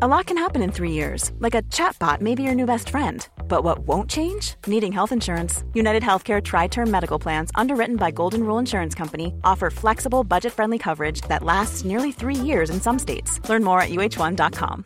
[0.00, 2.88] A lot can happen in three years, like a chatbot may be your new best
[2.88, 3.28] friend.
[3.46, 4.54] But what won't change?
[4.66, 5.64] Needing health insurance.
[5.74, 10.52] United Healthcare Tri Term Medical Plans, underwritten by Golden Rule Insurance Company, offer flexible, budget
[10.54, 13.40] friendly coverage that lasts nearly three years in some states.
[13.50, 14.84] Learn more at uh1.com.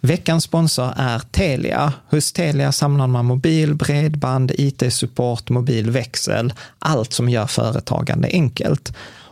[0.00, 1.92] Veckans sponsor är Telia.
[2.10, 8.92] Hos Telia samlar man mobil, bredband, IT-support, mobilväxel, allt som gör företagande enkelt.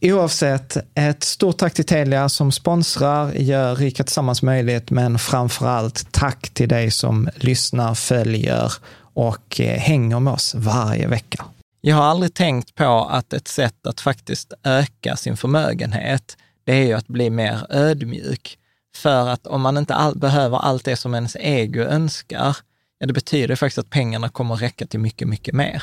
[0.00, 6.12] Oavsett, ett stort tack till Telia som sponsrar, gör Rika Tillsammans möjligt, men framför allt
[6.12, 8.72] tack till dig som lyssnar, följer
[9.14, 11.44] och eh, hänger med oss varje vecka.
[11.80, 16.86] Jag har aldrig tänkt på att ett sätt att faktiskt öka sin förmögenhet, det är
[16.86, 18.58] ju att bli mer ödmjuk.
[18.96, 22.56] För att om man inte all, behöver allt det som ens ego önskar,
[22.98, 25.82] ja, det betyder faktiskt att pengarna kommer att räcka till mycket, mycket mer.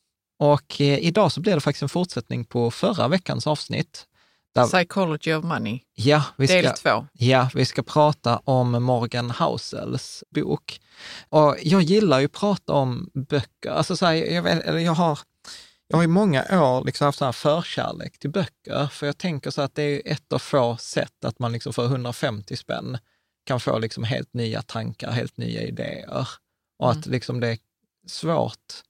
[0.41, 4.07] och eh, idag så blir det faktiskt en fortsättning på förra veckans avsnitt.
[4.55, 7.07] Där, Psychology of Money, ja, vi ska, del två.
[7.13, 10.81] Ja, vi ska prata om Morgan Housells bok.
[11.29, 13.69] Och jag gillar ju att prata om böcker.
[13.69, 15.19] Alltså så här, jag, eller jag, har,
[15.87, 19.51] jag har i många år liksom haft så här förkärlek till böcker, för jag tänker
[19.51, 22.97] så att det är ett av få sätt att man liksom för 150 spänn
[23.45, 26.27] kan få liksom helt nya tankar, helt nya idéer.
[26.79, 26.99] Och mm.
[26.99, 27.57] att liksom det är
[28.07, 28.83] svårt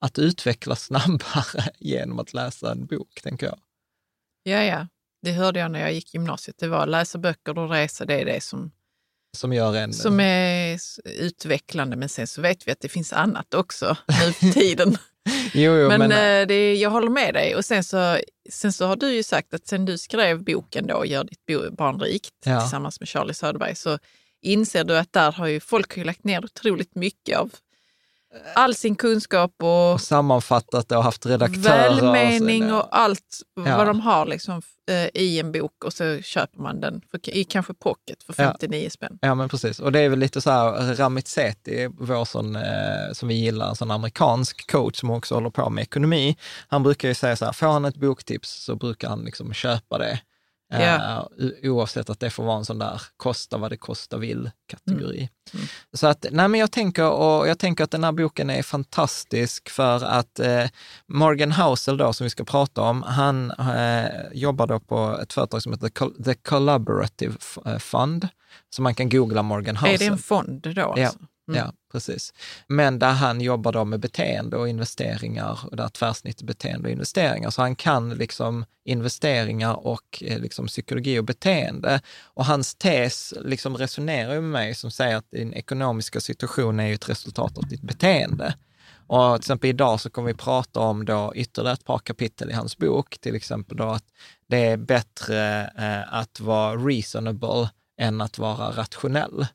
[0.00, 3.58] att utvecklas snabbare genom att läsa en bok, tänker jag.
[4.42, 4.86] Ja, ja.
[5.22, 6.58] Det hörde jag när jag gick gymnasiet.
[6.58, 8.70] Det var läsa böcker och resa, det är det som,
[9.36, 11.96] som, gör en, som är utvecklande.
[11.96, 14.98] Men sen så vet vi att det finns annat också nu för tiden.
[15.54, 17.56] jo, jo, men, men äh, det, jag håller med dig.
[17.56, 18.18] Och sen så,
[18.50, 22.00] sen så har du ju sagt att sen du skrev boken då, Gör ditt barn
[22.00, 22.60] rikt, ja.
[22.60, 23.98] tillsammans med Charlie Söderberg, så
[24.42, 27.50] inser du att där har ju folk har lagt ner otroligt mycket av
[28.54, 31.94] all sin kunskap och, och sammanfattat det och haft redaktörer.
[31.94, 33.76] Välmening och, allt ja.
[33.76, 37.44] vad de har liksom, eh, i en bok och så köper man den för, i
[37.44, 38.90] kanske pocket för 59 ja.
[38.90, 39.18] spänn.
[39.20, 39.78] Ja, men precis.
[39.80, 43.68] Och det är väl lite så här, Ramit Sethi, vår sån, eh, som vi gillar,
[43.68, 46.36] en sån amerikansk coach som också håller på med ekonomi.
[46.68, 49.98] Han brukar ju säga så här, får han ett boktips så brukar han liksom köpa
[49.98, 50.20] det.
[50.72, 51.24] Yeah.
[51.40, 55.18] Uh, oavsett att det får vara en sån där kosta vad det kosta vill-kategori.
[55.18, 55.28] Mm.
[55.54, 55.66] Mm.
[55.92, 59.70] Så att, nej men jag tänker, och jag tänker att den här boken är fantastisk
[59.70, 60.64] för att eh,
[61.06, 65.62] Morgan Housel då, som vi ska prata om, han eh, jobbar då på ett företag
[65.62, 67.34] som heter The Collaborative
[67.66, 68.28] eh, Fund.
[68.70, 69.94] Så man kan googla Morgan Housel.
[69.94, 70.82] Är det en fond då?
[70.82, 71.18] Alltså?
[71.20, 71.26] Ja.
[71.50, 71.64] Mm.
[71.64, 72.32] Ja, precis.
[72.66, 77.50] Men där han jobbar då med beteende och investeringar, och där tvärsnitt beteende och investeringar.
[77.50, 82.00] Så han kan liksom investeringar och eh, liksom psykologi och beteende.
[82.24, 86.94] Och hans tes liksom resonerar med mig som säger att din ekonomiska situation är ju
[86.94, 88.54] ett resultat av ditt beteende.
[89.06, 92.52] Och till exempel idag så kommer vi prata om då ytterligare ett par kapitel i
[92.52, 94.04] hans bok, till exempel då att
[94.48, 97.70] det är bättre eh, att vara reasonable
[98.00, 99.46] än att vara rationell.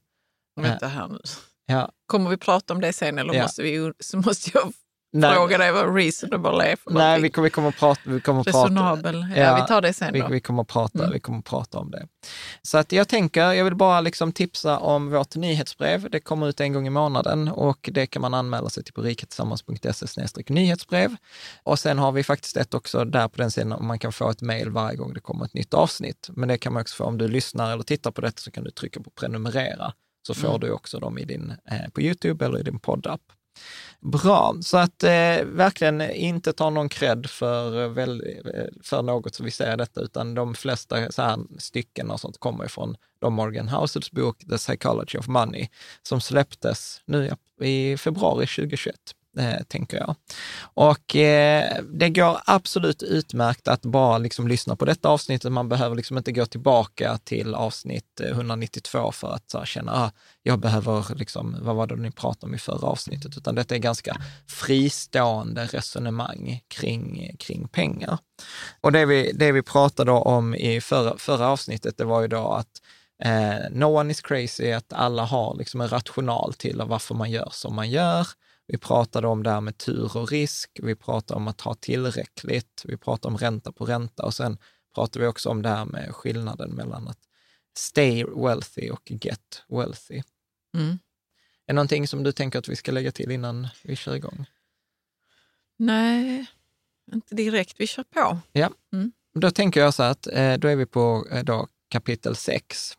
[0.61, 1.19] Vänta här nu.
[1.65, 1.91] Ja.
[2.07, 3.41] Kommer vi prata om det sen eller ja.
[3.41, 4.73] måste, vi, så måste jag
[5.15, 5.35] Nej.
[5.35, 8.01] fråga dig vad reasonable är för Nej, vi kommer, vi kommer att prata...
[8.05, 9.21] Vi kommer Resonabel.
[9.21, 10.27] Prata, ja, vi tar det sen då.
[10.27, 11.11] Vi, kommer att prata, mm.
[11.11, 12.07] vi kommer att prata om det.
[12.61, 16.09] Så att jag tänker, jag vill bara liksom tipsa om vårt nyhetsbrev.
[16.09, 19.01] Det kommer ut en gång i månaden och det kan man anmäla sig till på
[19.01, 21.15] riketillsammans.se nyhetsbrev.
[21.63, 24.29] Och sen har vi faktiskt ett också där på den sidan om man kan få
[24.29, 26.29] ett mejl varje gång det kommer ett nytt avsnitt.
[26.33, 28.63] Men det kan man också få om du lyssnar eller tittar på detta så kan
[28.63, 29.93] du trycka på prenumerera
[30.27, 30.59] så får mm.
[30.59, 33.21] du också dem i din, eh, på YouTube eller i din poddapp.
[33.99, 38.23] Bra, så att eh, verkligen inte ta någon cred för, väl,
[38.83, 42.65] för något som vi säger detta, utan de flesta så här stycken och sånt kommer
[42.65, 45.67] ifrån Morgan Housels bok The Psychology of Money,
[46.03, 47.31] som släpptes nu
[47.61, 48.95] i februari 2021
[49.37, 50.15] eh, tänker jag.
[50.73, 55.51] Och eh, det går absolut utmärkt att bara liksom lyssna på detta avsnittet.
[55.51, 59.91] Man behöver liksom inte gå tillbaka till avsnitt eh, 192 för att så här, känna,
[59.91, 60.11] ah,
[60.43, 63.37] jag behöver, liksom, vad var det ni pratade om i förra avsnittet?
[63.37, 64.15] Utan detta är ganska
[64.47, 68.17] fristående resonemang kring, kring pengar.
[68.81, 72.51] Och det vi, det vi pratade om i förra, förra avsnittet, det var ju då
[72.51, 72.81] att
[73.23, 77.49] Eh, no one is crazy, att alla har liksom en rational till varför man gör
[77.51, 78.27] som man gör.
[78.67, 80.79] Vi pratade om det här med tur och risk.
[80.83, 82.81] Vi pratade om att ha tillräckligt.
[82.85, 84.57] Vi pratade om ränta på ränta och sen
[84.95, 87.19] pratade vi också om det här med skillnaden mellan att
[87.77, 90.21] stay wealthy och get wealthy.
[90.77, 90.99] Mm.
[91.67, 94.45] Är det någonting som du tänker att vi ska lägga till innan vi kör igång?
[95.77, 96.45] Nej,
[97.13, 97.75] inte direkt.
[97.79, 98.39] Vi kör på.
[98.51, 99.11] Ja, mm.
[99.33, 102.93] då tänker jag så att eh, då är vi på eh, då kapitel 6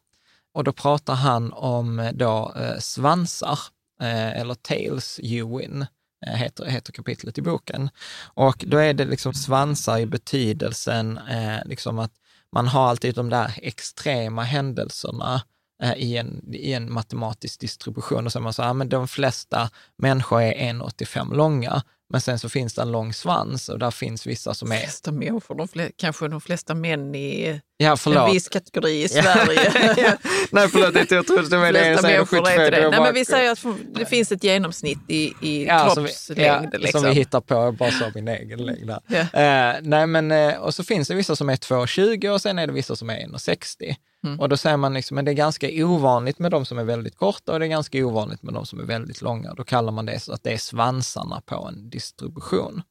[0.53, 3.59] och då pratar han om eh, då svansar
[4.01, 5.87] Eh, eller Tales You Win,
[6.27, 7.91] eh, heter, heter kapitlet i boken.
[8.35, 12.13] Och då är det liksom svansar i betydelsen eh, liksom att
[12.53, 15.43] man har alltid de där extrema händelserna
[15.83, 18.27] eh, i, en, i en matematisk distribution.
[18.27, 21.83] Och så är man så här, ah, men de flesta människor är 1,85 långa.
[22.09, 24.77] Men sen så finns det en lång svans och där finns vissa som är...
[24.77, 29.09] De flesta människor, de flesta, kanske de flesta män i ja, en viss kategori i
[29.09, 29.73] Sverige.
[30.51, 32.25] Nej, förlåt, jag trodde det var det jag säger.
[32.25, 32.71] 75, det.
[32.71, 33.03] Nej, bara...
[33.03, 33.65] men vi säger att
[33.95, 36.11] det finns ett genomsnitt i, i ja, kroppslängd.
[36.11, 37.01] Som vi, ja, liksom.
[37.01, 38.91] som vi hittar på, bara sa min egen längd.
[39.09, 39.21] Ja.
[39.21, 42.67] Uh, nej, men, uh, och så finns det vissa som är 2,20 och sen är
[42.67, 43.97] det vissa som är 1,60.
[44.25, 44.41] Mm.
[44.41, 47.17] Och då säger man liksom, men det är ganska ovanligt med de som är väldigt
[47.17, 49.55] korta och det är ganska ovanligt med de som är väldigt långa.
[49.55, 52.83] Då kallar man det så att det är svansarna på en distribution.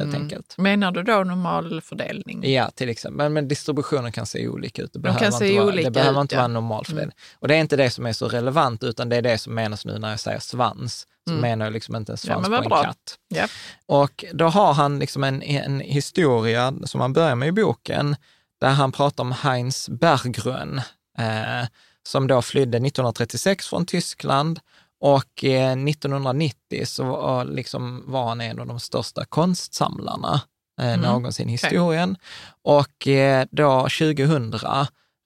[0.00, 0.22] Helt mm.
[0.22, 0.54] enkelt.
[0.58, 2.52] Menar du då normal fördelning?
[2.52, 3.16] Ja, till exempel.
[3.16, 4.92] Men, men distributionen kan se olika ut.
[4.92, 6.40] Det De behöver se vara, det behöver ut, inte ja.
[6.40, 7.04] vara normal fördelning.
[7.04, 7.36] Mm.
[7.38, 9.84] Och det är inte det som är så relevant, utan det är det som menas
[9.84, 11.06] nu när jag säger svans.
[11.26, 11.42] Så mm.
[11.42, 12.82] menar jag liksom inte en svans ja, på en bra.
[12.82, 13.18] katt.
[13.28, 13.46] Ja.
[13.86, 18.16] Och då har han liksom en, en historia som han börjar med i boken,
[18.60, 20.78] där han pratar om Heinz Berggrön,
[21.18, 21.68] eh,
[22.02, 24.60] som då flydde 1936 från Tyskland
[25.00, 30.40] och eh, 1990 så var, liksom, var han en av de största konstsamlarna
[30.80, 31.00] eh, mm.
[31.00, 32.16] någonsin i historien.
[32.62, 34.54] Och eh, då 2000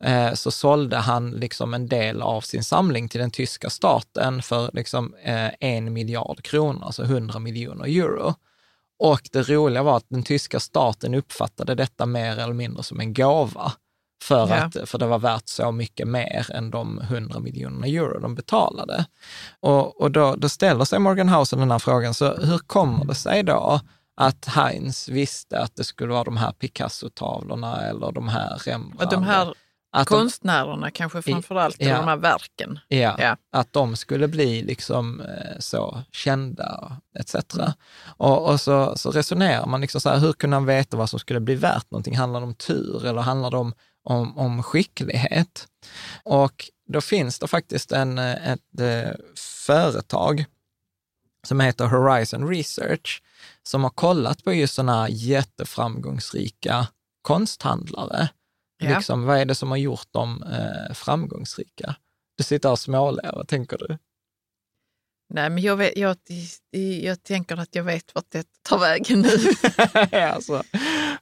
[0.04, 4.70] eh, så sålde han liksom en del av sin samling till den tyska staten för
[4.72, 8.34] liksom, eh, en miljard kronor, alltså 100 miljoner euro.
[8.99, 13.14] Och det roliga var att den tyska staten uppfattade detta mer eller mindre som en
[13.14, 13.72] gåva.
[14.25, 14.54] För, ja.
[14.54, 19.07] att, för det var värt så mycket mer än de 100 miljonerna euro de betalade.
[19.61, 23.14] Och, och då, då ställer sig Morgan Housel den här frågan, så hur kommer det
[23.14, 23.81] sig då
[24.16, 29.11] att Heinz visste att det skulle vara de här Picasso-tavlorna eller de här Rembrandt?
[29.11, 29.54] de här
[29.95, 32.78] att konstnärerna de, kanske framförallt, ja, de här verken.
[32.88, 37.35] Ja, ja, att de skulle bli liksom eh, så kända etc.
[38.16, 41.19] Och, och, så, så resonerar man liksom så här, hur kunde han veta vad som
[41.19, 42.16] skulle bli värt någonting?
[42.16, 45.68] Handlar det om tur eller handlar det om om, om skicklighet.
[46.23, 49.14] Och då finns det faktiskt en, ett, ett eh,
[49.66, 50.44] företag
[51.46, 53.23] som heter Horizon Research
[53.62, 56.87] som har kollat på just sådana jätteframgångsrika
[57.23, 58.28] konsthandlare.
[58.78, 58.96] Ja.
[58.96, 61.96] Liksom, vad är det som har gjort dem eh, framgångsrika?
[62.37, 63.99] Du sitter och småler, vad tänker du?
[65.34, 66.16] Nej, men jag, vet, jag,
[67.02, 69.38] jag tänker att jag vet vart det tar vägen nu.
[70.18, 70.62] alltså.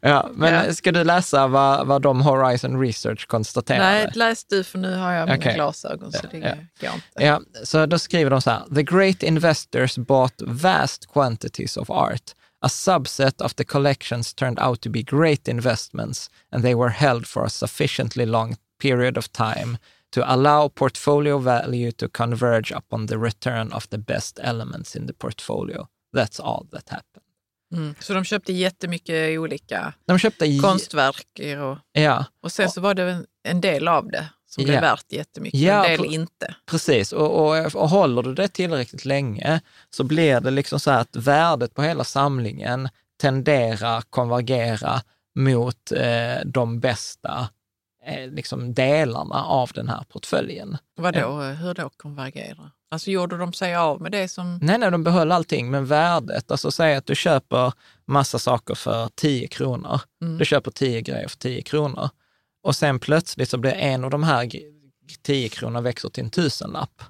[0.02, 0.74] Ja, men ja.
[0.74, 3.84] ska du läsa vad, vad de Horizon Research konstaterade?
[3.84, 5.54] Nej, läs du för nu har jag mina okay.
[5.54, 6.54] glasögon så det ja.
[6.80, 7.24] går inte.
[7.24, 12.34] Ja, så då skriver de så här, the great investors bought vast quantities of art.
[12.60, 17.26] A subset of the collections turned out to be great investments and they were held
[17.26, 19.78] for a sufficiently long period of time
[20.12, 25.12] to allow portfolio value to converge upon the return of the best elements in the
[25.12, 25.88] portfolio.
[26.12, 27.31] That's all that happened.
[27.72, 27.94] Mm.
[28.00, 32.24] Så de köpte jättemycket olika de köpte konstverk och, ja.
[32.42, 36.02] och sen så var det en, del av det som blev värt jättemycket, ja, en
[36.02, 36.54] del inte.
[36.66, 39.60] Precis, och, och, och håller du det tillräckligt länge
[39.90, 42.88] så blir det liksom så att värdet på hela samlingen
[43.20, 45.02] tenderar konvergera
[45.34, 47.48] mot eh, de bästa
[48.04, 50.78] Eh, liksom delarna av den här portföljen.
[50.96, 52.70] Vadå, hur då konvergera?
[52.92, 54.58] Alltså gjorde de sig av med det som...
[54.62, 57.72] Nej, nej, de behöll allting, men värdet, alltså säg att du köper
[58.04, 60.00] massa saker för 10 kronor.
[60.22, 60.38] Mm.
[60.38, 62.08] Du köper 10 grejer för 10 kronor.
[62.62, 64.50] Och sen plötsligt så blir en av de här
[65.22, 67.02] 10 kronor växer till en tusenlapp.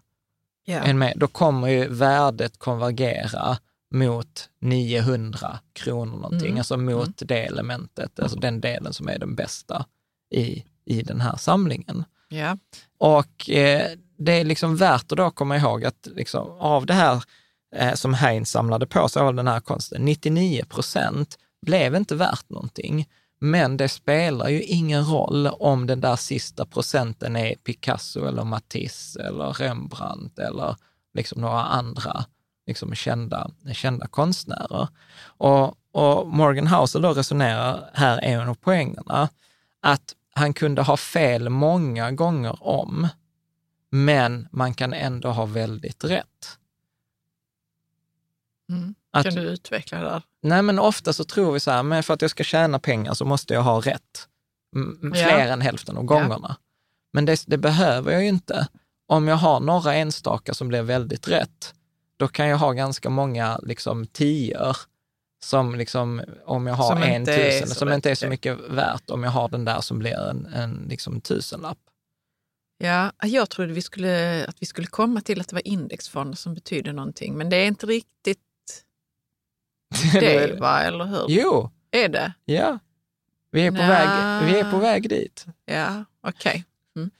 [0.69, 0.89] Yeah.
[0.89, 3.59] En med, då kommer ju värdet konvergera
[3.91, 6.59] mot 900 kronor någonting, mm.
[6.59, 7.15] alltså mot mm.
[7.17, 9.87] det elementet, alltså den delen som är den bästa
[10.31, 12.05] i i den här samlingen.
[12.29, 12.59] Ja.
[12.99, 13.91] Och eh,
[14.25, 17.23] det är liksom värt att då komma ihåg att liksom, av det här
[17.76, 22.50] eh, som Heinz samlade på sig av den här konsten, 99 procent blev inte värt
[22.50, 23.09] någonting.
[23.41, 29.23] Men det spelar ju ingen roll om den där sista procenten är Picasso eller Matisse
[29.23, 30.76] eller Rembrandt eller
[31.14, 32.25] liksom några andra
[32.67, 34.88] liksom kända, kända konstnärer.
[35.25, 39.29] Och, och Morgan Housel då resonerar, här är en av poängerna,
[39.81, 43.09] att han kunde ha fel många gånger om,
[43.95, 46.59] men man kan ändå ha väldigt rätt.
[48.71, 48.95] Mm.
[49.11, 50.23] Att, kan du utveckla det där?
[50.43, 53.15] Nej, men ofta så tror vi så här, men för att jag ska tjäna pengar
[53.15, 54.29] så måste jag ha rätt.
[55.13, 55.53] Fler ja.
[55.53, 56.47] än hälften av gångerna.
[56.49, 56.57] Ja.
[57.13, 58.69] Men det, det, behöver jag ju inte.
[59.07, 61.75] Om jag har några enstaka som blir väldigt rätt,
[62.17, 64.77] då kan jag ha ganska många liksom, tior
[65.45, 69.23] som liksom, om jag har som en tusen, som inte är så mycket värt om
[69.23, 71.79] jag har den där som blir en, en liksom tusenlapp.
[72.83, 76.55] Ja, jag trodde vi skulle, att vi skulle komma till att det var indexfonder som
[76.55, 78.39] betyder någonting, men det är inte riktigt
[80.12, 80.81] det, va?
[80.81, 81.27] Eller hur?
[81.29, 81.71] Jo.
[81.91, 82.33] Är det?
[82.45, 82.79] Ja.
[83.51, 84.09] Vi är på, väg,
[84.47, 85.47] vi är på väg dit.
[85.65, 86.65] Ja, okej.
[86.95, 87.11] Okay.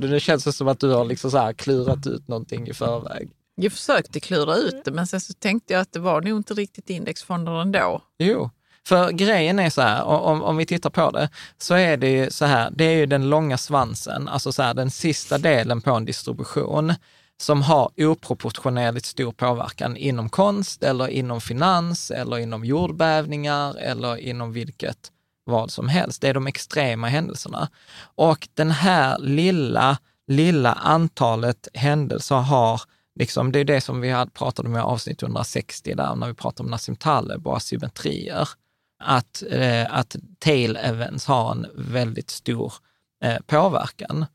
[0.00, 0.10] Mm.
[0.10, 3.30] Det känns som att du har liksom så klurat ut någonting i förväg.
[3.54, 6.54] Jag försökte klura ut det, men sen så tänkte jag att det var nog inte
[6.54, 8.02] riktigt indexfonder ändå.
[8.18, 8.50] Jo,
[8.86, 12.30] för grejen är så här, om, om vi tittar på det, så är det ju
[12.30, 15.90] så här, det är ju den långa svansen, alltså så här, den sista delen på
[15.90, 16.94] en distribution
[17.40, 24.52] som har oproportionerligt stor påverkan inom konst eller inom finans eller inom jordbävningar eller inom
[24.52, 25.12] vilket
[25.44, 26.20] vad som helst.
[26.20, 27.68] Det är de extrema händelserna.
[28.14, 32.82] Och den här lilla, lilla antalet händelser har
[33.14, 36.34] Liksom, det är det som vi hade pratat om i avsnitt 160, där när vi
[36.34, 38.48] pratade om Nassim Taleb och asymmetrier.
[39.04, 42.72] Att, eh, att tail events har en väldigt stor
[43.24, 44.26] eh, påverkan.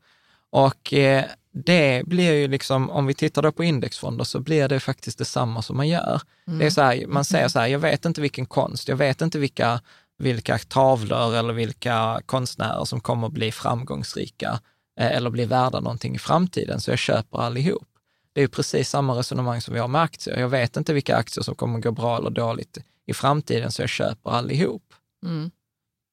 [0.50, 4.80] Och eh, det blir ju liksom, om vi tittar då på indexfonder så blir det
[4.80, 6.20] faktiskt detsamma som man gör.
[6.46, 6.58] Mm.
[6.58, 9.20] Det är så här, man säger så här, jag vet inte vilken konst, jag vet
[9.20, 9.80] inte vilka,
[10.18, 14.60] vilka tavlor eller vilka konstnärer som kommer att bli framgångsrika
[15.00, 17.88] eh, eller bli värda någonting i framtiden, så jag köper allihop.
[18.32, 20.40] Det är precis samma resonemang som vi har med aktier.
[20.40, 23.88] Jag vet inte vilka aktier som kommer gå bra eller dåligt i framtiden, så jag
[23.88, 24.94] köper allihop.
[25.24, 25.50] Mm.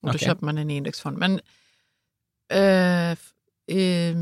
[0.02, 0.28] Och då okay.
[0.28, 1.18] köper man en indexfond.
[1.18, 1.40] Men
[2.50, 3.12] eh,
[3.78, 4.16] eh,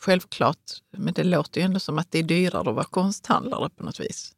[0.00, 3.84] självklart, men det låter ju ändå som att det är dyrare att vara konsthandlare på
[3.84, 4.34] något vis.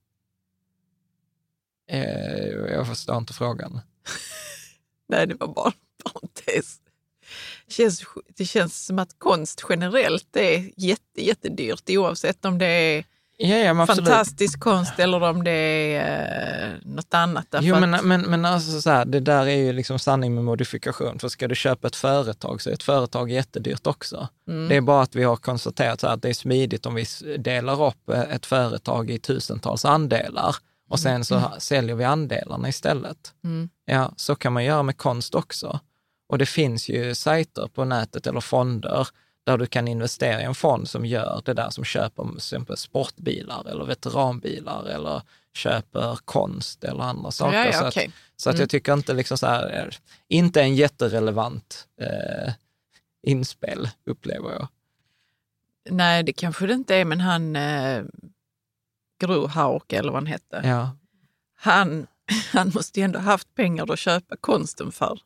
[1.86, 3.80] Eh, jag förstår inte frågan.
[5.08, 6.82] Nej, det var bara en parentes
[7.72, 8.04] känns,
[8.36, 13.04] det känns som att konst generellt är jätte, jättedyrt oavsett om det är
[13.44, 17.46] Ja, ja, fantastisk konst eller om det är eh, något annat.
[17.60, 21.18] Jo, men, men, men alltså så här, det där är ju liksom sanning med modifikation.
[21.18, 24.28] För ska du köpa ett företag så är ett företag jättedyrt också.
[24.48, 24.68] Mm.
[24.68, 27.06] Det är bara att vi har konstaterat så här, att det är smidigt om vi
[27.38, 30.56] delar upp eh, ett företag i tusentals andelar
[30.90, 31.50] och sen så mm.
[31.58, 33.34] säljer vi andelarna istället.
[33.44, 33.68] Mm.
[33.84, 35.80] Ja, så kan man göra med konst också.
[36.28, 39.08] Och det finns ju sajter på nätet eller fonder
[39.44, 42.76] där du kan investera i en fond som gör det där, som köper till exempel
[42.76, 45.22] sportbilar eller veteranbilar eller
[45.54, 47.58] köper konst eller andra saker.
[47.58, 48.06] Ja, ja, så, okay.
[48.06, 48.68] att, så att jag mm.
[48.68, 49.94] tycker inte liksom så här, eh,
[50.28, 52.52] inte en jätterelevant eh,
[53.22, 54.68] inspel, upplever jag.
[55.90, 58.02] Nej, det kanske det inte är, men han, eh,
[59.22, 60.60] Buckaroo Hauck eller vad han hette.
[60.64, 60.96] Ja.
[61.54, 62.06] Han,
[62.52, 65.20] han måste ju ändå haft pengar att köpa konsten för.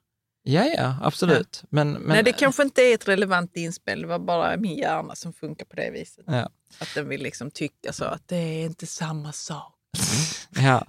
[0.48, 1.60] Ja, ja, absolut.
[1.62, 1.68] Ja.
[1.70, 4.02] Men, men, Nej, det kanske inte är ett relevant inspel.
[4.02, 6.24] Det var bara min hjärna som funkar på det viset.
[6.26, 6.50] Ja.
[6.78, 9.74] Att den vill liksom tycka så att det är inte samma sak.
[10.50, 10.86] ja.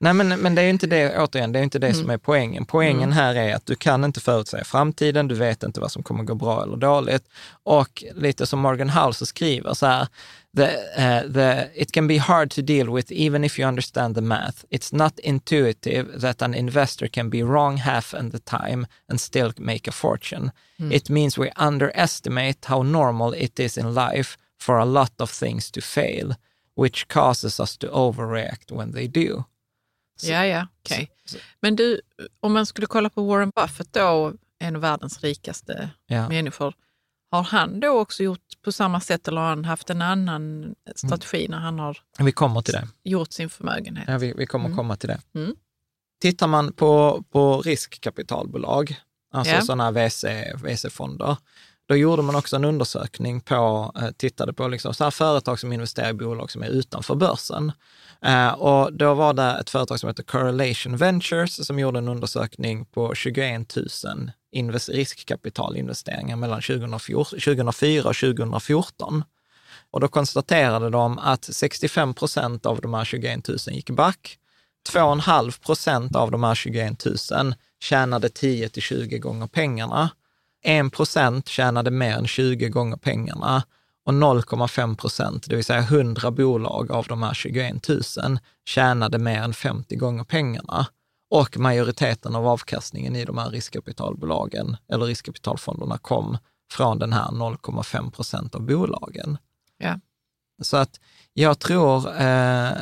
[0.00, 2.00] Nej, men, men det är inte det, återigen, det är inte det mm.
[2.00, 2.64] som är poängen.
[2.64, 3.12] Poängen mm.
[3.12, 6.34] här är att du kan inte förutsäga framtiden, du vet inte vad som kommer gå
[6.34, 7.28] bra eller dåligt.
[7.62, 10.08] Och lite som Morgan House skriver så här,
[10.56, 10.62] the,
[10.98, 14.64] uh, the, it can be hard to deal with even if you understand the math.
[14.70, 19.52] It's not intuitive that an investor can be wrong half of the time and still
[19.56, 20.52] make a fortune.
[20.80, 20.92] Mm.
[20.92, 25.70] It means we underestimate how normal it is in life for a lot of things
[25.70, 26.34] to fail,
[26.74, 29.44] which causes us to overreact when they do.
[30.20, 31.10] Så, ja, ja, okej.
[31.24, 31.40] Okay.
[31.60, 32.00] Men du,
[32.40, 36.28] om man skulle kolla på Warren Buffett då, en av världens rikaste ja.
[36.28, 36.74] människor,
[37.30, 41.46] har han då också gjort på samma sätt eller har han haft en annan strategi
[41.46, 41.50] mm.
[41.50, 42.88] när han har vi kommer till det.
[43.04, 44.04] gjort sin förmögenhet?
[44.08, 44.76] Ja, vi, vi kommer mm.
[44.76, 45.20] komma till det.
[45.34, 45.54] Mm.
[46.20, 48.96] Tittar man på, på riskkapitalbolag,
[49.32, 49.62] alltså ja.
[49.62, 50.24] sådana VC,
[50.64, 51.36] VC-fonder,
[51.88, 55.72] då gjorde man också en undersökning på, eh, tittade på liksom så här företag som
[55.72, 57.72] investerar i bolag som är utanför börsen.
[58.22, 62.84] Eh, och då var det ett företag som heter Correlation Ventures som gjorde en undersökning
[62.84, 64.30] på 21 000
[64.88, 69.24] riskkapitalinvesteringar mellan 2004 och 2014.
[69.90, 74.38] Och då konstaterade de att 65 procent av de här 21 000 gick back.
[74.92, 80.10] 2,5 procent av de här 21 000 tjänade 10 till 20 gånger pengarna.
[80.62, 83.62] 1 procent tjänade mer än 20 gånger pengarna
[84.08, 88.00] och 0,5 procent, det vill säga 100 bolag av de här 21 000,
[88.64, 90.86] tjänade mer än 50 gånger pengarna.
[91.30, 96.38] Och majoriteten av avkastningen i de här riskkapitalbolagen, eller riskkapitalfonderna, kom
[96.72, 99.38] från den här 0,5 procent av bolagen.
[99.78, 100.00] Ja.
[100.62, 101.00] Så att
[101.32, 102.72] jag tror, eh,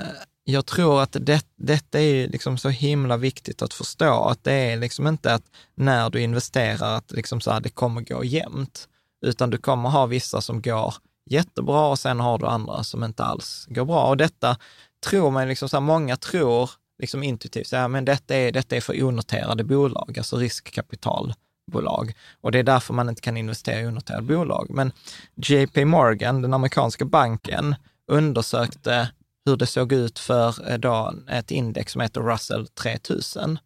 [0.49, 4.77] jag tror att det, detta är liksom så himla viktigt att förstå, att det är
[4.77, 5.43] liksom inte att
[5.75, 8.89] när du investerar att liksom så här, det kommer gå jämnt,
[9.27, 10.95] utan du kommer ha vissa som går
[11.31, 14.09] jättebra och sen har du andra som inte alls går bra.
[14.09, 14.57] Och detta
[15.07, 18.77] tror man, liksom så här, många tror liksom intuitivt, så här, men detta är, detta
[18.77, 22.13] är för onoterade bolag, alltså riskkapitalbolag.
[22.41, 24.67] Och det är därför man inte kan investera i onoterade bolag.
[24.71, 24.93] Men
[25.35, 27.75] JP Morgan, den amerikanska banken,
[28.11, 29.09] undersökte
[29.47, 33.59] hur det såg ut för eh, då ett index som heter Russell 3000.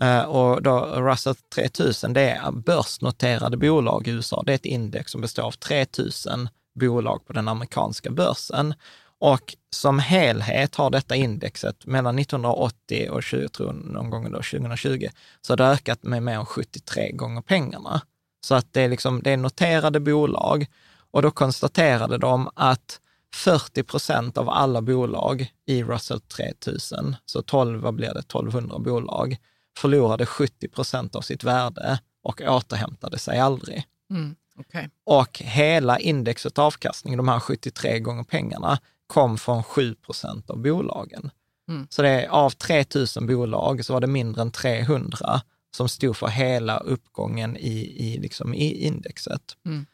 [0.00, 4.42] Eh, och då Russell 3000, det är börsnoterade bolag i USA.
[4.46, 6.48] Det är ett index som består av 3000
[6.80, 8.74] bolag på den amerikanska börsen.
[9.18, 15.08] Och som helhet har detta indexet mellan 1980 och 20, tror någon gång då, 2020,
[15.40, 18.00] så har det ökat med mer än 73 gånger pengarna.
[18.46, 20.66] Så att det är, liksom, det är noterade bolag
[21.10, 23.00] och då konstaterade de att
[23.34, 29.36] 40 procent av alla bolag i Russell 3000, så 12, vad blir det, 1200 bolag,
[29.78, 33.84] förlorade 70 procent av sitt värde och återhämtade sig aldrig.
[34.10, 34.34] Mm.
[34.58, 34.88] Okay.
[35.04, 41.30] Och hela indexet avkastning, de här 73 gånger pengarna, kom från 7 procent av bolagen.
[41.68, 41.86] Mm.
[41.90, 42.84] Så det är, av 3
[43.16, 45.40] 000 bolag så var det mindre än 300
[45.76, 49.56] som stod för hela uppgången i, i, liksom i indexet.
[49.66, 49.86] Mm.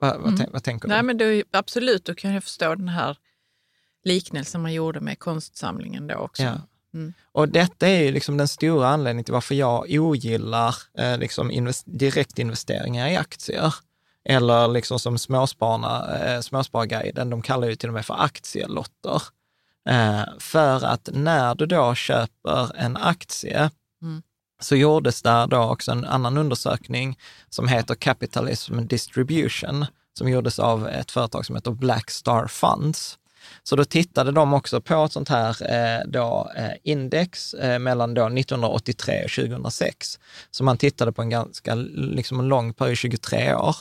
[0.00, 0.50] Va, vad, mm.
[0.52, 0.94] vad, tänker du?
[0.94, 3.16] Nej, men det, absolut, då kan jag förstå den här
[4.04, 6.42] liknelsen man gjorde med konstsamlingen då också.
[6.42, 6.60] Ja.
[6.94, 7.12] Mm.
[7.32, 11.84] Och detta är ju liksom den stora anledningen till varför jag ogillar eh, liksom invest
[11.86, 13.74] direktinvesteringar i aktier.
[14.24, 19.22] Eller liksom som småsparna, eh, Småsparguiden, de kallar det till och med för aktielotter.
[19.88, 23.70] Eh, för att när du då köper en aktie,
[24.02, 24.22] mm
[24.60, 27.18] så gjordes där då också en annan undersökning
[27.48, 29.86] som heter Capitalism Distribution,
[30.18, 33.18] som gjordes av ett företag som heter Black Star Funds.
[33.62, 38.14] Så då tittade de också på ett sånt här eh, då, eh, index eh, mellan
[38.14, 40.18] då 1983 och 2006.
[40.50, 43.76] Så man tittade på en ganska liksom en lång period, 23 år.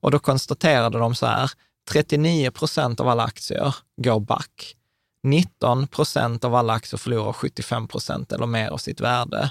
[0.00, 1.50] Och då konstaterade de så här,
[1.90, 4.76] 39 procent av alla aktier går back.
[5.22, 9.50] 19 procent av alla aktier förlorar 75 procent eller mer av sitt värde.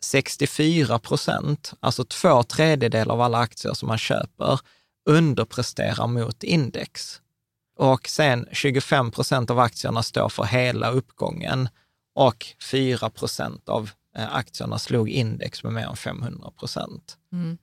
[0.00, 4.60] 64 procent, alltså två tredjedelar av alla aktier som man köper,
[5.08, 7.20] underpresterar mot index.
[7.76, 11.68] Och sen 25 procent av aktierna står för hela uppgången
[12.14, 17.16] och 4 procent av eh, aktierna slog index med mer än 500 procent.
[17.32, 17.44] Mm.
[17.44, 17.58] Mm.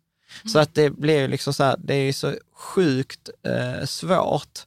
[0.46, 4.66] Så att det blir liksom så här, det är så sjukt eh, svårt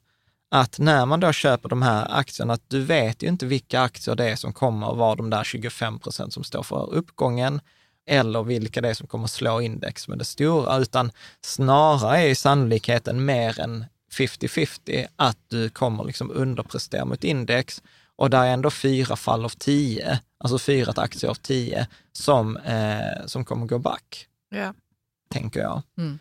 [0.61, 4.15] att när man då köper de här aktierna, att du vet ju inte vilka aktier
[4.15, 7.61] det är som kommer att vara de där 25 procent som står för uppgången
[8.09, 13.25] eller vilka det är som kommer slå index med det stora, utan snarare är sannolikheten
[13.25, 17.83] mer än 50-50 att du kommer liksom underprestera mot index
[18.17, 23.27] och där är ändå fyra fall av tio, alltså fyra aktier av tio, som, eh,
[23.27, 24.27] som kommer gå back.
[24.51, 24.75] Ja.
[25.31, 25.83] Tänker jag.
[25.99, 26.19] Mm.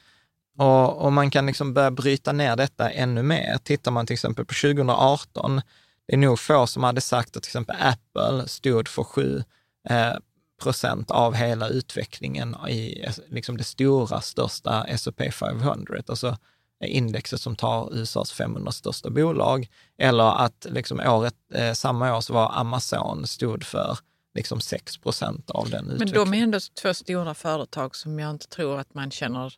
[0.57, 3.57] Och, och, man kan liksom börja bryta ner detta ännu mer.
[3.63, 5.61] Tittar man till exempel på 2018,
[6.07, 9.43] det är nog få som hade sagt att till exempel Apple stod för 7
[9.89, 10.13] eh,
[10.61, 16.37] procent av hela utvecklingen i liksom det stora, största S&P 500, alltså
[16.85, 19.69] indexet som tar USAs 500 största bolag.
[19.97, 23.97] Eller att liksom året, eh, samma år så var Amazon stod för
[24.35, 26.29] liksom 6 procent av den utvecklingen.
[26.29, 29.53] Men de är ändå två stora företag som jag inte tror att man känner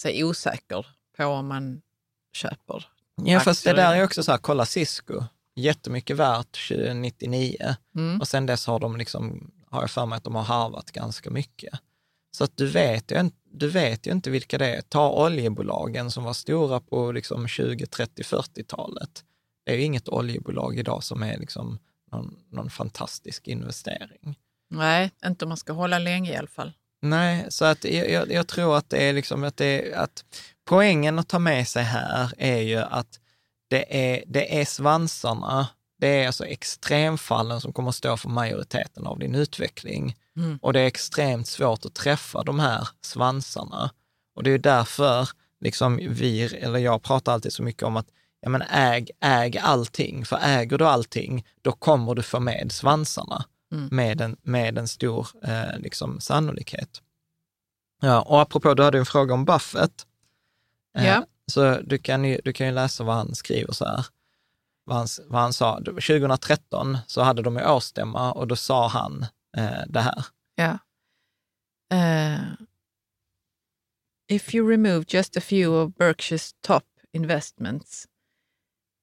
[0.00, 1.82] sig osäker på om man
[2.32, 2.88] köper.
[3.24, 8.20] Ja, fast det där är också så här, kolla Cisco, jättemycket värt 99 mm.
[8.20, 11.30] och sen dess har de liksom, har jag för mig att de har harvat ganska
[11.30, 11.80] mycket.
[12.36, 14.80] Så att du vet, ju, du vet ju inte vilka det är.
[14.80, 19.24] Ta oljebolagen som var stora på liksom 20, 30, 40-talet.
[19.64, 21.78] Det är ju inget oljebolag idag som är liksom
[22.12, 24.38] någon, någon fantastisk investering.
[24.70, 26.72] Nej, inte om man ska hålla länge i alla fall.
[27.10, 30.24] Nej, så att jag, jag, tror att det är liksom att, det, att
[30.64, 33.20] poängen att ta med sig här är ju att
[33.70, 39.06] det är, det är svansarna, det är alltså extremfallen som kommer att stå för majoriteten
[39.06, 40.16] av din utveckling.
[40.36, 40.58] Mm.
[40.62, 43.90] Och det är extremt svårt att träffa de här svansarna.
[44.36, 45.28] Och det är därför
[45.60, 48.08] liksom vi, eller jag pratar alltid så mycket om att
[48.40, 53.44] ja, men äg, äg allting, för äger du allting, då kommer du få med svansarna
[53.72, 53.88] mm.
[53.92, 57.02] med, en, med en stor eh, liksom, sannolikhet.
[58.00, 60.06] Ja, och apropå, du hade en fråga om Buffett.
[60.96, 61.26] Eh, ja.
[61.46, 64.06] Så du kan, ju, du kan ju läsa vad han skriver så här.
[64.84, 65.78] Vad han, vad han sa.
[65.84, 69.26] 2013 så hade de ju årsstämma och då sa han
[69.56, 70.24] eh, det här.
[70.54, 70.78] Ja.
[71.94, 72.54] Uh,
[74.28, 78.06] if you remove just a few of Berkshire's top investments,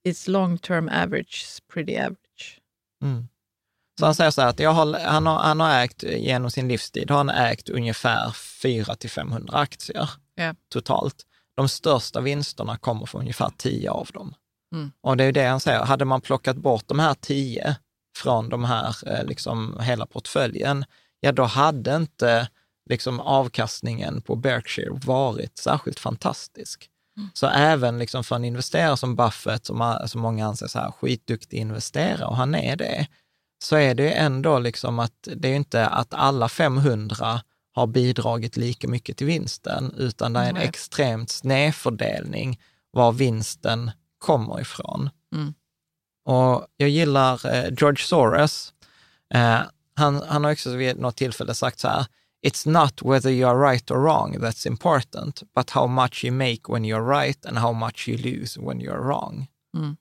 [0.04, 2.62] its long term average is pretty average.
[3.02, 3.28] Mm.
[4.00, 7.10] Så han säger så här att har, han, har, han har ägt genom sin livstid
[7.10, 10.56] har han ägt ungefär 4 till 500 aktier yeah.
[10.74, 11.16] totalt.
[11.56, 14.34] De största vinsterna kommer från ungefär 10 av dem.
[14.76, 14.92] Mm.
[15.02, 17.76] Och det är det han säger, hade man plockat bort de här 10
[18.18, 20.86] från de här, eh, liksom hela portföljen,
[21.20, 22.48] ja då hade inte
[22.90, 26.90] liksom avkastningen på Berkshire varit särskilt fantastisk.
[27.18, 27.30] Mm.
[27.34, 31.58] Så även liksom för en investerare som Buffett, som, som många anser så här, skitduktig
[31.58, 33.08] investerare, och han är det,
[33.64, 37.42] så är det ändå liksom att det är inte att alla 500
[37.74, 40.70] har bidragit lika mycket till vinsten, utan det är en mm.
[40.70, 42.60] extremt snedfördelning
[42.92, 45.10] var vinsten kommer ifrån.
[45.36, 45.54] Mm.
[46.26, 48.74] Och jag gillar eh, George Soros.
[49.34, 49.60] Eh,
[49.96, 52.06] han, han har också vid något tillfälle sagt så här,
[52.48, 56.62] It's not whether you are right or wrong that's important, but how much you make
[56.74, 59.48] when you're right and how much you lose when you're wrong.
[59.78, 59.98] Mm.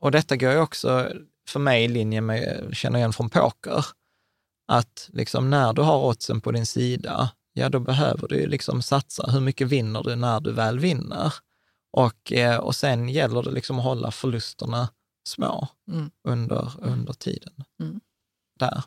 [0.00, 1.12] Och detta går ju också
[1.48, 3.86] för mig i linje med, känner igen från poker,
[4.68, 9.30] att liksom när du har oddsen på din sida, ja då behöver du liksom satsa.
[9.30, 11.34] Hur mycket vinner du när du väl vinner?
[11.92, 14.88] Och, eh, och sen gäller det liksom att hålla förlusterna
[15.28, 16.10] små mm.
[16.28, 17.64] under, under tiden.
[17.80, 18.00] Mm.
[18.58, 18.82] Där.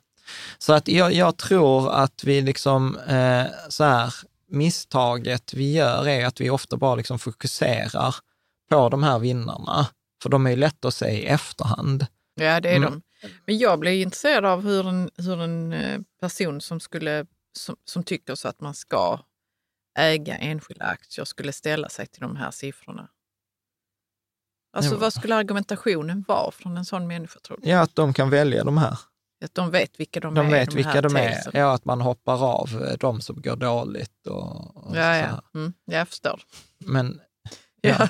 [0.57, 4.13] Så att jag, jag, tror att vi liksom, eh, så här,
[4.47, 8.15] misstaget vi gör är att vi ofta bara liksom fokuserar
[8.69, 9.87] på de här vinnarna,
[10.23, 12.05] för de är lätta att se i efterhand.
[12.37, 12.91] Ja, det är mm.
[12.91, 13.01] de.
[13.45, 17.25] Men jag blir intresserad av hur en, hur en eh, person som, skulle,
[17.57, 19.19] som, som tycker så att man ska
[19.99, 23.09] äga enskilda aktier skulle ställa sig till de här siffrorna.
[24.73, 24.97] Alltså ja.
[24.99, 27.69] vad skulle argumentationen vara från en sån människa tror du?
[27.69, 28.99] Ja, att de kan välja de här.
[29.45, 30.51] Att de vet vilka de, de är?
[30.51, 31.49] Vet de vilka de är.
[31.53, 34.27] Ja, att man hoppar av eh, de som går dåligt.
[34.27, 35.41] Och, och ja, ja.
[35.55, 36.41] Mm, jag förstår.
[36.77, 37.21] Men,
[37.81, 37.89] ja.
[37.99, 38.09] ja.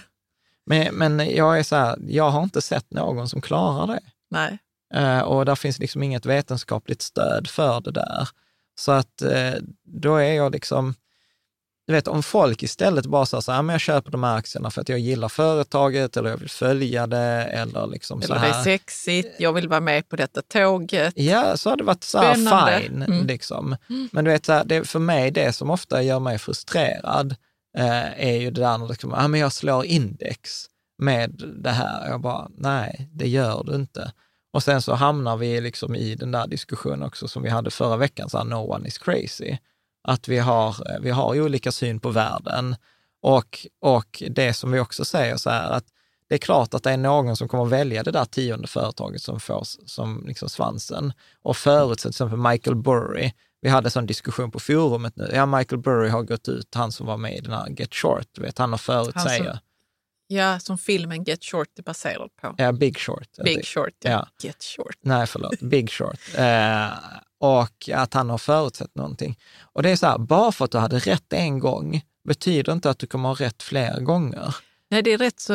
[0.65, 3.99] Men, men jag är så här, jag har inte sett någon som klarar det.
[4.29, 4.57] Nej.
[4.95, 8.29] Uh, och där finns liksom inget vetenskapligt stöd för det där.
[8.79, 10.95] Så att uh, då är jag liksom,
[11.87, 14.71] du vet om folk istället bara sa så här, men jag köper de här aktierna
[14.71, 18.49] för att jag gillar företaget eller jag vill följa det eller liksom eller så här.
[18.49, 21.13] det är sexigt, jag vill vara med på detta tåget.
[21.15, 22.33] Ja, så hade det varit så här
[22.79, 23.01] fine.
[23.01, 23.27] Mm.
[23.27, 23.75] Liksom.
[23.89, 24.09] Mm.
[24.11, 27.35] Men du vet, så här, det, för mig, det som ofta gör mig frustrerad
[27.77, 30.65] eh, är ju det där när liksom, ah, men jag slår index
[30.97, 32.09] med det här.
[32.09, 34.11] Jag bara, nej, det gör du inte.
[34.51, 37.97] Och sen så hamnar vi liksom i den där diskussionen också som vi hade förra
[37.97, 39.57] veckan, så här, no one is crazy
[40.07, 42.75] att vi har, vi har olika syn på världen.
[43.21, 45.85] Och, och det som vi också säger så här att
[46.29, 49.39] det är klart att det är någon som kommer välja det där tionde företaget som
[49.39, 51.13] får som liksom svansen.
[51.41, 53.31] Och förutsatt till exempel Michael Burry,
[53.61, 56.91] vi hade en sån diskussion på forumet nu, ja Michael Burry har gått ut, han
[56.91, 59.59] som var med i den här Get Short, vet, han har förutsäger.
[60.27, 62.55] Ja, som filmen Get Short är baserad på.
[62.57, 63.29] Ja, Big Short.
[63.43, 64.09] Big Short, ja.
[64.11, 64.27] ja.
[64.43, 64.97] Get Short.
[65.01, 65.59] Nej, förlåt.
[65.59, 66.19] Big Short.
[66.37, 66.87] Eh,
[67.39, 69.37] och att han har förutsett någonting.
[69.61, 72.89] Och det är så här, bara för att du hade rätt en gång betyder inte
[72.89, 74.55] att du kommer ha rätt fler gånger.
[74.89, 75.53] Nej, det är rätt så,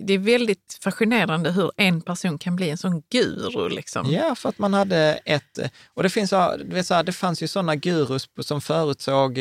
[0.00, 3.68] det är väldigt fascinerande hur en person kan bli en sån guru.
[3.68, 4.10] Liksom.
[4.10, 5.58] Ja, för att man hade ett,
[5.94, 9.38] och det finns, du vet så här, det fanns ju sådana gurus som förutsåg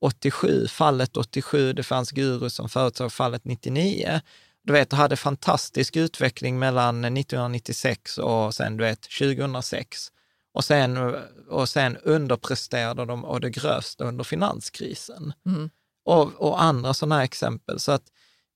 [0.00, 4.20] 87, eh, fallet 87, det fanns gurus som förutsåg fallet 99.
[4.62, 10.12] Du vet, du hade fantastisk utveckling mellan 1996 och sen, du vet, 2006.
[10.54, 11.14] Och sen,
[11.48, 15.32] och sen underpresterade de och det grövsta under finanskrisen.
[15.46, 15.70] Mm.
[16.04, 17.80] Och, och andra sådana exempel.
[17.80, 18.02] Så att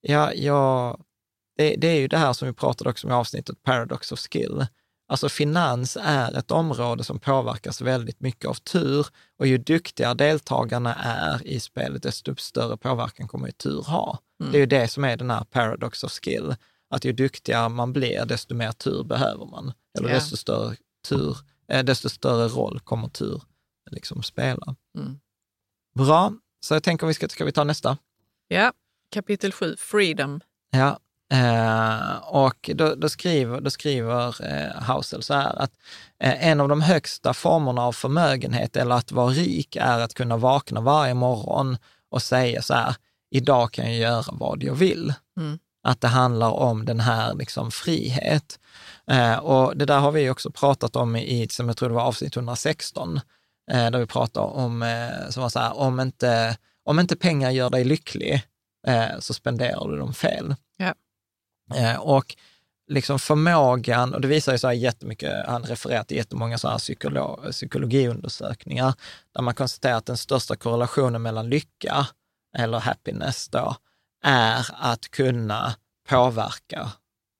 [0.00, 0.98] Ja, ja
[1.56, 4.18] det, det, är ju det här som vi pratade också om i avsnittet Paradox of
[4.18, 4.66] Skill.
[5.10, 9.06] Alltså finans är ett område som påverkas väldigt mycket av tur
[9.38, 14.18] och ju duktigare deltagarna är i spelet, desto större påverkan kommer ju tur ha.
[14.40, 14.52] Mm.
[14.52, 16.56] Det är ju det som är den här paradox of skill,
[16.90, 19.72] att ju duktigare man blir, desto mer tur behöver man.
[19.98, 20.20] Eller yeah.
[20.20, 20.76] desto, större
[21.08, 21.36] tur,
[21.68, 23.42] eh, desto större roll kommer tur
[23.90, 24.76] liksom spela.
[24.98, 25.20] Mm.
[25.94, 27.98] Bra, så jag tänker vi ska, ska vi ta nästa?
[28.48, 28.72] Ja.
[29.12, 30.40] Kapitel 7, Freedom.
[30.70, 30.98] Ja,
[31.32, 35.72] eh, och då, då, skriver, då skriver eh, Hausel så här att
[36.22, 40.36] eh, en av de högsta formerna av förmögenhet eller att vara rik är att kunna
[40.36, 41.76] vakna varje morgon
[42.10, 42.94] och säga så här,
[43.30, 45.14] idag kan jag göra vad jag vill.
[45.40, 45.58] Mm.
[45.82, 48.58] Att det handlar om den här liksom frihet.
[49.10, 52.02] Eh, och det där har vi också pratat om i, som jag tror det var
[52.02, 53.20] avsnitt 116,
[53.70, 57.50] eh, där vi pratar om, eh, som var så här, om inte, om inte pengar
[57.50, 58.42] gör dig lycklig,
[59.18, 60.54] så spenderar du dem fel.
[60.76, 60.94] Ja.
[61.74, 62.36] Eh, och
[62.90, 66.78] liksom förmågan, och det visar ju så här jättemycket, han refererar till jättemånga så här
[66.78, 68.94] psykolo, psykologiundersökningar,
[69.34, 72.06] där man konstaterar att den största korrelationen mellan lycka,
[72.56, 73.76] eller happiness då,
[74.24, 75.74] är att kunna
[76.08, 76.92] påverka,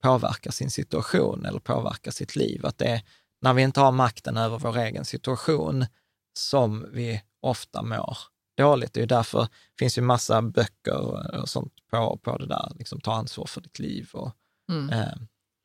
[0.02, 2.66] påverka sin situation eller påverka sitt liv.
[2.66, 3.02] Att det är
[3.42, 5.86] när vi inte har makten över vår egen situation
[6.32, 8.18] som vi ofta mår
[8.56, 8.92] dåligt.
[8.92, 13.00] Det är därför det finns ju massa böcker och sånt på, på det där, liksom
[13.00, 14.10] ta ansvar för ditt liv.
[14.12, 14.32] Och,
[14.70, 14.90] mm.
[14.90, 15.14] eh,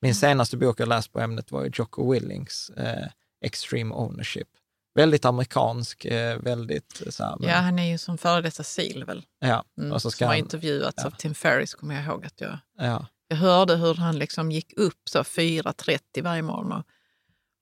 [0.01, 3.07] min senaste bok jag läst på ämnet var ju Jocko Willings eh,
[3.41, 4.47] Extreme Ownership.
[4.95, 7.49] Väldigt amerikansk, eh, väldigt så här, men...
[7.49, 9.25] Ja, han är ju som före detta sil väl?
[9.39, 9.63] Ja.
[9.77, 10.33] Mm, och så ska som han...
[10.33, 11.05] har intervjuats ja.
[11.07, 12.57] av Tim Ferris, kommer jag ihåg att jag...
[12.77, 13.05] Ja.
[13.27, 16.83] Jag hörde hur han liksom gick upp så 4.30 varje morgon och,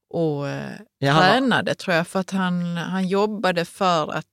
[0.09, 1.75] och eh, ja, tränade, var...
[1.75, 4.25] tror jag, för att han, han jobbade för att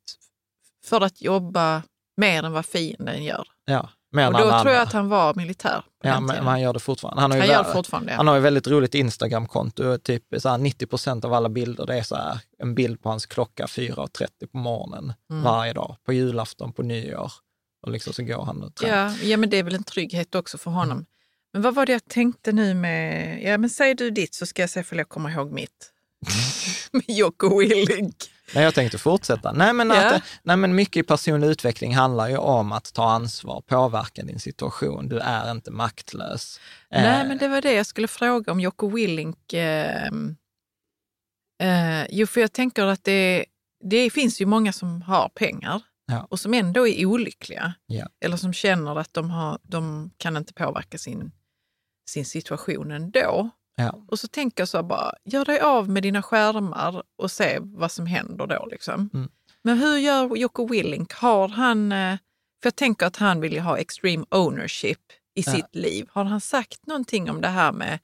[0.85, 1.83] för att jobba
[2.16, 3.49] mer än vad fienden gör.
[3.64, 5.85] Ja, och då tror jag att han var militär.
[6.03, 7.21] Ja, men, han gör det fortfarande.
[7.21, 8.16] Han har ju, han gör det fortfarande, ja.
[8.16, 9.99] han har ju väldigt roligt Instagramkonto.
[9.99, 13.09] Typ så här 90 procent av alla bilder, det är så här, en bild på
[13.09, 15.43] hans klocka 4.30 på morgonen mm.
[15.43, 15.97] varje dag.
[16.07, 17.33] På julafton, på nyår.
[17.83, 19.09] Och liksom så går han och tränar.
[19.09, 20.97] Ja, ja, men det är väl en trygghet också för honom.
[20.97, 21.07] Mm.
[21.53, 23.43] Men vad var det jag tänkte nu med...
[23.43, 25.93] Ja, men säg du ditt så ska jag se om jag kommer ihåg mitt.
[26.93, 28.16] med Jocko Willink.
[28.55, 29.53] Nej, jag tänkte fortsätta.
[29.53, 33.61] Nej men, att, nej, men mycket i personlig utveckling handlar ju om att ta ansvar,
[33.61, 35.09] påverka din situation.
[35.09, 36.61] Du är inte maktlös.
[36.91, 37.29] Nej, eh.
[37.29, 39.53] men det var det jag skulle fråga om Jocko Willink.
[39.53, 40.07] Eh,
[41.63, 43.45] eh, jo, för jag tänker att det,
[43.85, 46.27] det finns ju många som har pengar ja.
[46.31, 47.75] och som ändå är olyckliga.
[47.87, 48.07] Ja.
[48.25, 51.33] Eller som känner att de, har, de kan inte påverka sin,
[52.11, 53.51] sin situation ändå.
[53.81, 54.05] Ja.
[54.09, 57.93] Och så tänker jag så bara, gör dig av med dina skärmar och se vad
[57.93, 58.66] som händer då.
[58.71, 59.11] Liksom.
[59.14, 59.29] Mm.
[59.62, 61.12] Men hur gör Jocko Willink?
[61.12, 62.16] Har han, eh,
[62.62, 64.99] för jag tänker att han vill ju ha extreme ownership
[65.35, 65.53] i ja.
[65.53, 66.07] sitt liv.
[66.12, 67.99] Har han sagt någonting om det här med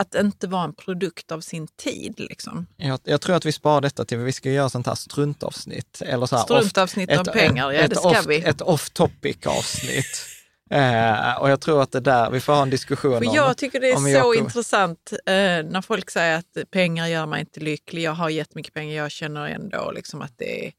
[0.00, 2.14] att inte vara en produkt av sin tid?
[2.20, 2.66] Liksom?
[2.76, 6.02] Jag, jag tror att vi sparar detta till, vi ska göra sånt här struntavsnitt.
[6.02, 8.36] Eller så här struntavsnitt off, om ett, pengar, ja ett, det ska off, vi.
[8.36, 10.35] Ett off topic avsnitt.
[10.70, 13.34] Eh, och jag tror att det där, vi får ha en diskussion För om...
[13.34, 14.36] Jag tycker det är så jag...
[14.36, 18.02] intressant eh, när folk säger att pengar gör mig inte lycklig.
[18.02, 20.72] Jag har jättemycket pengar, jag känner ändå liksom att det är,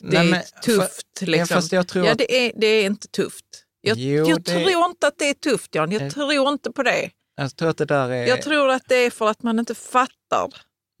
[0.00, 1.18] det Nej, är tufft.
[1.18, 1.62] För, liksom.
[1.70, 3.44] ja, jag tror ja, det, är, det är inte tufft.
[3.80, 4.52] Jag, jo, jag det...
[4.52, 5.92] tror inte att det är tufft, Jan.
[5.92, 7.10] Jag tror inte på det.
[7.36, 8.26] Jag tror att det där är...
[8.26, 10.48] Jag tror att det är för att man inte fattar.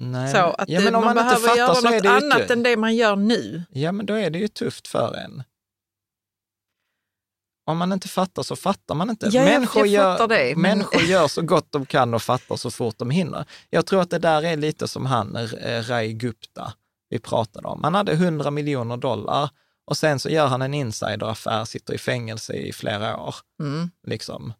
[0.00, 0.32] Nej.
[0.32, 2.52] Så att ja, men om man, man behöver fattar, göra något annat ju...
[2.52, 3.62] än det man gör nu.
[3.70, 5.42] Ja, men då är det ju tufft för en.
[7.68, 9.28] Om man inte fattar så fattar man inte.
[9.32, 10.62] Ja, människor, gör, det, men...
[10.62, 13.44] människor gör så gott de kan och fattar så fort de hinner.
[13.70, 16.72] Jag tror att det där är lite som han, eh, Ray Gupta,
[17.08, 17.84] vi pratade om.
[17.84, 19.50] Han hade 100 miljoner dollar
[19.84, 23.34] och sen så gör han en insideraffär, sitter i fängelse i flera år.
[23.60, 23.90] Mm.
[24.06, 24.52] Liksom.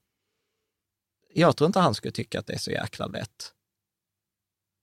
[1.35, 3.53] Jag tror inte han skulle tycka att det är så jäkla lätt.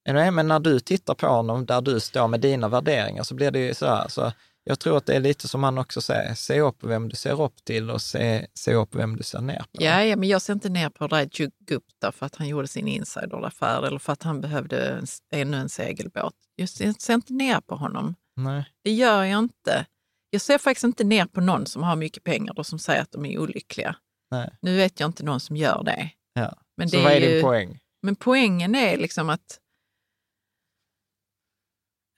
[0.05, 3.59] Men när du tittar på honom där du står med dina värderingar så blir det
[3.59, 4.31] ju så här, så
[4.67, 7.41] jag tror att det är lite som han också säger, se upp vem du ser
[7.41, 9.83] upp till och se, se upp vem du ser ner på.
[9.83, 12.87] Ja, ja, men jag ser inte ner på Raju Gupta för att han gjorde sin
[12.87, 16.33] insideraffär eller för att han behövde en, ännu en segelbåt.
[16.55, 18.15] Jag ser inte ner på honom.
[18.35, 18.65] Nej.
[18.83, 19.85] Det gör jag inte.
[20.29, 23.11] Jag ser faktiskt inte ner på någon som har mycket pengar och som säger att
[23.11, 23.95] de är olyckliga.
[24.31, 24.57] Nej.
[24.61, 26.09] Nu vet jag inte någon som gör det.
[26.33, 26.57] Ja.
[26.77, 27.79] Men Så det vad är ju, din poäng?
[28.01, 29.59] Men poängen är liksom att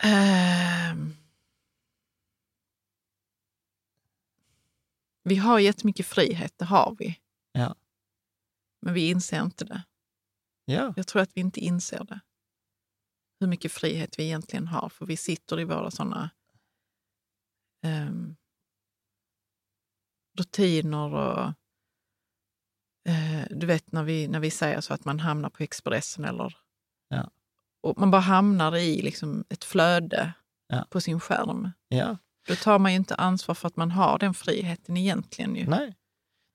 [0.03, 1.16] ehm,
[5.27, 7.19] vi har jättemycket frihet, det har vi.
[7.51, 7.75] Ja.
[8.81, 9.83] Men vi inser inte det.
[10.65, 10.93] Ja.
[10.95, 12.19] Jag tror att vi inte inser det.
[13.39, 16.29] Hur mycket frihet vi egentligen har, för vi sitter i våra sådana
[17.85, 18.35] um,
[20.37, 21.47] rutiner och
[23.09, 26.57] uh, du vet när vi, när vi säger så att man hamnar på Expressen eller
[27.09, 27.31] Ja.
[27.81, 30.33] och man bara hamnar i liksom ett flöde
[30.67, 30.85] Ja.
[30.89, 31.71] på sin skärm.
[31.87, 32.17] ja.
[32.47, 35.55] Då tar man ju inte ansvar för att man har den friheten egentligen.
[35.55, 35.67] Ju.
[35.67, 35.95] Nej.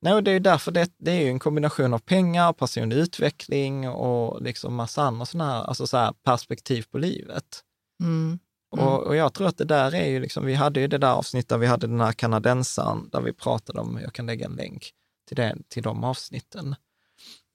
[0.03, 3.89] Nej, och det är ju därför det, det är en kombination av pengar, personlig utveckling
[3.89, 7.61] och liksom massa andra sådana här, alltså så här perspektiv på livet.
[8.03, 8.39] Mm.
[8.75, 8.87] Mm.
[8.89, 11.13] Och, och jag tror att det där är ju liksom, vi hade ju det där
[11.13, 14.57] avsnittet där vi hade den här kanadensaren där vi pratade om, jag kan lägga en
[14.57, 14.91] länk
[15.29, 16.75] till, det, till de avsnitten.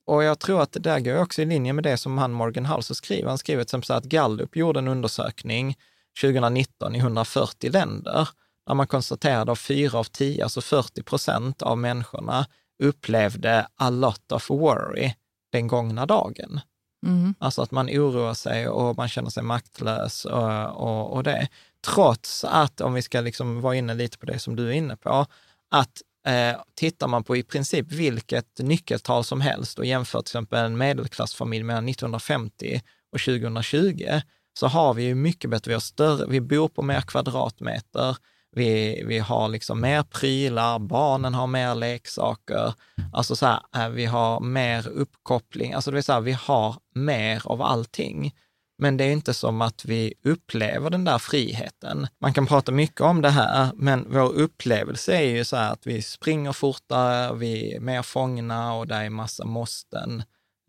[0.06, 2.66] Och jag tror att det där går också i linje med det som han Morgan
[2.66, 3.28] House skriver.
[3.28, 5.76] Han skriver till exempel så här att Gallup gjorde en undersökning
[6.20, 8.28] 2019 i 140 länder,
[8.66, 12.46] där man konstaterade av fyra av tio, alltså 40 procent av människorna
[12.82, 15.14] upplevde a lot of worry
[15.52, 16.60] den gångna dagen.
[17.06, 17.34] Mm.
[17.38, 21.48] Alltså att man oroar sig och man känner sig maktlös och, och, och det.
[21.86, 24.96] Trots att, om vi ska liksom vara inne lite på det som du är inne
[24.96, 25.26] på,
[25.70, 30.64] att eh, tittar man på i princip vilket nyckeltal som helst och jämför till exempel
[30.64, 32.80] en medelklassfamilj mellan 1950
[33.12, 34.20] och 2020,
[34.58, 38.16] så har vi ju mycket bättre, vi, har större, vi bor på mer kvadratmeter,
[38.52, 42.74] vi, vi har liksom mer prylar, barnen har mer leksaker,
[43.12, 47.42] alltså så här, eh, vi har mer uppkoppling, alltså det vill säga vi har mer
[47.44, 48.34] av allting.
[48.78, 52.06] Men det är inte som att vi upplever den där friheten.
[52.20, 55.86] Man kan prata mycket om det här, men vår upplevelse är ju så här att
[55.86, 60.22] vi springer fortare, vi är mer fångna och det är massa måsten,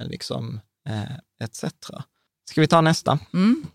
[0.04, 1.64] liksom, eh, etc.
[2.50, 3.20] Ska vi ta nästa?
[3.34, 3.66] Mm.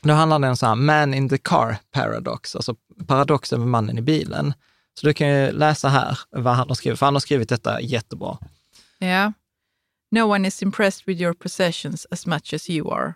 [0.00, 2.74] Då handlar den så här, man in the car paradox, alltså
[3.06, 4.54] paradoxen med mannen i bilen.
[4.94, 7.80] Så du kan ju läsa här vad han har skrivit, för han har skrivit detta
[7.80, 8.38] jättebra.
[9.00, 9.32] Yeah.
[10.10, 13.14] No one is impressed with your possessions as much as you are.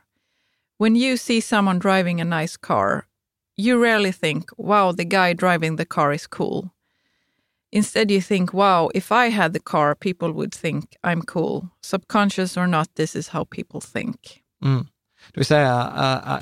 [0.78, 3.04] When you see someone driving a nice car,
[3.56, 6.70] you rarely think, wow, the guy driving the car is cool.
[7.70, 11.70] Instead, you think, wow, if I had the car, people would think I'm cool.
[11.82, 14.42] Subconscious or not, this is how people think.
[14.62, 14.88] Mm.
[15.32, 15.92] Det vill säga,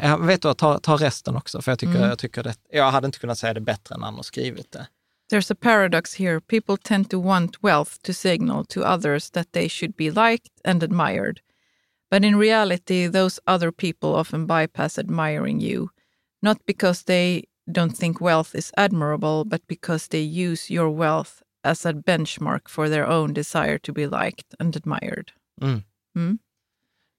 [0.02, 2.08] uh, jag vet du, ta, ta resten också, för jag tycker, Mm.
[2.08, 4.86] jag tycker det, jag hade inte kunnat säga det bättre än han har skrivit det.
[5.32, 6.40] There's a paradox here.
[6.40, 10.82] People tend to want wealth to signal to others that they should be liked and
[10.82, 11.40] admired.
[12.10, 15.88] But in reality, those other people often bypass admiring you,
[16.42, 21.86] not because they don't think wealth is admirable, but because they use your wealth as
[21.86, 25.32] a benchmark for their own desire to be liked and admired.
[25.60, 25.84] Mm.
[26.16, 26.38] Mm.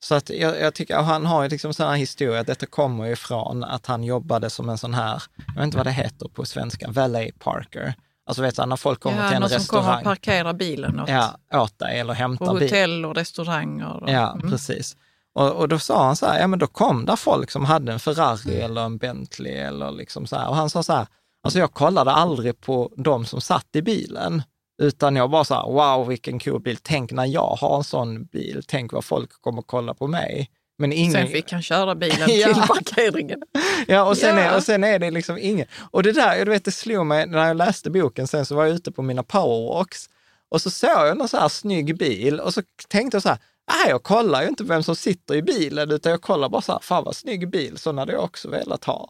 [0.04, 3.64] Så att jag, jag tycker, han har ju liksom historia, att detta kommer ju från
[3.64, 6.88] att han jobbade som en sån här, jag vet inte vad det heter på svenska,
[6.92, 7.94] valet parker.
[8.26, 10.54] Alltså vet du, när folk kommer ja, till en någon som kommer restaurang, och parkerar
[10.54, 12.64] bilen åt, ja, åt dig eller på hämtar bil.
[12.64, 14.04] hotell och restauranger.
[14.04, 14.50] Och, Ja, Mm.
[14.52, 14.98] precis.
[15.36, 17.92] Och, och då sa han så här, ja men då kom där folk som hade
[17.94, 20.48] en Ferrari eller en Bentley eller liksom så här.
[20.50, 21.08] Och han sa så här,
[21.44, 24.44] alltså jag kollade aldrig på de som satt i bilen,
[24.82, 28.24] utan jag bara så här, wow vilken cool bil, tänk när jag har en sån
[28.24, 30.50] bil, tänk vad folk kommer kolla på mig.
[30.78, 31.12] Men ingen...
[31.12, 32.54] Sen fick han köra bilen Ja.
[32.54, 33.41] till parkeringen.
[33.88, 34.44] Ja, och sen, Ja.
[34.44, 35.67] Är, och sen är det liksom ingen...
[35.91, 38.65] Och det där, du vet, det slog mig när jag läste boken, sen så var
[38.65, 40.10] jag ute på mina powerwalks
[40.50, 43.38] och så såg jag någon så här snygg bil och så tänkte jag så här,
[43.72, 46.72] nej, jag kollar ju inte vem som sitter i bilen, utan jag kollar bara så
[46.72, 49.10] här, fan vad snygg bil, så hade jag också velat ha.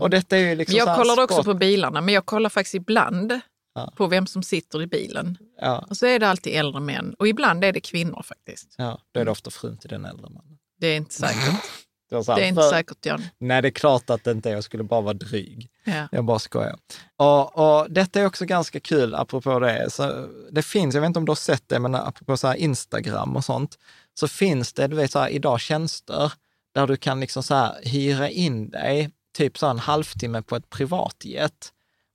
[0.00, 3.40] Och detta är ju liksom jag kollar också på bilarna, men jag kollar faktiskt ibland
[3.78, 3.92] Ja.
[3.96, 5.38] på vem som sitter i bilen.
[5.60, 8.74] Ja, Och så är det alltid äldre män och ibland är det kvinnor faktiskt.
[8.78, 10.58] ja, då är det ofta frun till den äldre mannen.
[10.80, 11.54] Det är inte säkert.
[12.10, 13.22] Det, här, Det är inte för- säkert John.
[13.38, 15.68] Nej, det är klart att det inte är, jag skulle bara vara dryg.
[15.84, 16.08] Ja.
[16.12, 16.76] Jag bara skojar.
[17.16, 19.90] Och, och detta är också ganska kul, apropå det.
[19.90, 23.36] Så det finns, jag vet inte om du har sett det, men apropå så Instagram
[23.36, 23.78] och sånt,
[24.14, 26.32] så finns det, du vet, så här, idag tjänster
[26.74, 30.70] där du kan liksom så här, hyra in dig typ så en halvtimme på ett
[30.70, 31.72] privatjet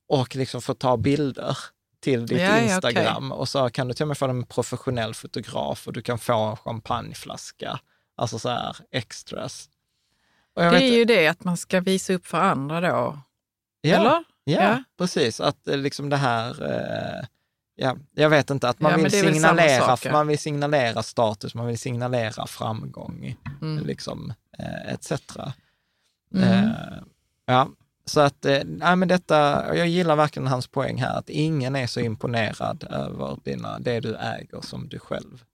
[0.08, 1.58] och liksom få ta bilder
[2.00, 3.32] till ditt Ja, Instagram.
[3.32, 6.32] Och så kan du till och med få en professionell fotograf och du kan få
[6.42, 7.80] en champagneflaska,
[8.16, 9.68] alltså så här extras.
[10.54, 13.18] Det vet- är ju det att man ska visa upp för andra då.
[13.80, 13.96] ja.
[14.00, 14.24] Eller?
[14.46, 14.82] Ja, Ja.
[14.98, 15.40] precis.
[15.40, 17.26] Att eh, liksom det här, eh,
[17.76, 21.78] ja, jag vet inte, att man Ja, vill signalera, man vill signalera status, man vill
[21.78, 23.84] signalera framgång, Mm.
[23.86, 25.12] liksom, eh, etc.
[26.34, 26.70] Mm.
[27.46, 27.68] Ja,
[28.06, 29.36] så att, eh, nej men detta,
[29.76, 34.16] jag gillar verkligen hans poäng här, att ingen är så imponerad över dina, det du
[34.16, 35.44] äger som du själv.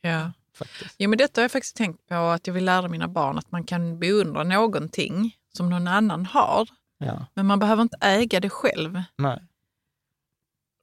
[0.00, 0.32] Ja.
[0.54, 0.94] Faktiskt.
[0.98, 3.50] Jo, men detta har jag faktiskt tänkt på, att jag vill lära mina barn att
[3.52, 6.68] man kan beundra någonting som någon annan har,
[6.98, 9.02] Ja, men man behöver inte äga det själv.
[9.18, 9.42] nej.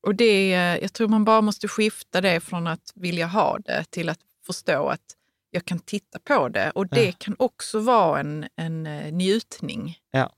[0.08, 3.84] Och det, är- jag tror man bara måste skifta det från att vilja ha det
[3.90, 5.16] till att förstå att
[5.50, 6.72] jag kan titta på det.
[6.72, 7.12] Och det Ja.
[7.18, 9.98] kan också vara en, en eh, njutning.
[10.12, 10.30] Ja.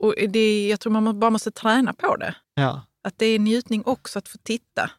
[0.00, 2.34] Och det, jag tror man bara måste träna på det.
[2.54, 2.82] Ja.
[3.04, 4.90] Att det är njutning också att få titta.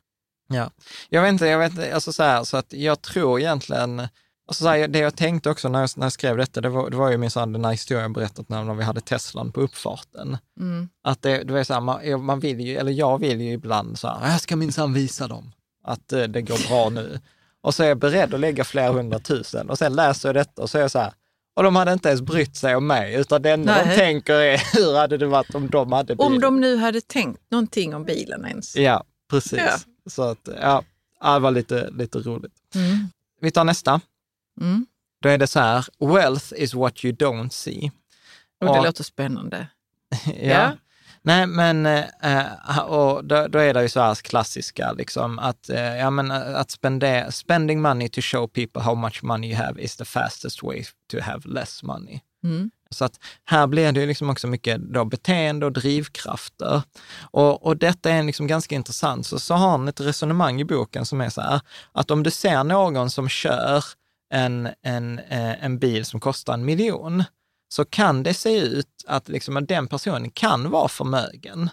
[0.48, 0.72] Ja,
[1.10, 4.00] jag vet inte, jag vet inte, alltså så här, så att jag tror egentligen,
[4.48, 6.90] alltså så här, det jag tänkte också när jag, när jag skrev detta, det var,
[6.90, 9.62] det var ju min den här historien jag berättat när, när vi hade Teslan på
[9.62, 10.38] uppfarten.
[10.60, 10.90] Mm.
[11.04, 14.00] Att det, det var så här, man, man vill ju, eller jag vill ju ibland
[14.00, 15.52] så här, jag ska minsann visa dem
[15.84, 17.20] att eh, det går bra nu.
[17.62, 20.70] Och så är jag beredd att lägga flera hundratusen och sen läser jag detta och
[20.70, 21.14] så är jag så här,
[21.54, 24.58] och de hade inte ens brytt sig om mig, utan det enda de tänker är,
[24.78, 26.26] hur hade det varit om de hade bil?
[26.26, 28.76] Om de nu hade tänkt någonting om bilen ens.
[28.76, 29.60] Ja, precis.
[29.60, 29.78] Ja.
[30.10, 30.84] Så att, ja,
[31.34, 32.54] det var lite, lite roligt.
[32.76, 33.10] Mm.
[33.42, 34.02] Vi tar nästa.
[34.62, 34.86] Mm.
[35.22, 37.92] Då är det så här, wealth is what you don't see.
[38.60, 38.84] Och det Ja.
[38.84, 39.68] låter spännande.
[40.26, 40.32] ja.
[40.34, 40.72] Ja.
[41.24, 45.98] Nej, men eh, och då, då är det ju så här klassiska, liksom, att, eh,
[45.98, 49.82] ja, men, eh, att spendera, spending money to show people how much money you have
[49.82, 52.20] is the fastest way to have less money.
[52.44, 52.72] Mm.
[52.90, 56.82] Så att här blir det ju liksom också mycket då beteende och drivkrafter.
[57.22, 59.26] Och, och detta är liksom ganska intressant.
[59.26, 61.62] Så, så har han ett resonemang i boken som är så här,
[61.92, 63.84] att om du ser någon som kör
[64.34, 67.24] en, en, eh, en bil som kostar en miljon,
[67.74, 71.70] så kan det se ut att, liksom, den personen kan vara förmögen.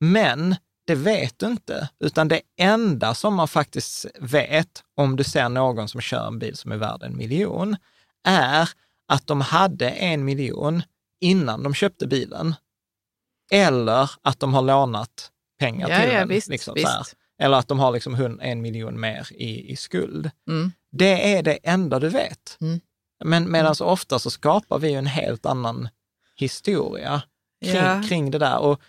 [0.00, 0.56] Men
[0.86, 5.88] det vet du inte, utan det enda som man faktiskt vet om du ser någon
[5.88, 7.76] som kör en bil som är värd en miljon,
[8.24, 8.68] är
[9.08, 10.82] att de hade en miljon
[11.20, 12.54] innan de köpte bilen.
[13.52, 16.28] Eller att de har lånat pengar Ja, till ja, den.
[16.28, 17.16] visst, liksom, visst.
[17.38, 20.30] Eller att de har liksom en miljon mer i, i skuld.
[20.48, 20.72] Mm.
[20.90, 22.58] Det är det enda du vet.
[22.60, 22.80] Mm.
[23.24, 25.88] Men medan så ofta så skapar vi ju en helt annan
[26.36, 27.22] historia
[27.64, 28.02] kring, Ja.
[28.08, 28.58] kring det där.
[28.58, 28.80] Och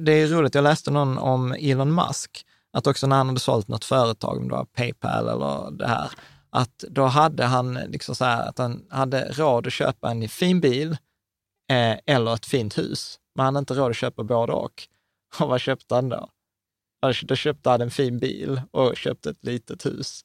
[0.00, 3.68] det är roligt, jag läste någon om Elon Musk, att också när han hade sålt
[3.68, 6.10] något företag, om det var Paypal eller det här,
[6.50, 10.60] att då hade han liksom så här, att han hade råd att köpa en fin
[10.60, 10.96] bil
[11.70, 13.18] eh, eller ett fint hus.
[13.34, 14.82] Men han hade inte råd att köpa både och.
[15.40, 16.28] Och vad köpte han då?
[17.22, 20.20] Då köpte han en fin bil och köpte ett litet hus.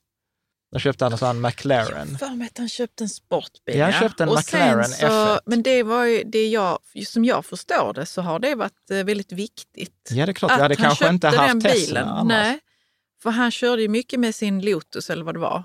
[0.74, 2.18] Då köpte han en sån McLaren.
[2.18, 3.78] För mig att han köpte en sportbil.
[3.78, 5.40] Jag köpte en Och McLaren så, F1.
[5.46, 9.04] Men det var ju, det jag, som jag förstår det så har det varit eh,
[9.04, 10.10] väldigt viktigt.
[10.12, 10.52] Ja, det är klart.
[10.52, 12.08] Jag hade han kanske inte haft den Tesla bilen.
[12.08, 12.28] annars.
[12.28, 12.60] Nej,
[13.24, 15.64] för han körde ju mycket med sin Lotus eller vad det var.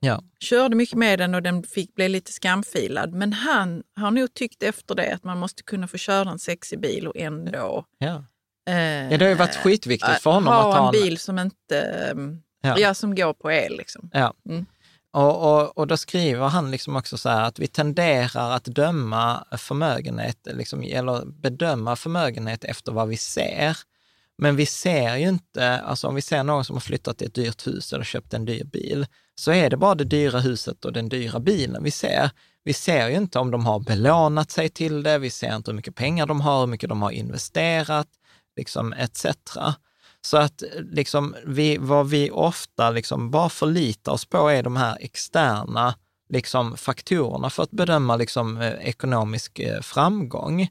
[0.00, 0.22] Ja.
[0.40, 3.12] Körde mycket med den och den fick bli lite skamfilad.
[3.12, 6.80] Men han har nog tyckt efter det att man måste kunna få köra en sexig
[6.80, 8.24] bil och ändå Ja.
[8.68, 8.74] eh,
[9.12, 11.80] ja, det har ju varit skitviktigt för honom ha att ha en bil som inte
[11.80, 12.78] ehm, Ja.
[12.78, 12.94] ja.
[12.94, 13.76] som går på el.
[13.76, 14.10] Liksom.
[14.12, 14.34] Ja.
[14.48, 14.66] Mm.
[15.12, 19.44] Och, och, och då skriver han liksom också så här att vi tenderar att döma
[19.58, 23.76] förmögenhet, liksom, eller bedöma förmögenhet efter vad vi ser.
[24.38, 27.34] Men vi ser ju inte, alltså om vi ser någon som har flyttat till ett
[27.34, 30.92] dyrt hus eller köpt en dyr bil, så är det bara det dyra huset och
[30.92, 32.30] den dyra bilen vi ser.
[32.64, 35.76] Vi ser ju inte om de har belånat sig till det, vi ser inte hur
[35.76, 38.08] mycket pengar de har, hur mycket de har investerat,
[38.56, 39.26] liksom etc.
[40.26, 40.62] Så att
[40.92, 45.94] liksom, vi, vad vi ofta liksom bara förlitar oss på är de här externa
[46.28, 50.68] liksom, faktorerna för att bedöma liksom, eh, ekonomisk eh, framgång.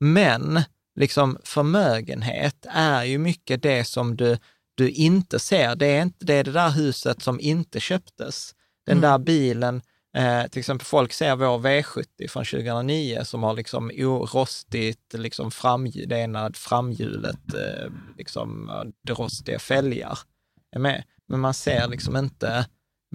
[0.00, 0.62] Men
[0.96, 4.38] liksom, förmögenhet är ju mycket det som du,
[4.74, 5.76] du inte ser.
[5.76, 8.54] Det är, inte, det är det där huset som inte köptes.
[8.86, 9.82] Den där bilen,
[10.18, 16.08] eh, till exempel folk ser vår V70 från 2009 som har liksom orostigt, liksom framhjul,
[16.08, 20.18] det ena framhjulet, eh, liksom eh, rostiga fälgar
[20.72, 21.04] är med.
[21.28, 22.66] Men man ser liksom inte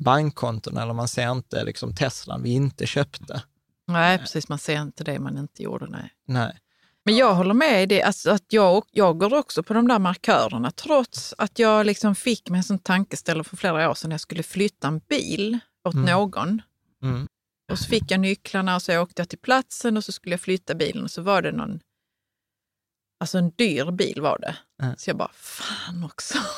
[0.02, 3.42] bankkonton eller man ser inte liksom Teslan vi inte köpte.
[3.88, 4.50] Nej, precis.
[4.50, 5.88] Man ser inte det man inte gjorde.
[5.90, 6.10] Nej.
[6.28, 6.58] Nej.
[7.06, 10.00] Men jag håller med i det, alltså att jag, jag går också på de där
[10.00, 14.14] markörerna trots att jag liksom fick mig en sån tankeställare för flera år sedan när
[14.14, 16.06] jag skulle flytta en bil åt Mm.
[16.06, 16.62] någon.
[17.04, 17.28] Mm.
[17.72, 20.42] Och så fick jag nycklarna och så åkte jag till platsen och så skulle jag
[20.42, 21.80] flytta bilen och så var det någon,
[23.20, 24.58] alltså en dyr bil var det.
[24.84, 24.96] Mm.
[24.98, 26.38] Så jag bara, fan också.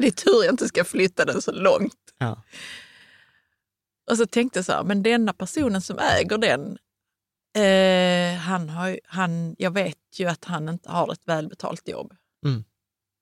[0.00, 2.14] Det är tur jag inte ska flytta den så långt.
[2.18, 2.42] Ja.
[4.10, 6.78] Och så tänkte jag så här, men denna personen som äger den,
[7.58, 12.14] Eh, han har, han, jag vet ju att han inte har ett välbetalt jobb.
[12.46, 12.64] Mm.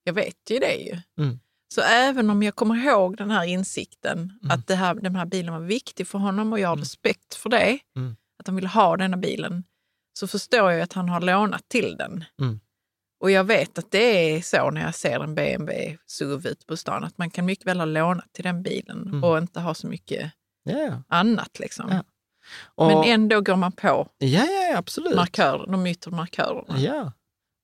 [0.05, 0.99] Jag vet ju det ju.
[1.19, 1.41] Mm.
[1.75, 4.51] Så även om jag kommer ihåg den här insikten, Mm.
[4.59, 7.51] att det här, den här bilen var viktig för honom och jag har respekt för
[7.51, 8.17] det, Mm.
[8.39, 9.65] att han ville ha denna bilen,
[10.19, 12.25] så förstår jag att han har lånat till den.
[12.41, 12.61] Mm.
[13.21, 13.99] Och jag vet att det
[14.37, 17.67] är så när jag ser en BMW SUV ute på stan, att man kan mycket
[17.67, 19.25] väl ha lånat till den bilen Mm.
[19.25, 20.33] och inte ha så mycket
[20.65, 21.03] ja.
[21.09, 21.59] annat.
[21.59, 21.87] Liksom.
[21.91, 22.03] Ja.
[22.75, 25.17] Och, Men ändå går man på ja, ja, absolut.
[25.17, 26.81] markör, de yttre markörerna.
[26.81, 27.13] Ja.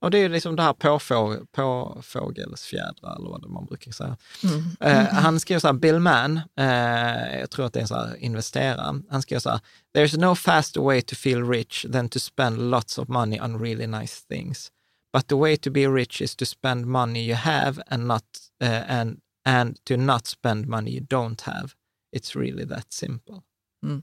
[0.00, 4.16] Och det är liksom det här påfå, påfågelsfjädrar, eller vad man brukar säga.
[4.44, 4.62] Mm.
[4.80, 7.94] Eh, han skrev så här, Bill Mann, eh, jag tror att det är en så
[7.94, 9.60] här investerare, han skrev så här,
[9.96, 13.86] there's no faster way to feel rich than to spend lots of money on really
[13.86, 14.70] nice things.
[15.12, 18.24] But the way to be rich is to spend money you have and not,
[18.62, 21.68] eh, and, and to not spend money you don't have.
[22.16, 23.42] It's really that simple.
[23.86, 24.02] Mm.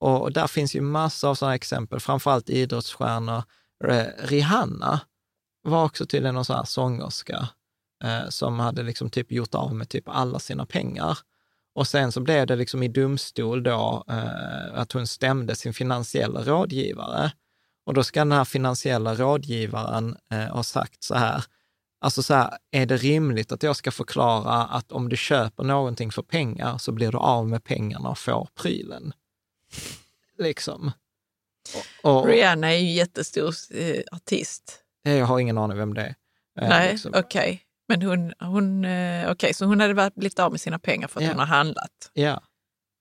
[0.00, 3.42] Och, och där finns ju massor av sådana exempel, framförallt idrottsstjärnor.
[4.18, 5.00] Rihanna
[5.62, 7.48] var också tydligen någon sån här sångerska
[8.04, 11.18] eh, som hade liksom typ gjort av med typ alla sina pengar.
[11.74, 16.42] Och sen så blev det liksom i domstol då eh, att hon stämde sin finansiella
[16.42, 17.32] rådgivare.
[17.86, 21.44] Och då ska den här finansiella rådgivaren eh, ha sagt så här,
[22.00, 26.12] alltså så här, är det rimligt att jag ska förklara att om du köper någonting
[26.12, 29.12] för pengar så blir du av med pengarna och får prylen?
[30.38, 30.92] Liksom.
[32.02, 36.14] Och, och, Rihanna är ju jättestor eh, artist jag har ingen aning vem det är.
[36.60, 37.12] Eh, Nej, liksom.
[37.16, 37.62] okej.
[37.88, 41.20] Men hon, hon, eh, okej, så hon hade varit- blivit av med sina pengar för
[41.20, 41.30] att Ja.
[41.30, 42.40] hon har handlat Ja.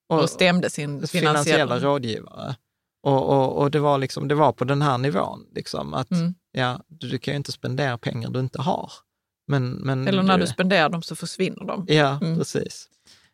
[0.09, 1.79] och, stämde sin finansiella finansiella...
[1.79, 2.55] rådgivare.
[3.03, 6.33] Och, och, och det, var liksom, det var på den här nivån, liksom, att Mm.
[6.51, 8.91] ja, du, du kan ju inte spendera pengar du inte har.
[9.47, 11.85] Men, men Eller när du spenderar dem så försvinner de.
[11.87, 12.37] Ja, Mm.
[12.37, 12.89] precis.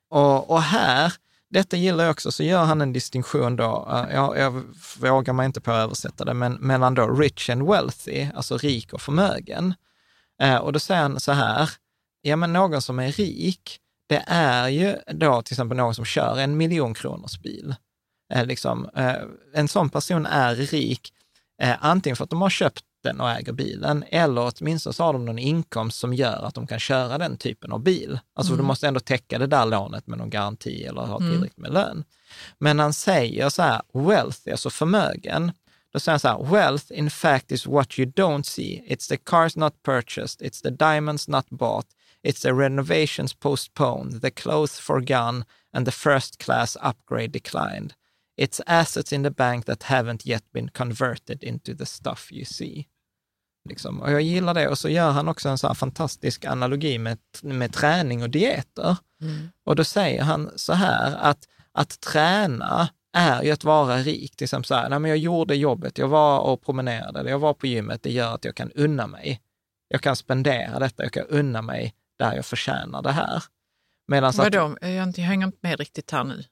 [0.09, 1.13] Och, och här,
[1.49, 4.63] detta gillar jag också, så gör han en distinktion då, eh, jag, jag
[4.99, 8.93] vågar mig inte på att översätta det, men mellan då rich and wealthy, alltså rik
[8.93, 9.73] och förmögen.
[10.41, 11.69] Eh, och då säger han så här,
[12.21, 16.39] ja men någon som är rik, det är ju då till exempel någon som kör
[16.39, 17.75] en miljonkronors bil.
[18.33, 19.15] Eh, liksom, eh,
[19.53, 21.13] en sån person är rik,
[21.61, 25.13] eh, antingen för att de har köpt den och äger bilen, eller åtminstone så har
[25.13, 28.19] de någon inkomst som gör att de kan köra den typen av bil.
[28.33, 28.63] Alltså Mm.
[28.63, 31.31] du måste ändå täcka det där lånet med någon garanti eller ha Mm.
[31.31, 32.03] tillräckligt med lön.
[32.57, 35.51] Men han säger så här, wealthy, alltså förmögen,
[35.93, 38.83] då säger han så här, wealth in fact is what you don't see.
[38.89, 41.87] It's the cars not purchased, it's the diamonds not bought,
[42.23, 47.93] it's the renovations postponed, the clothes forgone and the first class upgrade declined.
[48.37, 52.87] It's assets in the bank that haven't yet been converted into the stuff you see.
[53.69, 54.01] Liksom.
[54.01, 54.67] Och jag gillar det.
[54.67, 58.97] Och så gör han också en så fantastisk analogi med, med träning och dieter.
[59.21, 59.49] Mm.
[59.65, 64.41] Och då säger han så här att, att träna är ju att vara rik.
[64.41, 67.67] Exempel så här, nej men jag gjorde jobbet, jag var och promenerade, jag var på
[67.67, 69.41] gymmet, det gör att jag kan unna mig.
[69.87, 73.43] Jag kan spendera detta, jag kan unna mig där jag förtjänar det här.
[74.07, 76.43] Medan Vadå, jag, har inte- jag hänger inte med riktigt här nu.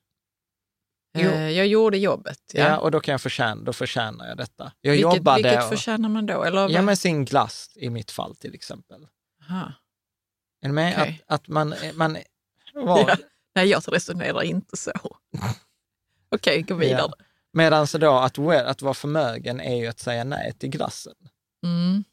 [1.18, 1.30] Jo.
[1.30, 2.40] Eh, Jag gjorde jobbet.
[2.54, 2.60] ja.
[2.64, 2.78] Ja.
[2.78, 4.72] och då kan jag förtjäna, då förtjänar jag detta.
[4.82, 5.44] Jag vilket, jobbade...
[5.44, 6.44] vilket och- förtjänar man då?
[6.44, 9.08] Eller Ja, men sin glass i mitt fall till exempel.
[9.50, 9.74] Aha.
[10.62, 10.94] Är du med?
[11.02, 11.24] Okej.
[11.28, 12.18] Att, att man, man
[12.74, 13.16] var, Ja.
[13.56, 14.92] Nej, jag resonerar inte så.
[16.36, 17.12] Okej, gå vidare.
[17.18, 17.26] Ja.
[17.54, 21.16] Medan då att, att vara förmögen är ju att säga nej till glassen.
[21.66, 22.04] Mm.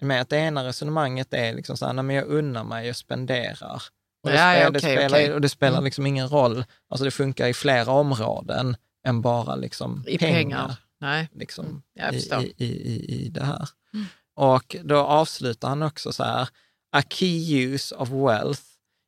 [0.00, 2.96] Med att det ena resonemanget är liksom så här, nej men jag unnar mig, jag
[2.96, 3.82] spenderar.
[4.26, 5.32] Och det, Ja, ja, spelar, det, spelar, okej.
[5.32, 5.84] och det spelar Mm.
[5.84, 10.34] liksom ingen roll, alltså det funkar i flera områden än bara liksom I pengar.
[10.38, 10.76] pengar.
[11.00, 11.28] Nej.
[11.34, 13.68] Liksom, Mm, i, i, i, i det här.
[13.94, 14.06] Mm.
[14.34, 16.48] Och då avslutar han också så här,
[16.92, 18.62] a key use of wealth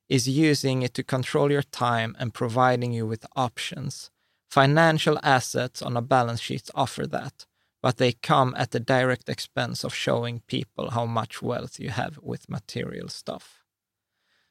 [0.09, 4.11] is using it to control your time and providing you with options.
[4.55, 7.35] Financial assets on a balance sheet offer that,
[7.83, 12.17] but they come at the direct expense of showing people how much wealth you have
[12.23, 13.58] with material stuff.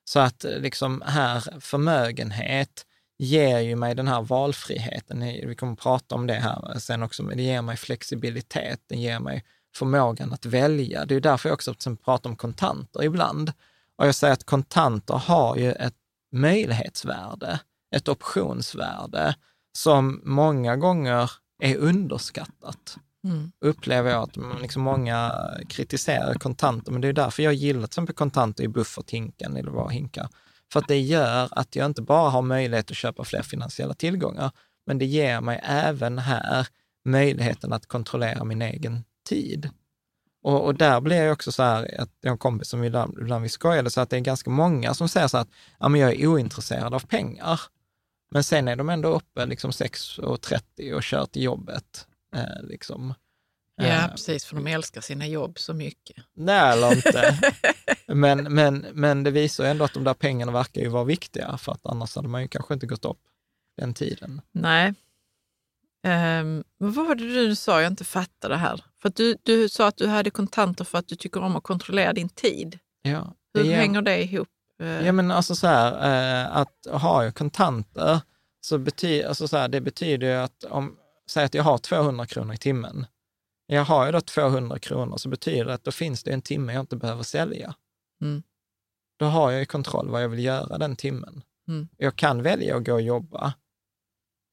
[0.07, 2.85] Så att eh, liksom här, förmögenhet
[3.17, 5.19] ger ju mig den här valfriheten.
[5.19, 8.95] Vi kommer att prata om det här sen också, men det ger mig flexibilitet, det
[8.95, 9.43] ger mig
[9.75, 11.05] förmågan att välja.
[11.05, 13.53] Det är därför jag också pratar om kontanter ibland.
[13.95, 15.95] Och jag säger att kontanter har ju ett
[16.31, 17.59] möjlighetsvärde,
[17.95, 19.35] ett optionsvärde
[19.73, 23.51] som många gånger är underskattat Mm.
[23.61, 25.33] upplever jag att man liksom många
[25.69, 29.91] kritiserar kontanter, men det är därför jag gillar till exempel kontanter i bufferthinken eller vad
[29.91, 30.29] hinkar.
[30.73, 34.51] För att det gör att jag inte bara har möjlighet att köpa fler finansiella tillgångar,
[34.85, 36.67] men det ger mig även här
[37.05, 39.69] möjligheten att kontrollera min egen tid.
[40.43, 43.17] Och, och där blir jag också så här, att jag har en kompis som ibland,
[43.21, 45.49] ibland vi skojade, så att det är ganska många som säger så att
[45.79, 47.61] ja, men jag är ointresserad av pengar.
[48.31, 52.07] Men sen är de ändå uppe liksom 6.30 och kör till jobbet
[52.63, 53.13] liksom.
[53.75, 56.17] Ja, Eh, precis, för de älskar sina jobb så mycket.
[56.33, 57.37] Nej, eller inte.
[58.07, 61.71] men, men, men det visar ändå att de där pengarna verkar ju vara viktiga, för
[61.71, 63.19] att annars hade man ju kanske inte gått upp
[63.77, 64.41] den tiden.
[64.51, 64.93] Nej.
[66.07, 68.83] Um, vad var det du sa jag inte fattade här?
[69.01, 71.63] För att du, du sa att du hade kontanter för att du tycker om att
[71.63, 72.79] kontrollera din tid.
[73.01, 74.47] Ja, Hur det är- hänger det ihop?
[74.81, 75.91] Eh, Ja, men alltså så här,
[76.45, 78.21] eh, att ha kontanter,
[78.61, 80.97] så betyder, alltså så här, det betyder ju att om,
[81.29, 83.05] säg att jag har 200 kronor i timmen.
[83.65, 86.73] Jag har ju då 200 kronor, så betyder det att då finns det en timme
[86.73, 87.75] jag inte behöver sälja.
[88.21, 88.43] Mm.
[89.19, 91.43] Då har jag ju kontroll vad jag vill göra den timmen.
[91.67, 91.87] Mm.
[91.97, 93.53] Jag kan välja att gå och jobba,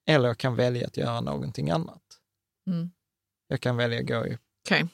[0.08, 2.02] eller jag kan välja att göra någonting annat.
[2.66, 2.90] Mm.
[3.48, 4.88] Jag kan välja att gå i, Okej.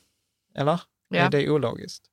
[0.54, 0.80] eller?
[1.08, 1.16] Ja.
[1.18, 2.10] Är det ologiskt?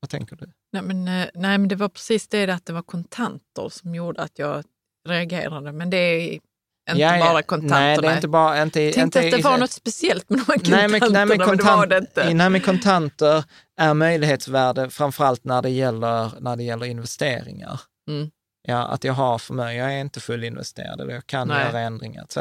[0.00, 0.52] Vad tänker du?
[0.72, 4.22] Nej, men, eh, nej, men det var precis det att det var kontanter som gjorde
[4.22, 4.64] att jag
[5.08, 5.72] reagerade.
[5.72, 6.40] Men det är
[6.90, 7.24] inte Ja, ja.
[7.32, 7.74] bara kontanter.
[7.76, 8.62] Nej, det är inte bara...
[8.62, 11.12] Inte, Jag tänkte inte att det var något speciellt med de här kontanterna, Nej men,
[11.12, 12.34] nej, men, men det kontant, var det inte.
[12.34, 13.44] nej, men kontanter
[13.80, 17.80] är möjlighetsvärde framförallt när det gäller, när det gäller investeringar.
[18.08, 18.30] Mm.
[18.66, 21.66] Ja, att jag har förmögenhet, jag är inte fullinvesterad eller jag kan Nej.
[21.66, 22.38] göra ändringar etc.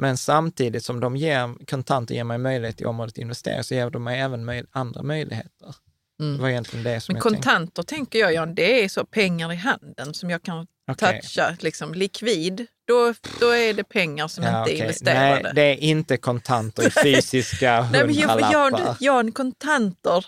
[0.00, 4.04] Men samtidigt som de ger, kontanter ger mig möjlighet i området investera så ger de
[4.04, 5.74] mig även möj, andra möjligheter.
[6.20, 6.36] Mm.
[6.36, 7.48] Det var egentligen det som Men jag tänkte.
[7.50, 11.20] kontanter tänker jag, Jan, det är så pengar i handen som jag kan Okej.
[11.22, 11.56] toucha.
[11.60, 14.78] Liksom, likvid, då, då är det pengar som Ja, inte är okej.
[14.78, 15.40] investerade.
[15.42, 18.52] Nej, det är inte kontanter i fysiska Nej, men jag, hundralappar.
[18.80, 20.26] Jan, Jan, kontanter,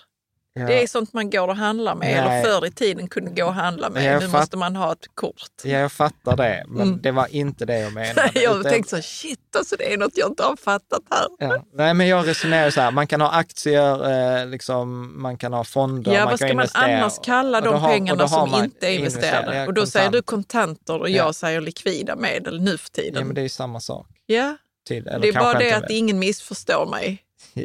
[0.53, 0.66] Ja.
[0.66, 2.07] det är sånt man går och handlar med.
[2.26, 2.40] Nej.
[2.40, 4.05] Eller förr i tiden kunde gå och handla med.
[4.05, 5.51] Jag nu fatt- måste man ha ett kort.
[5.64, 7.01] Ja, jag fattar det, men Mm.
[7.03, 8.30] det var inte det jag menade.
[8.34, 11.26] jag Utan- tänkte så, shit alltså det är något jag inte har fattat här.
[11.38, 11.64] Ja.
[11.74, 15.64] Nej, men jag resonerar så här, man kan ha aktier, eh, liksom, man kan ha
[15.64, 16.98] fonder, Ja, man vad kan ska man investera.
[16.98, 19.66] annars kalla de har- pengarna som inte är investerade?
[19.66, 20.48] Och då säger du kontant.
[20.51, 21.16] kontanter och Ja.
[21.16, 23.26] jag säger likvida medel nu för Ja, tiden.
[23.26, 24.07] men det är ju samma sak.
[24.26, 27.22] Ja, Till, det är bara det att ingen missförstår mig.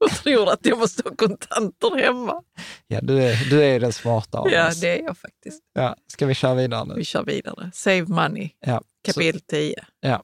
[0.00, 2.42] och tror att jag måste ha kontanter hemma.
[2.86, 4.80] Ja, du är, du är den smarta av Ja, oss.
[4.80, 5.62] det är jag faktiskt.
[5.72, 6.94] Ja, ska vi köra vidare nu?
[6.94, 7.70] Vi kör vidare.
[7.74, 8.82] Save money, Ja.
[9.04, 9.84] kapitel 10.
[10.00, 10.22] Ja.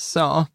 [0.00, 0.46] Så,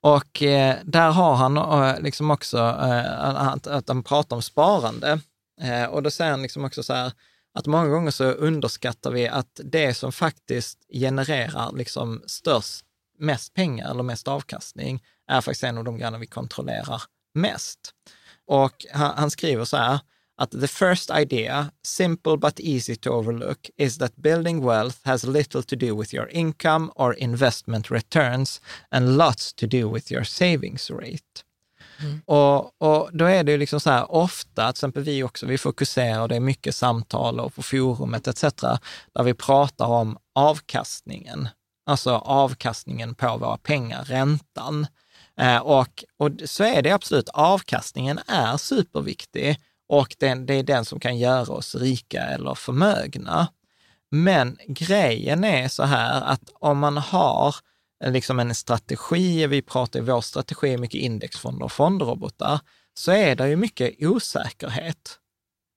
[0.00, 5.20] och eh, där har han eh, liksom också eh, att, att han pratar om sparande.
[5.62, 7.12] Eh, och då säger han liksom också så här,
[7.54, 12.84] att många gånger så underskattar vi att det som faktiskt genererar liksom störst,
[13.18, 17.02] mest pengar eller mest avkastning är faktiskt en av de grejerna vi kontrollerar
[17.34, 17.78] mest.
[18.46, 20.00] Och han, han skriver så här,
[20.36, 25.62] att the first idea, simple but easy to overlook, is that building wealth has little
[25.62, 28.60] to do with your income or investment returns
[28.90, 31.44] and lots to do with your savings rate.
[32.26, 35.58] Och, och då är det ju liksom så här, ofta, till exempel vi också, vi
[35.58, 38.40] fokuserar, och det är mycket samtal och på forumet etc.,
[39.12, 41.48] där vi pratar om avkastningen,
[41.86, 44.86] alltså avkastningen på våra pengar, räntan.
[45.40, 49.56] Eh, och, och så är det absolut, avkastningen är superviktig
[49.88, 53.48] och den, det är den som kan göra oss rika eller förmögna.
[54.10, 57.54] Men grejen är så här att om man har
[58.04, 62.60] eh, liksom en strategi, vi pratar i vår strategi mycket indexfonder och fondrobotar,
[62.94, 65.18] så är det ju mycket osäkerhet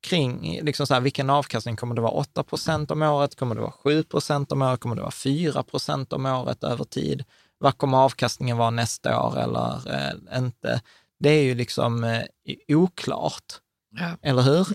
[0.06, 3.62] kring liksom så här, vilken avkastning kommer det vara 8 procent om året, kommer det
[3.62, 7.24] vara 7 procent om året, kommer det vara 4 procent om året över tid?
[7.58, 10.82] Vad kommer avkastningen vara nästa år eller eh, inte?
[11.20, 12.24] Det är ju liksom eh,
[12.68, 13.54] oklart,
[14.00, 14.18] Ja.
[14.22, 14.68] eller hur?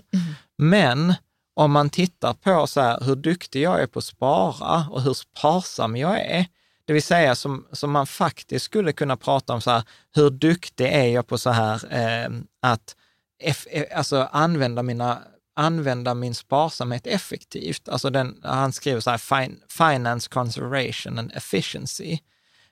[0.57, 1.13] Men
[1.53, 5.13] om man tittar på så här, hur duktig jag är på att spara och hur
[5.13, 6.45] sparsam jag är,
[6.85, 9.83] det vill säga som, som man faktiskt skulle kunna prata om så här,
[10.15, 12.29] hur duktig är jag på så här eh,
[12.61, 12.95] att
[13.43, 15.19] eff, eh, alltså använda, mina,
[15.55, 17.89] använda min sparsamhet effektivt.
[17.89, 22.17] Alltså den, han skriver så här, fin, finance conservation and efficiency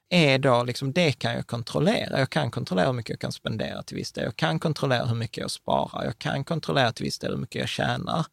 [0.09, 2.19] är då liksom, det kan jag kontrollera.
[2.19, 4.23] Jag kan kontrollera hur mycket jag kan spendera till viss del.
[4.23, 6.05] Jag kan kontrollera hur mycket jag sparar.
[6.05, 8.25] Jag kan kontrollera till viss del hur mycket jag tjänar.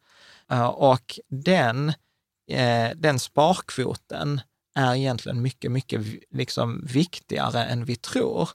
[0.51, 1.89] Eh, och den,
[2.51, 4.41] eh, den sparkvoten
[4.75, 6.01] är egentligen mycket, mycket
[6.31, 8.49] liksom viktigare än vi tror.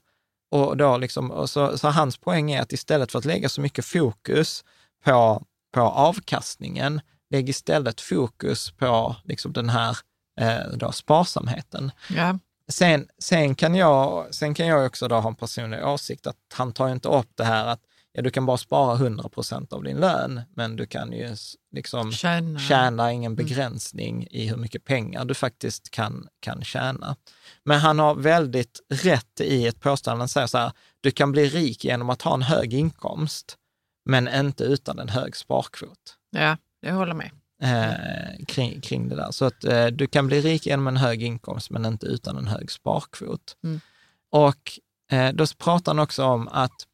[0.51, 3.61] Och då liksom, och så, så hans poäng är att istället för att lägga så
[3.61, 4.63] mycket fokus
[5.03, 9.97] på, på avkastningen, lägg istället fokus på liksom den här
[10.41, 11.91] eh, då sparsamheten.
[12.09, 12.39] Ja.
[12.71, 16.73] Sen, sen, kan jag, sen kan jag också då ha en personlig åsikt att han
[16.73, 17.79] tar ju inte upp det här att
[18.13, 21.35] ja, du kan bara spara 100 procent av din lön, men du kan ju
[21.75, 22.59] liksom Tjäna.
[22.59, 27.15] tjäna ingen begränsning i hur mycket pengar du faktiskt kan, kan tjäna.
[27.63, 31.49] Men han har väldigt rätt i ett påstående, han säger så här, du kan bli
[31.49, 33.57] rik genom att ha en hög inkomst,
[34.05, 36.17] men inte utan en hög sparkvot.
[36.31, 37.31] Ja, jag håller med.
[37.63, 39.31] Eh, kring, kring det där.
[39.31, 42.47] Så att eh, du kan bli rik genom en hög inkomst, men inte utan en
[42.47, 43.57] hög sparkvot.
[43.63, 43.81] Mm.
[44.31, 44.79] Och
[45.11, 46.87] eh, då pratar han också om att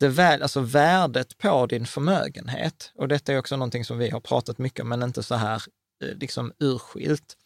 [0.00, 4.20] det väl, alltså värdet på din förmögenhet, och detta är också någonting som vi har
[4.20, 5.62] pratat mycket om, men inte så här
[6.04, 7.36] eh, liksom urskilt,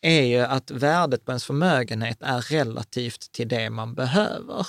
[0.00, 4.66] är ju att värdet på ens förmögenhet är relativt till det man behöver.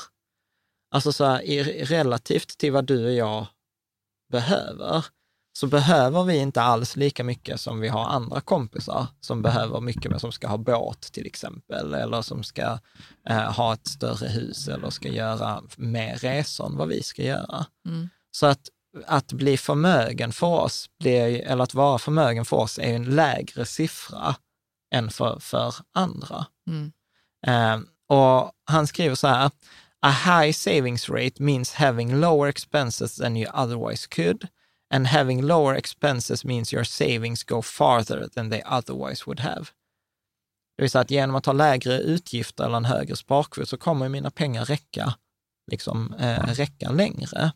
[0.92, 3.48] Alltså så här, relativt till vad du och jag
[4.32, 5.06] behöver,
[5.54, 10.12] så behöver vi inte alls lika mycket som vi har andra kompisar som behöver mycket,
[10.12, 12.80] men som ska ha båt till exempel, eller som ska
[13.30, 17.66] eh, ha ett större hus eller ska göra mer resor än vad vi ska göra.
[17.88, 18.10] Mm.
[18.32, 18.62] Så att,
[19.06, 23.66] att bli förmögen för oss, blir, eller att vara förmögen för oss är en lägre
[23.66, 24.36] siffra
[24.96, 26.46] än för, för andra.
[26.68, 26.92] Mm.
[27.48, 27.80] Eh,
[28.18, 29.52] och han skriver så här,
[30.02, 34.48] A high savings rate means having lower expenses than you otherwise could
[34.90, 39.66] and having lower expenses means your savings go farther than they otherwise would have.
[40.78, 44.10] Det vill säga att genom att ha lägre utgifter eller en högre sparkvot så kommer
[44.10, 45.14] mina pengar räcka,
[45.72, 47.52] liksom, eh, räcka längre.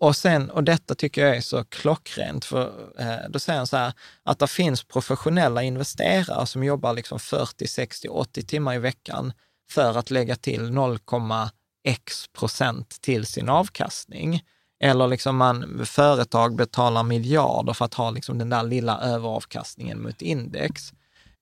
[0.00, 3.76] Och, sen, och detta tycker jag är så klockrent, för eh, då säger han så
[3.76, 3.92] här,
[4.22, 9.32] att det finns professionella investerare som jobbar liksom 40, 60, 80 timmar i veckan
[9.70, 14.42] för att lägga till 0,x procent till sin avkastning.
[14.80, 20.22] Eller liksom man, företag betalar miljarder för att ha liksom den där lilla överavkastningen mot
[20.22, 20.92] index.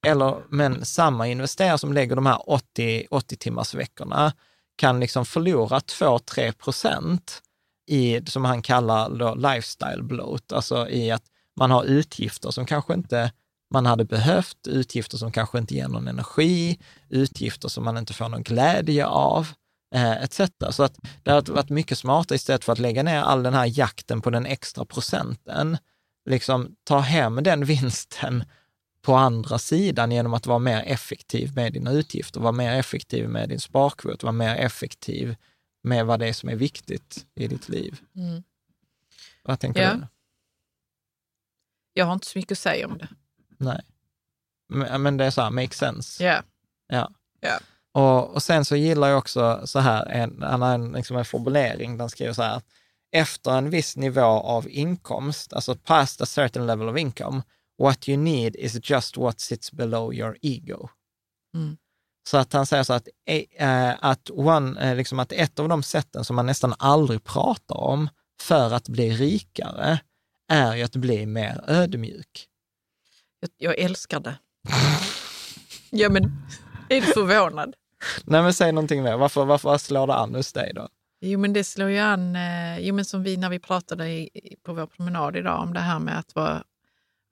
[0.07, 4.33] Eller, men samma investerare som lägger de här 80, 80 timmars veckorna
[4.75, 7.41] kan liksom förlora 2-3 procent
[7.89, 11.23] i, som han kallar då lifestyle bloat, alltså i att
[11.55, 13.31] man har utgifter som kanske inte
[13.73, 16.79] man hade behövt, utgifter som kanske inte ger någon energi,
[17.09, 19.47] utgifter som man inte får någon glädje av
[19.91, 20.41] etc.
[20.69, 23.79] Så att det hade varit mycket smartare istället för att lägga ner all den här
[23.79, 25.77] jakten på den extra procenten,
[26.25, 28.43] liksom ta hem den vinsten
[29.01, 33.49] på andra sidan genom att vara mer effektiv med dina utgifter, vara mer effektiv med
[33.49, 35.35] din sparkvot, vara mer effektiv
[35.83, 38.01] med vad det är som är viktigt i ditt liv.
[38.15, 38.43] Mm.
[39.43, 39.93] Vad tänker ja.
[39.93, 40.07] du?
[41.93, 43.07] Jag har inte så mycket att säga om det.
[43.57, 43.81] Nej.
[44.67, 46.23] Men, men det är så här, make sense.
[46.23, 46.43] Yeah.
[46.87, 47.11] Ja.
[47.39, 47.59] Ja.
[47.93, 51.25] Och, och sen så gillar jag också så här, en, han har en, liksom en
[51.25, 52.61] formulering, den skriver så här,
[53.11, 57.41] efter en viss nivå av inkomst, alltså past a certain level of income,
[57.77, 60.89] what you need is just what sits below your ego.
[61.55, 61.77] Mm.
[62.29, 63.07] Så att han säger så att,
[63.57, 67.77] äh, att, one, äh, liksom att ett av de sätten som man nästan aldrig pratar
[67.77, 68.09] om
[68.41, 69.99] för att bli rikare
[70.47, 72.47] är ju att bli mer ödmjuk.
[73.39, 74.39] Jag, jag älskar det.
[75.89, 76.41] ja, men
[76.95, 77.75] är du förvånad?
[78.25, 79.17] Nej, men säg någonting mer.
[79.17, 80.89] Varför, varför slår det an hos dig då?
[81.21, 84.55] Jo, men det slår ju an, eh, jo, men som vi när vi pratade i,
[84.63, 86.63] på vår promenad idag om det här med att vara,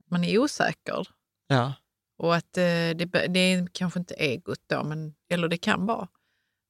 [0.09, 1.07] man är osäker.
[1.47, 1.73] Ja.
[2.17, 2.63] Och att eh,
[2.95, 6.07] det, det är kanske inte egot då, men, eller det kan vara.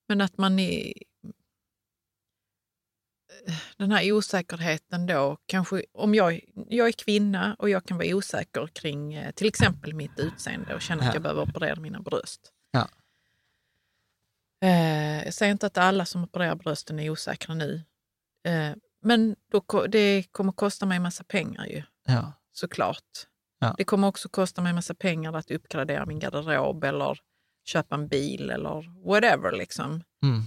[0.08, 0.94] Men att man är...
[3.78, 8.68] Den här osäkerheten då, kanske om jag, jag är kvinna och jag kan vara osäker
[8.68, 11.08] kring eh, till exempel mitt utseende och känna ja.
[11.08, 12.52] att jag behöver operera mina bröst.
[12.78, 12.88] Ja.
[14.68, 17.84] Eh, jag säger inte att alla som opererar brösten är osäkra nu.
[18.48, 18.72] Eh,
[19.02, 21.84] men då, det kommer kosta mig en massa pengar ju.
[22.08, 22.34] Ja.
[22.52, 23.04] Såklart.
[23.60, 23.76] Ja.
[23.78, 27.20] Det kommer också kosta mig en massa pengar att uppgradera min garderob eller
[27.66, 29.52] köpa en bil eller whatever.
[29.52, 30.04] liksom.
[30.24, 30.44] Mm.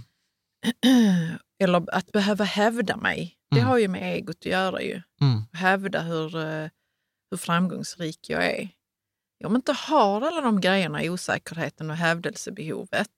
[1.63, 3.37] eller att behöva hävda mig.
[3.51, 3.69] Det mm.
[3.69, 4.81] har ju med egot att göra.
[4.81, 5.01] ju.
[5.21, 5.41] Mm.
[5.53, 6.69] Hävda hur, eh,
[7.31, 8.69] hur framgångsrik jag är.
[9.45, 13.09] Om jag inte har alla de grejerna, osäkerheten och hävdelsebehovet,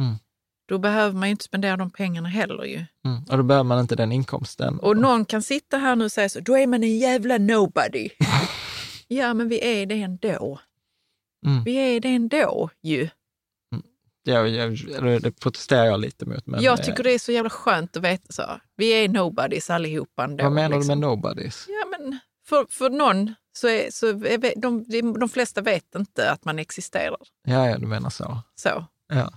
[0.00, 0.16] mm
[0.72, 2.84] då behöver man ju inte spendera de pengarna heller ju.
[3.04, 3.22] Mm.
[3.30, 4.78] Och då behöver man inte den inkomsten.
[4.78, 8.08] Och någon kan sitta här nu och säga så, då är man en jävla nobody.
[9.08, 10.60] ja, men vi är det ändå.
[11.46, 11.64] Mm.
[11.64, 13.00] Vi är det ändå ju.
[13.72, 13.84] Mm.
[14.22, 16.46] Ja, jag, det protesterar jag lite mot.
[16.46, 18.60] Men jag tycker det är så jävla skönt att veta så.
[18.76, 20.44] Vi är nobodies allihopa ändå.
[20.44, 21.00] Vad menar liksom.
[21.00, 21.66] du med nobodies?
[21.68, 26.30] Ja, men för, för någon så är, så är de, de, de flesta vet inte
[26.30, 27.20] att man existerar.
[27.42, 28.38] Ja, ja, du menar så.
[28.54, 28.86] Så.
[29.08, 29.32] Ja.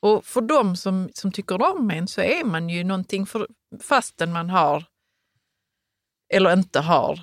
[0.00, 3.48] Och för de som, som tycker om en så är man ju någonting, för,
[3.80, 4.84] fastän man har
[6.28, 7.20] eller inte har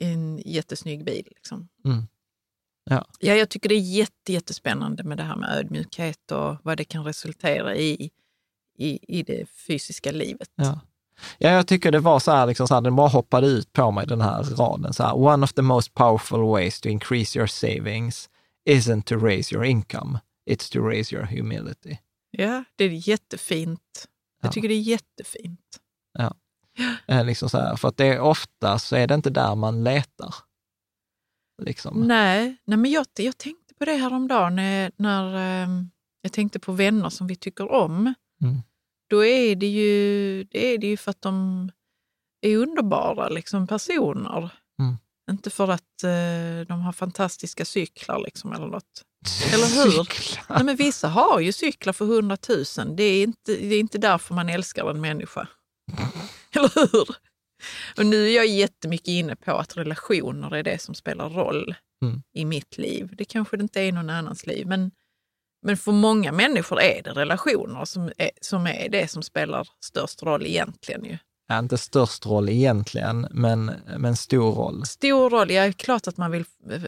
[0.00, 1.28] en jättesnygg bil.
[1.30, 1.68] Liksom.
[1.84, 2.06] Mm.
[2.84, 3.06] Ja.
[3.18, 6.84] ja, jag tycker det är jätte, jättespännande med det här med ödmjukhet och vad det
[6.84, 8.10] kan resultera i
[8.78, 10.50] i, i det fysiska livet.
[10.54, 10.80] Ja.
[11.38, 13.90] Ja, jag tycker det var så här, liksom så här, den bara hoppade ut på
[13.90, 14.92] mig den här raden.
[14.94, 18.28] Så här, One of the most powerful ways to increase your savings
[18.68, 20.18] isn't to raise your income,
[20.50, 21.96] it's to raise your humility.
[22.30, 24.08] Ja, det är jättefint.
[24.42, 25.60] Jag tycker det är jättefint.
[26.18, 26.34] Ja.
[27.06, 29.84] Eh, liksom så här, för att det är ofta så är det inte där man
[29.84, 30.34] letar.
[31.62, 32.00] Liksom.
[32.00, 35.90] Nej, nej men jag, jag tänkte på det häromdagen när, när ehm,
[36.22, 38.14] jag tänkte på vänner som vi tycker om.
[38.42, 38.62] Mm.
[39.08, 41.70] Då är det, ju, det är det ju för att de
[42.40, 44.50] är underbara liksom, personer.
[44.80, 44.96] Mm.
[45.30, 49.02] Inte för att eh, de har fantastiska cyklar liksom, eller något.
[49.52, 50.08] Eller hur?
[50.48, 52.96] Nej, men vissa har ju cyklar för hundratusen.
[52.96, 55.48] Det är inte, det är inte därför man älskar en människa.
[56.52, 57.16] Eller hur?
[57.96, 62.22] Och nu är jag jättemycket inne på att relationer är det som spelar roll mm.
[62.34, 63.14] i mitt liv.
[63.18, 64.90] Det kanske det inte är i någon annans liv, men,
[65.62, 70.22] men för många människor är det relationer som är, som är det som spelar störst
[70.22, 71.04] roll egentligen.
[71.04, 71.18] Ju.
[71.48, 74.86] Ja, inte störst roll egentligen, men, men stor roll.
[74.86, 76.44] Stor roll, ja, klart att man vill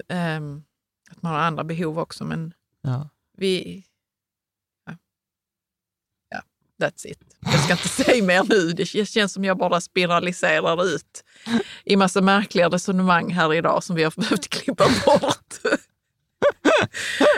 [0.09, 0.41] äh,
[1.11, 3.09] att man har andra behov också, men ja.
[3.37, 3.85] vi...
[4.87, 4.97] Ja.
[6.31, 6.43] ja,
[6.87, 7.37] that's it.
[7.41, 8.73] Jag ska inte säga mer nu.
[8.73, 11.25] Det känns som jag bara spiraliserar ut
[11.85, 15.55] i massa märkliga resonemang här idag som vi har behövt klippa bort.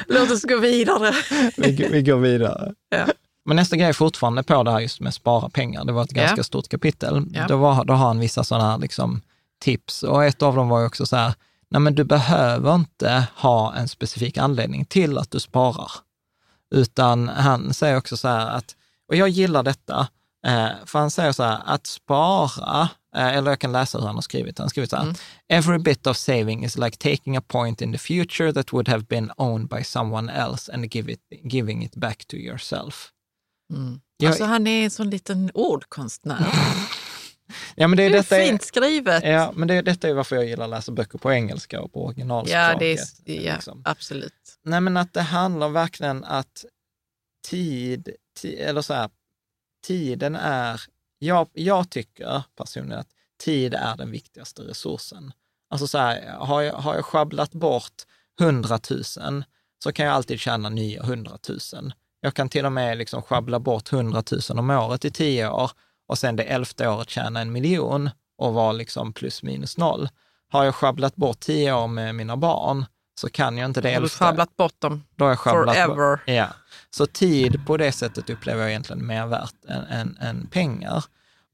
[0.07, 1.15] Låt oss gå vidare.
[1.57, 2.73] vi, vi går vidare.
[2.89, 3.07] Ja.
[3.45, 5.85] Men nästa grej är fortfarande på det här just med spara pengar.
[5.85, 6.43] Det var ett ganska ja.
[6.43, 7.27] stort kapitel.
[7.33, 7.47] Ja.
[7.49, 9.21] Då, var, då har han vissa sådana här liksom
[9.63, 11.35] tips och ett av dem var ju också så här,
[11.71, 15.91] nej men du behöver inte ha en specifik anledning till att du sparar.
[16.71, 18.77] Utan han säger också så här att,
[19.09, 20.09] och jag gillar detta,
[20.47, 24.23] eh, för han säger så här att spara, eller jag kan läsa hur han har
[24.23, 25.15] skrivit, han har skrivit så här, mm.
[25.49, 29.05] every bit of saving is like taking a point in the future that would have
[29.05, 33.11] been owned by someone else and give it, giving it back to yourself.
[33.73, 34.01] Mm.
[34.17, 36.47] Jag, alltså han är en sån liten ordkonstnär.
[37.75, 39.25] Ja, men det, är det är detta fint skrivet.
[39.25, 42.05] Ja, men det, detta är varför jag gillar att läsa böcker på engelska och på
[42.05, 42.73] originalspråket.
[42.73, 42.93] Ja, det
[43.33, 43.83] är, ja liksom.
[43.85, 44.59] absolut.
[44.65, 46.65] Nej, men att det handlar verkligen att
[47.49, 48.09] tid,
[48.59, 49.11] eller så här,
[49.87, 50.81] tiden är,
[51.23, 53.09] jag, jag tycker personligen att
[53.45, 55.33] tid är den viktigaste resursen.
[55.71, 58.03] Alltså så här, har jag, har jag schabblat bort
[58.41, 59.45] 100 000
[59.85, 61.93] så kan jag alltid tjäna 900 000.
[62.21, 65.71] Jag kan till och med liksom schabbla bort 100 000 om året i tio år
[66.07, 70.09] och sen det elfte året tjäna en miljon och vara liksom plus minus noll.
[70.49, 74.25] Har jag schabblat bort tio år med mina barn så kan jag inte det elfte.
[74.25, 76.17] Har du schabblat bort dem Då har jag schabblat forever?
[76.17, 76.49] Bort, ja.
[76.97, 81.05] Så tid på det sättet upplever jag egentligen mer värt än, än, än pengar.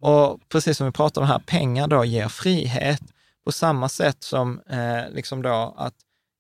[0.01, 3.03] Och precis som vi pratade om här, pengar då ger frihet
[3.45, 5.95] på samma sätt som eh, liksom då att,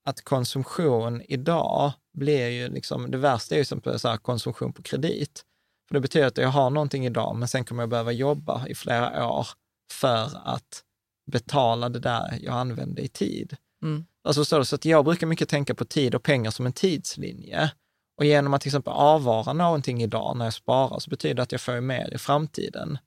[0.04, 4.82] att konsumtion idag blir ju liksom, det värsta är ju som så här, konsumtion på
[4.82, 5.44] kredit.
[5.88, 8.74] För det betyder att jag har någonting idag, men sen kommer jag behöva jobba i
[8.74, 9.46] flera år
[9.92, 10.82] för att
[11.30, 13.56] betala det där jag använde i tid.
[13.82, 14.04] Mm.
[14.24, 17.70] Alltså så, så att jag brukar mycket tänka på tid och pengar som en tidslinje.
[18.18, 21.52] Och genom att till exempel avvara någonting idag när jag sparar så betyder det att
[21.52, 22.98] jag får mer i framtiden.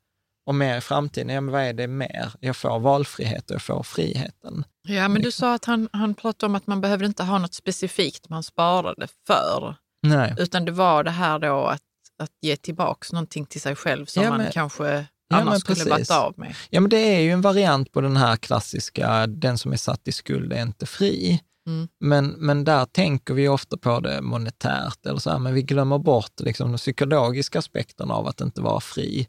[0.45, 2.31] Och mer i framtiden, ja men vad är det mer?
[2.39, 4.63] Jag får valfrihet och jag får friheten.
[4.87, 5.39] Ja, men du liksom.
[5.39, 9.07] sa att han, han pratade om att man behövde inte ha något specifikt man sparade
[9.27, 9.75] för.
[10.07, 10.35] Nej.
[10.37, 11.81] Utan det var det här då att
[12.21, 15.89] att ge tillbaka någonting till sig själv som ja, men, man kanske ja, annars skulle
[15.89, 16.55] varit av med.
[16.69, 20.07] Ja, men det är ju en variant på den här klassiska, den som är satt
[20.07, 21.41] i skuld är inte fri.
[21.67, 21.87] Mm.
[21.99, 25.97] Men, men där tänker vi ofta på det monetärt, eller så här, men vi glömmer
[25.97, 29.27] bort liksom, de psykologiska aspekterna av att inte vara fri.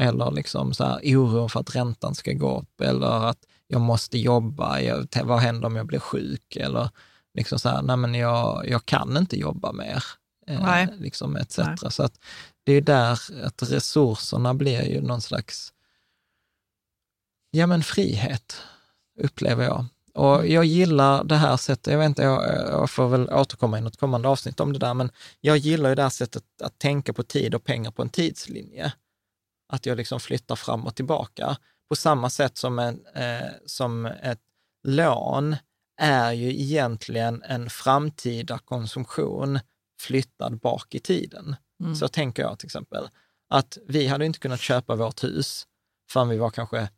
[0.00, 4.18] Eller liksom så här, oron för att räntan ska gå upp, eller att jag måste
[4.18, 6.56] jobba, jag, vad händer om jag blir sjuk?
[6.56, 6.90] Eller
[7.34, 10.04] liksom så här, nej men jag, jag kan inte jobba mer.
[10.46, 11.58] Eh, liksom etc.
[11.58, 11.76] Nej.
[11.90, 12.20] Så att
[12.64, 15.72] det är där att resurserna blir ju någon slags,
[17.50, 18.62] ja men frihet,
[19.20, 19.86] upplever jag.
[20.18, 23.80] Och jag gillar det här sättet, jag vet inte, jag, jag, får väl återkomma i
[23.80, 25.10] något kommande avsnitt om det där, men
[25.40, 28.92] jag gillar ju det här sättet att tänka på tid och pengar på en tidslinje.
[29.72, 31.56] Att jag liksom flyttar fram och tillbaka.
[31.88, 34.40] På samma sätt som, en, eh, som ett
[34.84, 35.56] lån
[36.00, 39.58] är ju egentligen en framtida konsumtion
[40.00, 41.56] flyttad bak i tiden.
[41.80, 41.94] Mm.
[41.94, 43.08] Så tänker jag till exempel,
[43.48, 45.66] att vi hade inte kunnat köpa vårt hus
[46.10, 46.88] förrän vi var kanske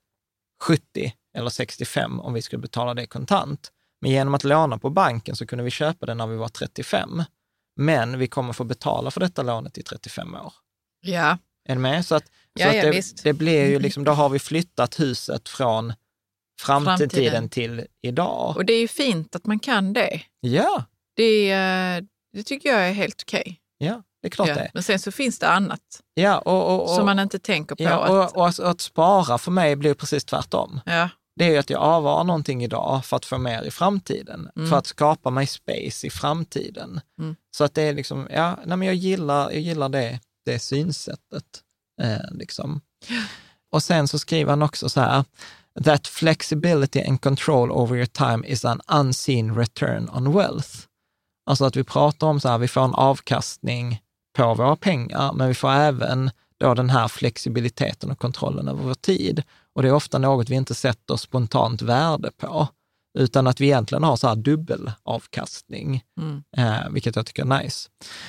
[0.63, 3.73] 70 eller 65 om vi skulle betala det kontant.
[4.01, 7.23] Men genom att låna på banken så kunde vi köpa det när vi var 35.
[7.77, 10.53] Men vi kommer få betala för detta lånet i 35 år.
[11.01, 11.39] Ja.
[11.69, 12.07] Är du med?
[12.07, 15.01] Så att, ja, så att ja, det, det blir ju liksom, då har vi flyttat
[15.01, 15.93] huset från
[16.61, 18.57] framtiden, framtiden till idag.
[18.57, 20.23] Och det är ju fint att man kan det.
[20.41, 20.85] Ja.
[21.17, 21.55] Det,
[22.33, 23.41] det tycker jag är helt okej.
[23.41, 23.57] Okay.
[23.89, 24.55] Ja, det är klart ja.
[24.55, 24.71] det.
[24.75, 25.81] Men sen så finns det annat
[26.15, 27.83] ja, och, och, och, som man inte tänker på.
[27.83, 28.59] Ja, och, att...
[28.59, 30.81] och att, spara för mig blir precis tvärtom.
[30.87, 31.09] Ja.
[31.37, 34.71] Det är ju att jag avvarar någonting idag för att få mer i framtiden, mm.
[34.71, 37.01] för att skapa mig space i framtiden.
[37.19, 37.37] Mm.
[37.57, 41.45] Så att det är liksom, ja, nej men jag gillar, jag gillar det, det synsättet.
[42.03, 42.81] Eh, liksom.
[43.73, 45.25] Och sen så skriver han också så här,
[45.85, 50.71] that flexibility and control over your time is an unseen return on wealth.
[51.47, 54.03] Alltså att vi pratar om så här, vi får en avkastning
[54.37, 58.95] på våra pengar, men vi får även då den här flexibiliteten och kontrollen över vår
[58.95, 59.43] tid.
[59.81, 62.69] Och det är ofta något vi inte sätter spontant värde på,
[63.19, 66.43] utan att vi egentligen har så här dubbelavkastning, mm.
[66.57, 67.89] eh, vilket jag tycker är nice.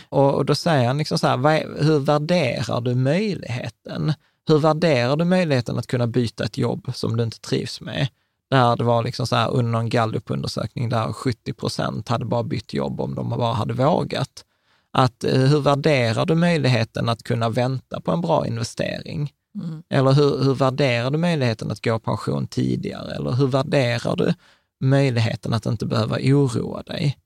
[0.09, 4.13] Och, och då säger han liksom så här, är, hur värderar du möjligheten?
[4.47, 8.07] Hur värderar du möjligheten att kunna byta ett jobb som du inte trivs med?
[8.49, 12.73] Där det var liksom så här under någon gallupundersökning där 70 procent hade bara bytt
[12.73, 14.45] jobb om de bara hade vågat.
[14.91, 19.33] Att eh, hur värderar du möjligheten att kunna vänta på en bra investering?
[19.59, 19.83] Mm.
[19.89, 23.15] Eller hur, hur värderar du möjligheten att gå pension tidigare?
[23.15, 24.33] Eller hur värderar du
[24.79, 27.17] möjligheten att inte behöva oroa dig?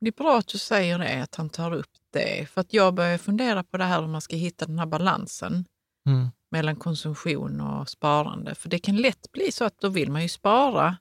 [0.00, 2.50] Det är bra att du säger det, att han tar upp det.
[2.50, 5.64] För att jag börjar fundera på det här hur man ska hitta den här balansen
[6.06, 6.28] mm.
[6.50, 8.54] mellan konsumtion och sparande.
[8.54, 10.96] För det kan lätt bli så att då vill man ju spara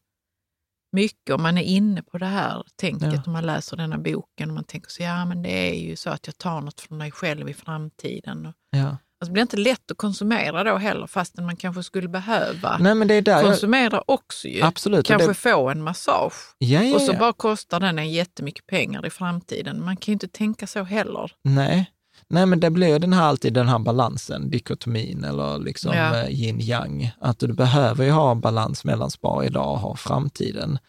[0.91, 3.23] mycket om man är inne på det här tänket, ja.
[3.25, 6.09] om man läser denna boken och man tänker så ja men det är ju så
[6.09, 8.53] att jag tar något från mig själv i framtiden.
[8.69, 8.97] Ja.
[9.19, 12.95] Alltså, det blir inte lätt att konsumera då heller, fastän man kanske skulle behöva Nej,
[12.95, 14.03] men det är där konsumera jag...
[14.07, 14.47] också.
[14.47, 14.61] Ju.
[14.61, 15.07] Absolut.
[15.07, 15.33] Kanske det...
[15.33, 19.85] få en massage ja, ja, och så bara kostar den en jättemycket pengar i framtiden.
[19.85, 21.31] Man kan ju inte tänka så heller.
[21.43, 21.91] Nej,
[22.29, 26.27] Nej men det blir den här, alltid den här balansen, dikotomin eller liksom ja.
[26.27, 27.11] yin yang.
[27.19, 30.79] Att du behöver ju ha balans mellan spara idag och ha framtiden.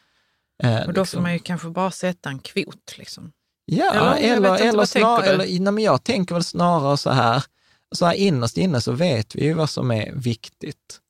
[0.63, 1.07] Eh, och då liksom.
[1.07, 2.95] får man ju kanske bara sätta en kvot.
[2.99, 3.33] Liksom.
[3.65, 7.45] Ja, eller, eller, eller, snar, eller nej, men jag tänker väl snarare så här,
[7.93, 11.01] så här innerst inne så vet vi ju vad som är viktigt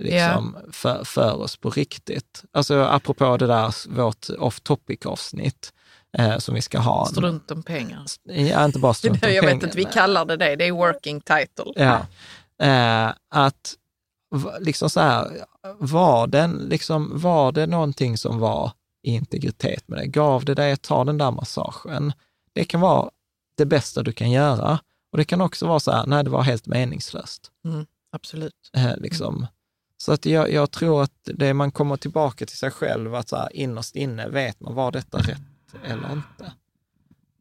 [0.00, 0.70] liksom, yeah.
[0.72, 2.44] för, för oss på riktigt.
[2.52, 5.72] Alltså apropå det där, vårt off topic-avsnitt
[6.18, 7.06] eh, som vi ska ha.
[7.06, 8.04] Strunt om pengar.
[8.22, 9.34] Ja, inte bara strunt om pengar.
[9.42, 11.72] Jag vet inte, vi kallar det det, det är working title.
[11.76, 12.06] Ja.
[12.66, 13.74] Eh, att
[14.60, 15.44] liksom så här,
[15.78, 18.72] var, den, liksom, var det någonting som var
[19.02, 20.06] integritet med det?
[20.06, 22.12] Gav det dig att ta den där massagen?
[22.52, 23.10] Det kan vara
[23.56, 24.78] det bästa du kan göra.
[25.12, 27.50] Och det kan också vara så här, nej, det var helt meningslöst.
[27.64, 28.70] Mm, absolut.
[28.76, 29.36] Eh, liksom.
[29.36, 29.46] Mm.
[29.96, 33.36] Så att jag, jag, tror att det man kommer tillbaka till sig själv, att så
[33.36, 36.52] här, innerst inne vet man, var detta rätt eller inte?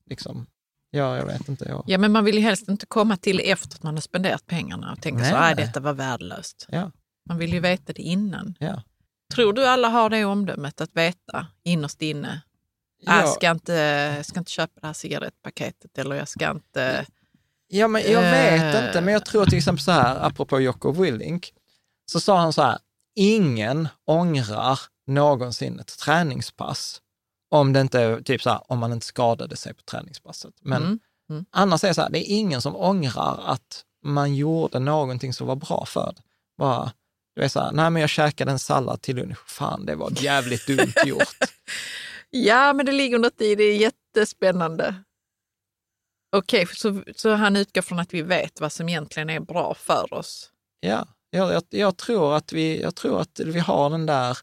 [0.09, 0.45] Liksom.
[0.91, 1.65] Ja, jag vet inte.
[1.65, 1.83] Jag...
[1.87, 4.91] Ja, men man vill ju helst inte komma till efter att man har spenderat pengarna
[4.91, 6.67] och tänka nej, så, att detta var värdelöst.
[6.69, 6.91] Ja.
[7.29, 8.55] Man vill ju veta det innan.
[8.59, 8.83] Ja.
[9.33, 12.41] Tror du alla har det omdömet att veta innerst inne?
[13.01, 13.19] Ja.
[13.19, 17.05] Jag ska inte, ska inte köpa det här cigarettpaketet eller jag ska inte...
[17.73, 18.87] Ja, men jag vet äh...
[18.87, 21.53] inte, men jag tror till exempel så här, apropå Jocko Willink,
[22.11, 22.77] så sa han så här,
[23.15, 27.01] ingen ångrar någonsin ett träningspass
[27.51, 30.53] om det inte är typ så här, om man inte skadade sig på träningspasset.
[30.61, 30.99] Men mm.
[31.29, 31.45] Mm.
[31.51, 35.47] annars är det så här, det är ingen som ångrar att man gjorde någonting som
[35.47, 36.21] var bra för det.
[36.57, 36.91] Bara,
[37.35, 40.11] du är så här, nej men jag käkade en sallad till lunch, fan det var
[40.23, 41.37] jävligt dumt gjort.
[42.29, 44.95] ja, men det ligger något i det, är jättespännande.
[46.31, 49.73] Okej, okay, så, så han utgår från att vi vet vad som egentligen är bra
[49.73, 50.49] för oss?
[50.79, 54.37] Ja, jag, jag, jag tror, att vi, jag tror att vi har den där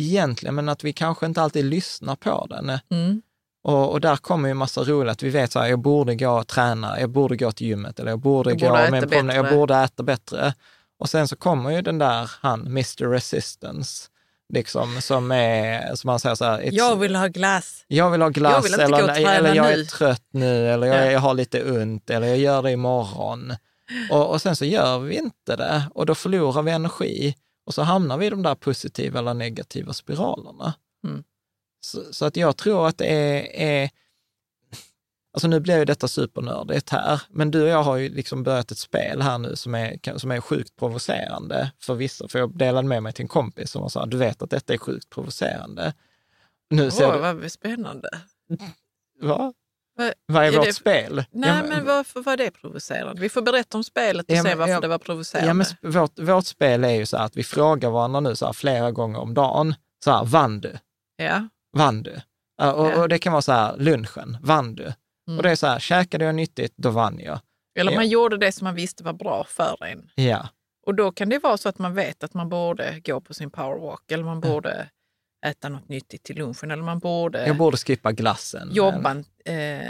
[0.00, 2.78] egentligen, men att vi kanske inte alltid lyssnar på den.
[2.90, 3.22] Mm.
[3.62, 6.46] Och, och, där kommer ju massa roligt, att vi vet här, jag borde gå och
[6.46, 9.48] träna, jag borde gå till gymmet eller jag borde, jag gå borde med en jag
[9.48, 10.54] borde äta bättre.
[10.98, 14.08] Och sen så kommer ju den där, han, Mr Resistance,
[14.52, 17.84] liksom, som är, som man säger så här, Jag vill ha glass.
[17.88, 21.12] Jag vill ha glass, jag vill eller, eller jag är trött nu, eller jag, ja.
[21.12, 23.52] jag har lite ont, eller jag gör det imorgon.
[24.10, 27.34] Och, och sen så gör vi inte det och då förlorar vi energi.
[27.66, 30.74] Och så hamnar vi i de där positiva eller negativa spiralerna.
[31.04, 31.24] Mm.
[31.80, 33.90] Så, så, att jag tror att det är, är
[35.32, 38.70] Alltså nu blir ju detta supernördigt här, men du och jag har ju liksom börjat
[38.70, 42.28] ett spel här nu som är, som är sjukt provocerande för vissa.
[42.28, 44.78] För jag delade med mig till en kompis som sa, du vet att detta är
[44.78, 45.94] sjukt provocerande.
[46.70, 47.18] Nu Åh, ser du...
[47.18, 48.08] vad spännande.
[49.20, 49.52] Va?
[50.26, 50.72] Vad är, är vårt det...
[50.72, 51.24] spel?
[51.30, 53.22] Nej, ja, men, men varför var det provocerande?
[53.22, 55.48] Vi får berätta om spelet och ja, se varför ja, det var provocerande.
[55.48, 58.52] Ja, men vårt, vårt spel är ju så att vi frågar varandra nu så här
[58.52, 59.74] flera gånger om dagen.
[60.04, 60.78] Så här, vann du?
[61.16, 61.48] Ja.
[61.76, 62.20] Vann du?
[62.62, 64.92] Och, och det kan vara så här, lunchen, vann du?
[65.30, 65.38] Mm.
[65.38, 67.40] Och det är så här, käkade jag nyttigt, då vann jag.
[67.78, 70.10] Eller man gjorde det som man visste var bra för en.
[70.14, 70.48] Ja.
[70.86, 73.50] Och då kan det vara så att man vet att man borde gå på sin
[73.50, 74.88] powerwalk eller man borde
[75.46, 76.70] äta något nyttigt till lunchen.
[76.70, 77.46] Eller man borde...
[77.46, 78.70] Jag borde skippa glassen.
[78.72, 79.80] Jobba eh,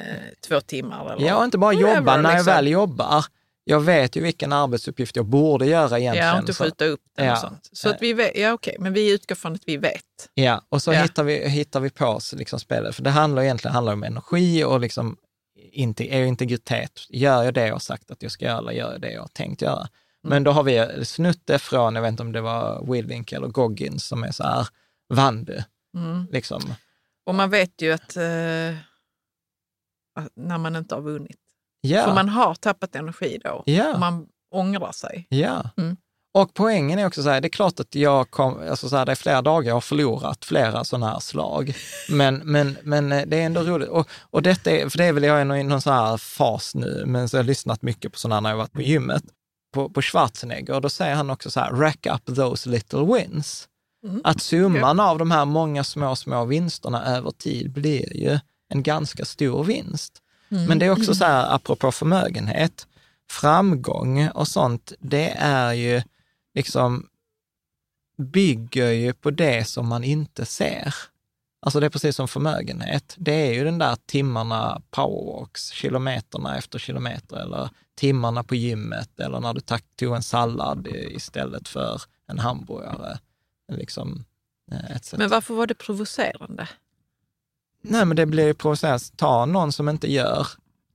[0.49, 1.13] två timmar.
[1.13, 2.17] Eller ja, inte bara jobba.
[2.17, 2.53] När jag liksom.
[2.53, 3.25] väl jobbar,
[3.65, 6.29] jag vet ju vilken arbetsuppgift jag borde göra egentligen.
[6.29, 7.33] Ja, och inte skjuta upp den ja.
[7.33, 7.69] och sånt.
[7.73, 10.05] Så att vi vet, ja okej, men vi utgår från att vi vet.
[10.35, 11.03] Ja, och så ja.
[11.03, 12.95] Hittar, vi, hittar vi på oss liksom spelet.
[12.95, 15.17] För det handlar egentligen handlar om energi och liksom
[15.73, 17.07] är integritet.
[17.09, 19.21] Gör jag det jag har sagt att jag ska göra eller gör jag det jag
[19.21, 19.89] har tänkt göra?
[20.23, 23.49] Men då har vi snutt det från, jag vet inte om det var Willink eller
[23.49, 24.69] Goggins som är så här,
[25.09, 25.65] vann du?
[25.97, 26.27] Mm.
[26.31, 26.75] Liksom.
[27.27, 28.75] Och man vet ju att, eh,
[30.35, 31.41] när man inte har vunnit.
[31.81, 32.05] Ja.
[32.05, 33.63] För man har tappat energi då.
[33.67, 33.95] Ja.
[33.95, 35.27] Och man ångrar sig.
[35.29, 35.71] Ja.
[35.77, 35.97] Mm.
[36.33, 39.07] Och poängen är också så här, det är klart att jag kom, alltså så här,
[39.07, 41.75] det är flera dagar jag har förlorat flera sådana här slag.
[42.09, 43.89] Men, men, men eh, det är ändå roligt.
[43.89, 46.75] Och, och detta är, för det är väl, jag är i någon sån här fas
[46.75, 49.23] nu, men så har jag lyssnat mycket på sådana när jag varit på gymmet,
[49.75, 53.69] på, på Schwarzenegger, och då säger han också så här, rack up those little wins.
[54.05, 54.21] Mm.
[54.25, 59.25] Att summan av de här många små, små vinsterna över tid blir ju en ganska
[59.25, 60.13] stor vinst.
[60.51, 60.65] Mm.
[60.65, 62.87] Men det är också så här, apropå förmögenhet,
[63.31, 66.03] framgång och sånt, det är ju
[66.55, 67.09] liksom
[68.17, 70.95] bygger ju på det som man inte ser.
[71.63, 73.15] Alltså det är precis som förmögenhet.
[73.19, 79.41] Det är ju den där timmarna powerwalks, kilometerna efter kilometer eller timmarna på gymmet eller
[79.41, 79.61] när du
[79.97, 83.19] tog en sallad istället för en hamburgare.
[83.73, 84.25] Liksom,
[84.73, 85.15] eh, etc.
[85.19, 86.69] Men varför var det provocerande?
[87.83, 89.05] Nej, men det blir ju provocerande.
[89.17, 90.47] Ta någon som inte gör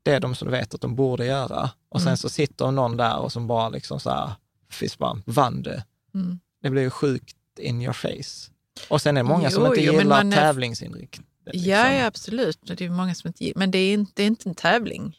[0.03, 2.17] det de som vet att de borde göra och sen mm.
[2.17, 4.33] så sitter någon där och som bara liksom så här,
[4.75, 5.85] fistbump, vann det.
[6.13, 6.39] Mm.
[6.61, 8.51] Det blir ju sjukt in your face.
[8.89, 11.27] Och sen är det många jo, som inte jo, gillar man, tävlingsinriktning.
[11.45, 11.71] Liksom.
[11.71, 12.59] Ja, ja, absolut.
[12.63, 15.17] Det är många som inte gillar, men det är inte, det är inte en tävling.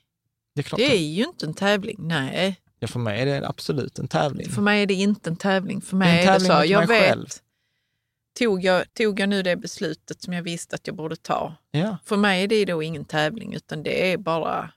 [0.54, 2.60] Det är, klart det är ju inte en tävling, nej.
[2.78, 4.48] Ja, för mig är det absolut en tävling.
[4.48, 5.80] För mig är det inte en tävling.
[5.80, 7.26] För mig det är, är det så, jag vet, själv.
[8.38, 11.54] Tog jag, tog jag nu det beslutet som jag visste att jag borde ta?
[11.70, 11.98] Ja.
[12.04, 14.70] För mig är det då ingen tävling, utan det är bara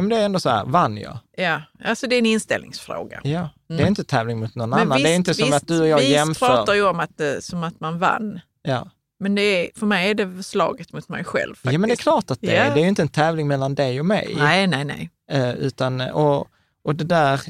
[0.00, 1.18] men det är ändå så här, vann jag?
[1.36, 3.20] Ja, alltså det är en inställningsfråga.
[3.24, 3.48] Ja.
[3.76, 4.96] Det är inte tävling mot någon men annan.
[4.96, 6.48] Visst, det är inte som visst, att du och jag visst jämför.
[6.48, 8.40] Vi pratar ju om att det, som att man vann.
[8.62, 8.90] Ja.
[9.20, 11.54] Men det är, för mig är det slaget mot mig själv.
[11.54, 11.72] Faktiskt.
[11.72, 12.74] Ja, men det är klart att det är.
[12.74, 14.34] Det är ju inte en tävling mellan dig och mig.
[14.38, 15.10] Nej, nej, nej.
[15.30, 16.48] Eh, utan, och,
[16.84, 17.40] och det där,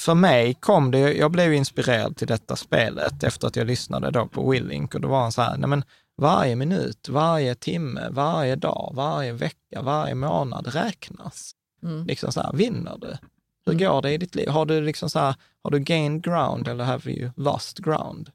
[0.00, 4.26] för mig kom det, jag blev inspirerad till detta spelet efter att jag lyssnade då
[4.26, 5.84] på Willink och då var han så här, nej men
[6.20, 11.52] varje minut, varje timme, varje dag, varje vecka, varje månad räknas.
[11.82, 12.06] Mm.
[12.06, 13.16] Liksom så här, vinner du?
[13.68, 14.48] Hur går det i ditt liv?
[14.48, 18.30] Har du liksom så här, har du gained ground eller have you lost ground?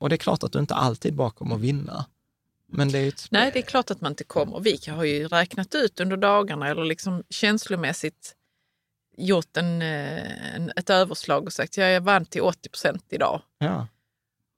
[0.00, 2.06] Och det är klart att du inte alltid bara kommer att vinna.
[2.66, 3.26] Men det är ett...
[3.30, 4.60] Nej, det är klart att man inte kommer.
[4.60, 8.34] Vi har ju räknat ut under dagarna eller liksom känslomässigt
[9.16, 13.42] gjort en, eh, en, ett överslag och sagt ja, jag vann till 80 procent idag.
[13.58, 13.86] Ja.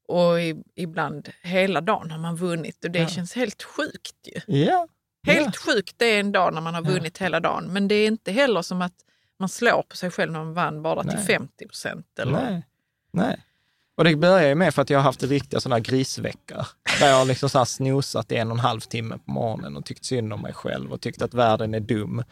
[0.09, 3.09] Och i, ibland hela dagen har man vunnit och det ja.
[3.09, 4.55] känns helt sjukt ju.
[4.65, 4.89] Ja,
[5.27, 7.73] Helt sjukt det är en dag när man har vunnit hela dagen.
[7.73, 8.95] Men det är inte heller som att
[9.41, 11.17] man slår på sig själv när man vann bara Nej.
[11.17, 12.07] till 50 procent.
[12.25, 12.67] Nej.
[13.13, 13.45] Nej.
[13.97, 16.67] Och det börjar ju med för att jag har haft riktiga sådana grisveckor.
[17.01, 19.77] Där jag har liksom så här snosat i en och en halv timme på morgonen
[19.77, 22.25] och tyckt synd om mig själv och tyckt att världen är dum.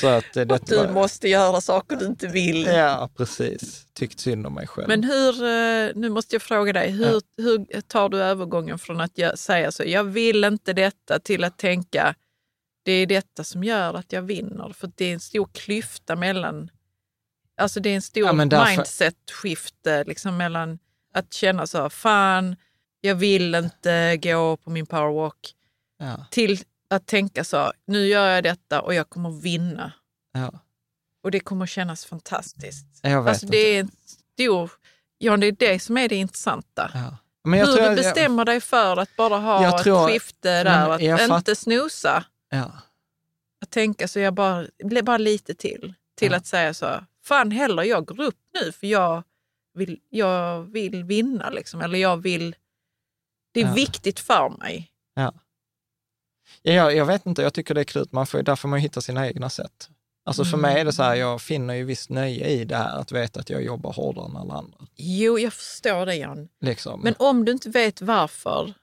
[0.00, 0.92] Så att, det att du var...
[0.92, 2.66] måste göra saker du inte vill.
[2.66, 3.86] Ja, precis.
[3.94, 4.88] Tyckt synd om mig själv.
[4.88, 7.42] Men hur, eh, nu måste jag fråga dig, hur, ja.
[7.42, 12.14] hur tar du övergången från att säga så, jag vill inte detta, till att tänka,
[12.88, 14.72] det är detta som gör att jag vinner.
[14.72, 16.70] För det är en stor klyfta mellan...
[17.56, 18.76] Alltså det är en stor ja, därför...
[18.76, 20.78] mindset-skifte liksom mellan
[21.14, 22.56] att känna så, fan,
[23.00, 25.54] jag vill inte gå på min powerwalk,
[25.98, 26.26] ja.
[26.30, 26.58] till
[26.90, 29.92] att tänka så, nu gör jag detta och jag kommer vinna.
[30.32, 30.52] Ja.
[31.22, 33.00] Och det kommer kännas fantastiskt.
[33.02, 33.90] Jag alltså det är en
[34.34, 34.70] stor...
[35.18, 36.90] Ja, det är det som är det intressanta.
[36.94, 37.16] Ja.
[37.44, 41.28] Hur du bestämmer jag, dig för att bara ha ett tror, skifte där, att inte
[41.28, 41.58] fatt...
[41.58, 42.24] snosa.
[42.50, 42.72] Ja.
[43.60, 44.66] Att tänka så jag bara,
[45.02, 45.94] bara lite till.
[46.16, 46.36] Till ja.
[46.36, 49.22] att säga så, fan heller jag går upp nu för jag
[49.74, 51.50] vill, jag vill vinna.
[51.50, 51.80] Liksom.
[51.80, 52.56] Eller jag vill,
[53.52, 53.74] det är ja.
[53.74, 54.90] viktigt för mig.
[55.14, 55.34] Ja.
[56.62, 58.08] Ja, jag, jag vet inte, jag tycker det är kul.
[58.10, 59.88] Man får, där får man hitta sina egna sätt.
[60.24, 60.60] Alltså för mm.
[60.60, 63.40] mig är det så här, jag finner ju visst nöje i det här, att veta
[63.40, 64.78] att jag jobbar hårdare än alla andra.
[64.96, 66.48] Jo, jag förstår det Jan.
[66.60, 67.00] Liksom.
[67.00, 68.74] Men om du inte vet varför,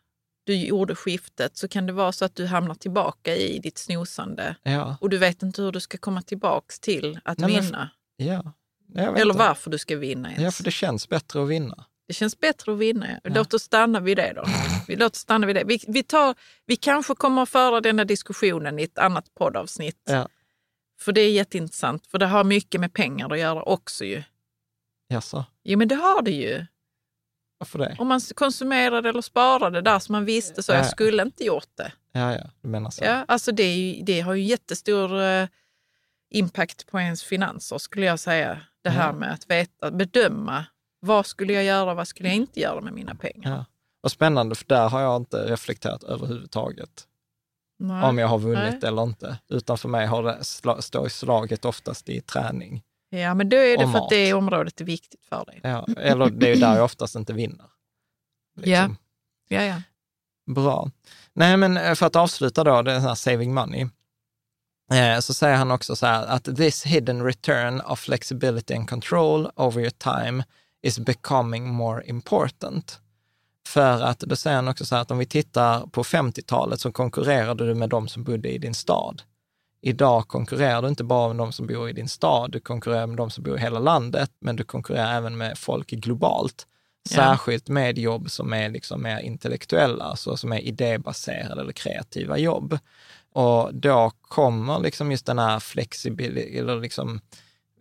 [0.45, 4.55] du gjorde skiftet så kan det vara så att du hamnar tillbaka i ditt snosande.
[4.63, 4.97] Ja.
[5.01, 7.89] Och du vet inte hur du ska komma tillbaka till att Nej, vinna.
[8.17, 9.17] Men, ja.
[9.17, 10.43] Eller varför du ska vinna ens.
[10.43, 11.85] Ja, för det känns bättre att vinna.
[12.07, 13.07] Det känns bättre att vinna.
[13.23, 13.31] Ja.
[13.35, 14.45] Låt oss stanna vid det då.
[14.87, 15.63] Vi, låt oss stanna vid det.
[15.65, 16.35] Vi, vi, tar,
[16.65, 20.01] vi kanske kommer att föra denna diskussionen i ett annat poddavsnitt.
[20.05, 20.27] Ja.
[20.99, 24.23] För det är jätteintressant, för det har mycket med pengar att göra också ju.
[25.07, 25.45] Jaså?
[25.63, 26.65] Jo, men det har det ju.
[27.65, 27.95] Varför det?
[27.99, 31.69] Om man konsumerade eller sparade där som man visste så, ja, jag skulle inte gjort
[31.75, 31.91] det.
[32.11, 33.03] Ja, ja, du menar så.
[33.03, 35.47] Ja, alltså det, ju, det har ju jättestor uh,
[36.29, 38.61] impact på ens finanser skulle jag säga.
[38.81, 40.65] Det här med att veta, bedöma
[40.99, 43.51] vad skulle jag göra och vad skulle jag inte göra med mina pengar.
[43.51, 43.65] Ja.
[44.03, 47.07] Och spännande, för där har jag inte reflekterat överhuvudtaget.
[47.79, 48.87] Nej, om jag har vunnit nej.
[48.87, 49.37] eller inte.
[49.49, 52.83] Utan för mig har det sl står slaget oftast i träning.
[53.19, 55.59] Ja, men då är det för att det området är viktigt för dig.
[55.63, 57.65] Ja, eller det är ju där jag oftast inte vinner.
[58.55, 58.71] Liksom.
[58.71, 58.89] Ja.
[59.47, 59.81] ja, ja.
[60.53, 60.91] Bra.
[61.33, 63.87] Nej, men eh, för att avsluta då, det här saving money,
[64.93, 69.49] eh, så säger han också så här att this hidden return of flexibility and control
[69.55, 70.43] over your time
[70.81, 72.99] is becoming more important.
[73.67, 76.91] För att då säger han också så här att om vi tittar på 50-talet så
[76.91, 79.21] konkurrerade du med de som bodde i din stad.
[79.81, 83.17] Idag konkurrerar du inte bara med de som bor i din stad, du konkurrerar med
[83.17, 86.67] de som bor i hela landet, men du konkurrerar även med folk globalt.
[87.09, 92.77] Särskilt med jobb som är liksom mer intellektuella, alltså som är idébaserade eller kreativa jobb.
[93.31, 97.21] Och då kommer liksom just den här flexibilitet, eller liksom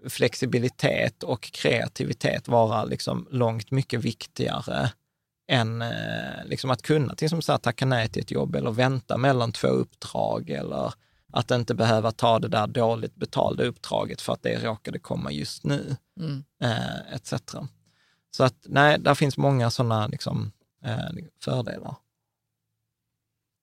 [0.08, 4.90] flexibilitet och kreativitet vara liksom långt mycket viktigare
[5.48, 9.52] än eh, liksom att kunna till exempel tacka nej till ett jobb eller vänta mellan
[9.52, 10.94] två uppdrag eller
[11.34, 15.64] att inte behöva ta det där dåligt betalda uppdraget för att det råkade komma just
[15.64, 16.44] nu, mm.
[16.62, 17.34] eh, etc.
[18.30, 20.52] Så att nej, där finns många sådana liksom,
[20.84, 21.94] eh, fördelar.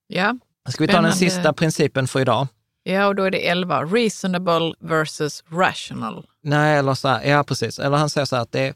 [0.08, 0.38] Ja.
[0.70, 2.48] Ska vi ta den sista principen för idag?
[2.84, 3.84] Ja, och då är det 11.
[3.84, 6.28] Reasonable versus rational.
[6.42, 7.80] Nej, eller så här, ja precis.
[7.80, 8.74] Eller han säger så här att det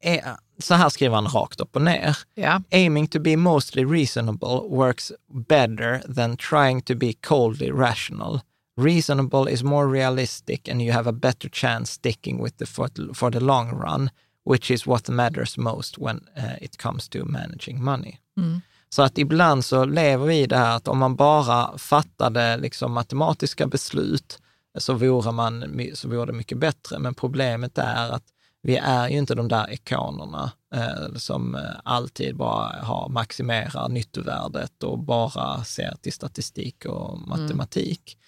[0.00, 2.18] är, så här skriver han rakt upp och ner.
[2.34, 2.62] Ja.
[2.72, 5.12] Aiming to be mostly reasonable works
[5.48, 8.40] better than trying to be coldly rational.
[8.80, 13.30] Reasonable is more realistic and you have a better chance sticking with the for, for
[13.30, 14.10] the long run
[14.44, 18.18] which is what matters most when uh, it comes to managing money.
[18.36, 18.60] Mm.
[18.88, 22.92] Så att ibland så lever vi i det här att om man bara fattade liksom
[22.92, 24.38] matematiska beslut
[24.78, 26.98] så vore, man, så vore det mycket bättre.
[26.98, 28.24] Men problemet är att
[28.62, 34.82] vi är ju inte de där ikonerna eh, som eh, alltid bara har maximerar nyttovärdet
[34.82, 38.18] och bara ser till statistik och matematik.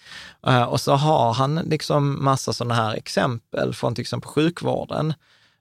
[0.43, 0.61] Mm.
[0.61, 5.15] Eh, och så har han liksom massa sådana här exempel från till exempel sjukvården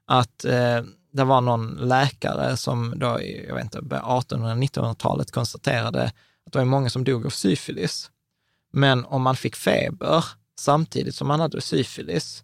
[0.05, 0.81] att eh,
[1.11, 6.03] det var någon läkare som då, jag vet inte, 1800-1900-talet konstaterade
[6.45, 8.11] att det var många som dog av syfilis.
[8.71, 10.25] Men om man fick feber
[10.59, 12.43] samtidigt som man hade syfilis,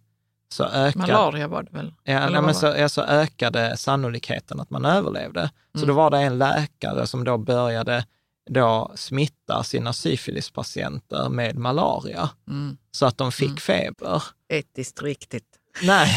[0.56, 1.14] så ökade...
[1.14, 1.94] Malaria var det väl?
[2.04, 5.50] Ja, nej, men så, ja, så ökade sannolikheten att man överlevde.
[5.74, 5.88] Så mm.
[5.88, 8.06] då var det en läkare som då började
[8.50, 12.78] då smitta sina syfilispatienter med malaria, mm.
[12.92, 13.58] så att de fick mm.
[13.58, 14.24] feber.
[14.50, 15.48] Etiskt riktigt.
[15.84, 16.16] Nej.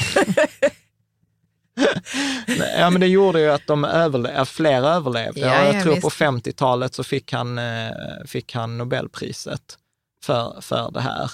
[2.78, 5.40] ja, men det gjorde ju att, de överle fler överlevde.
[5.40, 6.02] Ja, jag tror visst.
[6.02, 7.90] på 50-talet så fick han, eh,
[8.26, 9.78] fick han Nobelpriset
[10.24, 11.30] för, för det här.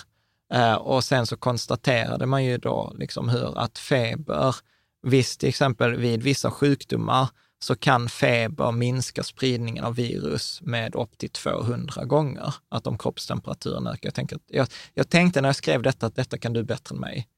[0.55, 4.56] Eh, och sen så konstaterade man ju då liksom hur att feber,
[5.02, 7.28] visst till exempel vid vissa sjukdomar,
[7.64, 13.86] så kan feber minska spridningen av virus med upp till 200 gånger, att om kroppstemperaturen
[13.86, 14.06] ökar.
[14.06, 17.01] Jag, tänkte, jag, jag tänkte när jag skrev detta att detta kan du bättre än
[17.01, 17.28] mig.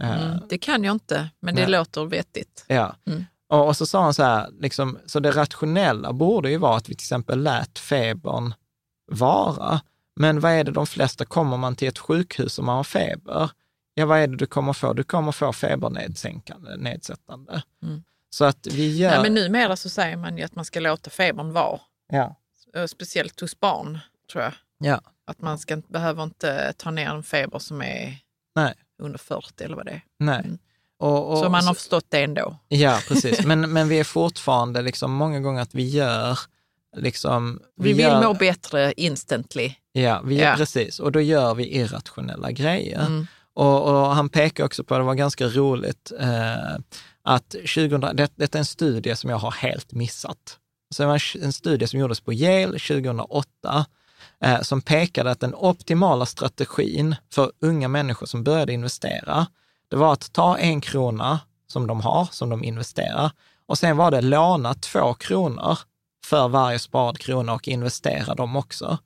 [0.00, 1.70] Mm, eh, det kan jag inte, men det Nej.
[1.70, 2.64] låter vettigt.
[2.68, 2.96] Ja.
[3.06, 3.24] Mm.
[3.48, 6.88] Och, och, så sa han så här, liksom, så det rationella borde ju vara att
[6.88, 8.54] vi till exempel lät febern
[9.10, 9.80] vara.
[10.18, 13.50] Men vad är det de flesta, kommer man till ett sjukhus och man har feber,
[13.94, 14.92] ja vad är det du kommer få?
[14.92, 17.62] Du kommer få febernedsänkande, nedsättande.
[17.82, 18.02] Mm.
[18.30, 19.10] Så att vi gör...
[19.10, 21.80] Nej, men numera så säger man ju att man ska låta febern vara.
[22.12, 22.36] Ja.
[22.88, 23.98] Speciellt hos barn,
[24.32, 24.52] tror jag.
[24.78, 25.00] Ja.
[25.24, 28.18] Att man ska, behöver inte ta ner en feber som är
[28.54, 30.02] Nej under 40 eller vad det är.
[30.18, 30.40] Nej.
[30.44, 30.58] Mm.
[30.98, 32.56] Och, och, så man har förstått det ändå.
[32.68, 33.46] Ja, precis.
[33.46, 36.38] Men, men vi är fortfarande liksom många gånger att vi gör
[36.96, 39.74] Liksom, vi, vi vill gör, må bättre instantly.
[39.92, 41.00] Ja, vi, ja, precis.
[41.00, 43.06] Och då gör vi irrationella grejer.
[43.06, 43.26] Mm.
[43.54, 46.74] Och, och, han pekar också på, det var ganska roligt, eh,
[47.22, 50.58] att 2000, det, detta är en studie som jag har helt missat.
[50.94, 53.86] Så det var en studie som gjordes på Yale 2008
[54.44, 59.46] eh, som pekade att den optimala strategin för unga människor som började investera,
[59.90, 63.30] det var att ta en krona som de har, som de investerar,
[63.66, 65.78] och sen var det låna två kronor
[66.28, 68.98] för varje sparad krona och investera dem också.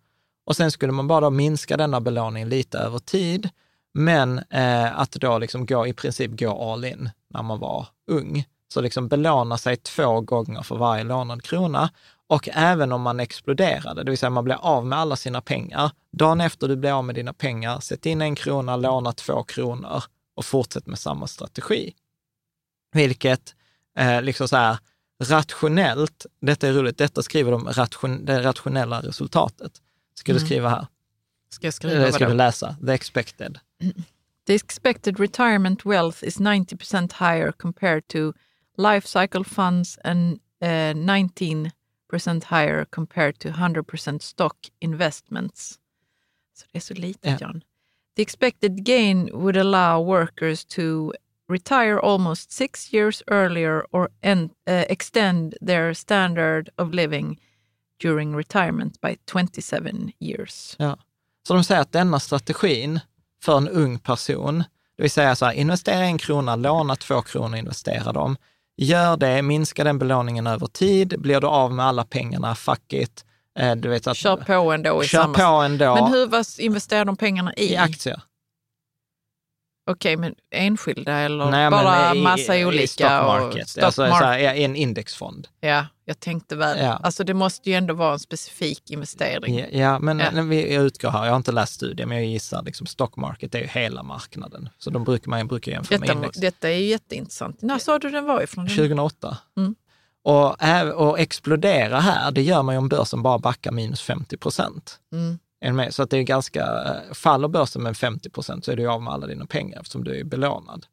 [0.47, 3.49] Och sen skulle man bara minska denna belåning lite över tid,
[3.94, 8.44] men eh, att då liksom gå, i princip gå all in när man var ung.
[8.69, 11.90] Så liksom belåna sig två gånger för varje lånad krona
[12.27, 15.90] och även om man exploderade, det vill säga man blir av med alla sina pengar,
[16.12, 20.03] dagen efter du blir av med dina pengar, sätt in en krona, låna två kronor
[20.36, 21.93] och fortsätt med samma strategi.
[22.93, 23.55] Vilket,
[23.99, 24.78] eh, liksom så här,
[25.31, 29.73] rationellt, detta är roligt, detta skriver de ration, det rationella resultatet.
[30.15, 30.40] Ska mm.
[30.40, 30.86] du skriva här?
[31.51, 32.77] Ska jag skriva Eller ska du läsa?
[32.86, 33.59] The expected.
[34.47, 38.32] The expected retirement wealth is 90% higher compared to
[38.77, 41.70] life cycle funds and uh, 19
[42.44, 45.78] higher compared to 100% stock investments.
[46.55, 47.39] Så det är så lite, yeah.
[47.40, 47.62] John.
[48.16, 51.12] The expected gain would allow workers to
[51.53, 54.51] retire almost six years earlier or en, uh,
[54.89, 57.41] extend their standard of living
[58.03, 60.77] during retirement by 27 years.
[60.79, 60.99] Ja.
[61.49, 63.01] Så de säger att denna strategin
[63.43, 64.59] för en ung person,
[64.97, 68.37] det vill säga så här, investera en krona, låna två kronor, investera dem.
[68.77, 73.24] Gör det, minska den belåningen över tid, blir du av med alla pengarna, fuck it.
[73.59, 75.05] Eh, du vet att, kör på ändå.
[75.05, 75.35] I kör samma...
[75.35, 75.95] på ändå.
[75.95, 77.73] Men hur vad investerar de pengarna i?
[77.73, 78.23] I aktier.
[79.85, 82.83] Okej, men enskilda eller Nej, bara i, massa i, olika?
[82.83, 84.57] I stock market, stock alltså market.
[84.57, 85.49] En indexfond.
[85.61, 86.79] Ja, jag tänkte väl.
[86.79, 87.01] Ja.
[87.03, 89.59] Alltså det måste ju ändå vara en specifik investering.
[89.59, 90.43] Ja, ja men ja.
[90.43, 93.59] vi utgår här, jag har inte läst studien, men jag gissar liksom stock market är
[93.59, 94.69] ju hela marknaden.
[94.79, 96.39] Så de brukar man brukar jämföra detta, med index.
[96.39, 97.63] Detta är ju jätteintressant.
[97.63, 98.69] När sa du den var ifrån?
[98.69, 99.39] 2008.
[99.57, 99.75] Mm.
[100.25, 100.63] Och,
[100.95, 104.99] och explodera här, det gör man ju om börsen bara backar minus 50 procent.
[105.13, 105.39] Mm.
[105.91, 106.83] Så att det är ganska,
[107.13, 110.21] faller börsen med 50 procent så är du av med alla dina pengar eftersom du
[110.21, 110.87] är belånad.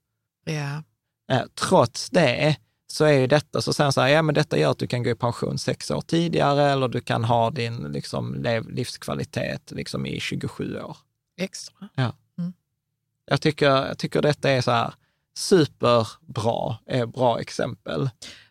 [1.31, 4.71] Eh, trots det så är ju detta, så säger så här, ja men detta gör
[4.71, 8.45] att du kan gå i pension sex år tidigare eller du kan ha din liksom,
[8.69, 10.97] livskvalitet liksom, i 27 år.
[11.37, 11.89] Extra.
[11.95, 12.13] Ja.
[12.37, 12.53] Mm.
[13.25, 14.93] Jag, tycker, jag tycker detta är så här
[15.37, 18.09] superbra, är bra exempel.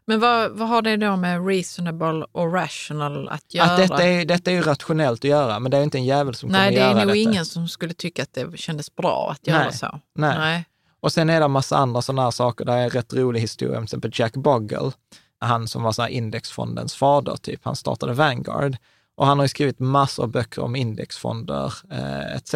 [0.09, 3.70] Men vad, vad har det då med reasonable och rational att göra?
[3.70, 6.35] Att detta, är, detta är ju rationellt att göra, men det är inte en jävel
[6.35, 6.94] som Nej, kommer göra detta.
[6.94, 9.72] Nej, det är nog ingen som skulle tycka att det kändes bra att göra Nej.
[9.72, 10.01] så.
[10.14, 10.39] Nej.
[10.39, 10.64] Nej.
[11.01, 12.64] Och sen är det en massa andra sådana här saker.
[12.64, 14.93] Det är en rätt rolig historia, till exempel Jack Bogle,
[15.40, 17.60] han som var så indexfondens fader, typ.
[17.64, 18.76] Han startade Vanguard
[19.16, 22.55] och han har ju skrivit massor av böcker om indexfonder eh, etc.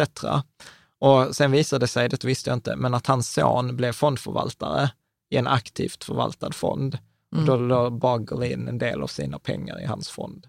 [0.99, 4.89] Och sen visade det sig, det visste jag inte, men att hans son blev fondförvaltare
[5.29, 6.97] i en aktivt förvaltad fond.
[7.33, 7.45] Mm.
[7.45, 10.47] Då la Bogle in en del av sina pengar i hans fond.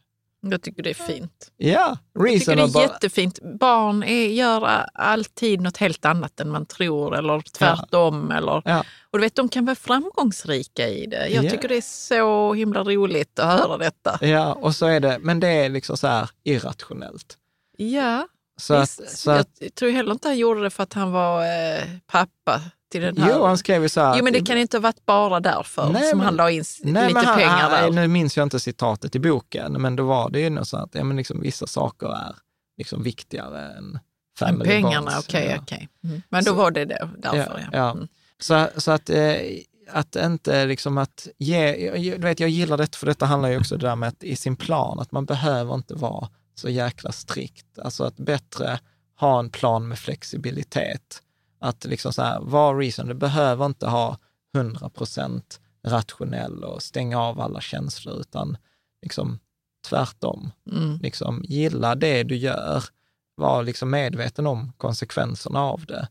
[0.50, 1.52] Jag tycker det är fint.
[1.56, 3.38] Ja, Jag tycker det är jättefint.
[3.60, 8.26] Barn är, gör alltid något helt annat än man tror eller tvärtom.
[8.30, 8.36] Ja.
[8.36, 8.84] Eller, ja.
[9.10, 11.28] Och du vet, de kan vara framgångsrika i det.
[11.28, 11.50] Jag ja.
[11.50, 14.26] tycker det är så himla roligt att höra detta.
[14.26, 17.38] Ja, och så är det, men det är liksom så här irrationellt.
[17.76, 21.12] Ja, så att, så att, jag tror heller inte han gjorde det för att han
[21.12, 22.60] var eh, pappa
[22.94, 23.32] till den här.
[23.32, 24.16] Jo, han skrev ju så här.
[24.16, 26.64] Jo, men det kan inte ha varit bara därför nej, som men, han la in
[26.82, 27.90] nej, lite han, pengar där.
[27.90, 30.94] Nu minns jag inte citatet i boken, men då var det ju något så att
[30.94, 32.36] ja, men liksom, vissa saker är
[32.78, 33.98] liksom viktigare än
[34.38, 35.10] family pengarna.
[35.18, 35.46] Okej, okej.
[35.46, 35.88] Okay, okay.
[36.04, 36.22] mm.
[36.28, 37.68] Men då så, var det då, därför.
[37.72, 37.90] Ja, ja.
[37.90, 38.08] Mm.
[38.38, 39.36] Så, så att, eh,
[39.90, 43.76] att inte liksom att ge, jag, vet, jag gillar det för detta handlar ju också
[43.76, 47.78] det där med att i sin plan, att man behöver inte vara så jäkla strikt.
[47.78, 48.78] Alltså att bättre
[49.20, 51.22] ha en plan med flexibilitet
[51.64, 54.18] att liksom så här, var reason, du behöver inte ha
[54.54, 58.56] 100 procent rationell och stänga av alla känslor, utan
[59.02, 59.38] liksom
[59.88, 60.50] tvärtom.
[60.72, 60.98] Mm.
[60.98, 62.84] Liksom, gilla det du gör,
[63.34, 66.08] var liksom medveten om konsekvenserna av det.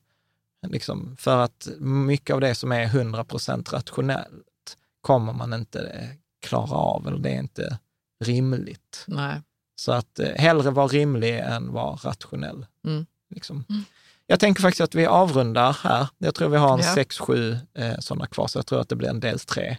[0.68, 6.10] Liksom, för att mycket av det som är 100 procent rationellt kommer man inte
[6.42, 7.80] klara av, eller det är inte
[8.26, 9.04] rimligt.
[9.08, 9.42] Nej.
[9.76, 12.66] Så att eh, hellre vara rimlig än vara rationell.
[12.86, 13.06] Mm.
[13.30, 13.66] Liksom.
[13.70, 13.84] Mm.
[14.34, 16.08] Jag tänker faktiskt att vi avrundar här.
[16.18, 16.96] Jag tror vi har en ja.
[16.96, 19.78] sex, sju eh, sådana kvar, så jag tror att det blir en del tre.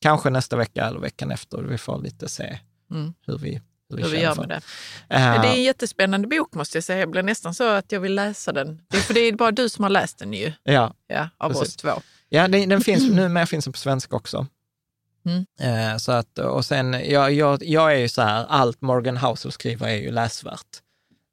[0.00, 1.58] Kanske nästa vecka eller veckan efter.
[1.58, 2.58] Vi får lite se
[2.90, 3.14] mm.
[3.26, 3.60] hur vi
[3.90, 4.54] hur hur vi gör med det.
[4.54, 6.98] Uh, det är en jättespännande bok måste jag säga.
[6.98, 8.80] Jag blir nästan så att jag vill läsa den.
[8.88, 10.52] Det är, för det är bara du som har läst den ju.
[10.62, 11.68] Ja, ja Av precis.
[11.68, 12.02] oss två.
[12.28, 14.46] Ja, den, den finns, numera finns den på svenska också.
[15.26, 15.92] Mm.
[15.92, 19.52] Uh, så att, och sen, jag, jag, jag är ju så här, allt Morgan Housel
[19.52, 20.82] skriver är ju läsvärt.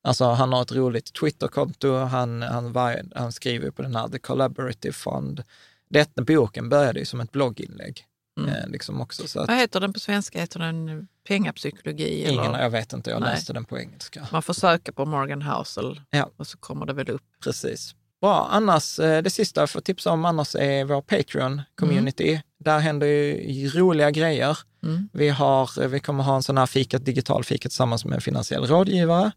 [0.05, 4.19] Alltså han har ett roligt Twitterkonto, han, han, var, han skriver på den här The
[4.19, 5.43] Collaborative Fund.
[5.89, 8.05] Detta boken började ju som ett blogginlägg.
[8.39, 8.49] Mm.
[8.49, 10.39] Eh, liksom också, så att, Vad heter den på svenska?
[10.39, 12.23] Heter den pengapsykologi?
[12.29, 12.61] Ingen, eller?
[12.61, 13.29] jag vet inte, jag Nej.
[13.29, 14.27] läste den på engelska.
[14.31, 16.29] Man får söka på Morgan Housel ja.
[16.37, 17.23] och så kommer det väl upp.
[17.43, 17.95] Precis.
[18.21, 22.29] Bra, annars eh, det sista jag får tipsa om annars är vår Patreon-community.
[22.29, 22.41] Mm.
[22.59, 24.57] Där händer ju roliga grejer.
[24.83, 25.09] Mm.
[25.13, 28.65] Vi, har, vi kommer ha en sån här fikat, digital fika tillsammans med en finansiell
[28.65, 29.31] rådgivare.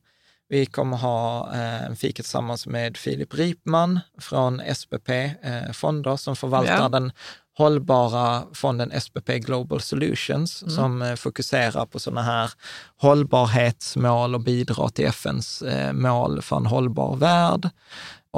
[0.50, 6.82] Vi kommer ha eh, fika tillsammans med Filip Ripman från SPP eh, Fonder som förvaltar
[6.82, 6.88] ja.
[6.88, 7.12] den
[7.58, 10.74] hållbara fonden SPP Global Solutions mm.
[10.74, 12.50] som eh, fokuserar på sådana här
[12.96, 15.62] hållbarhetsmål och bidrar till FNs
[15.92, 17.70] mål för en hållbar värld.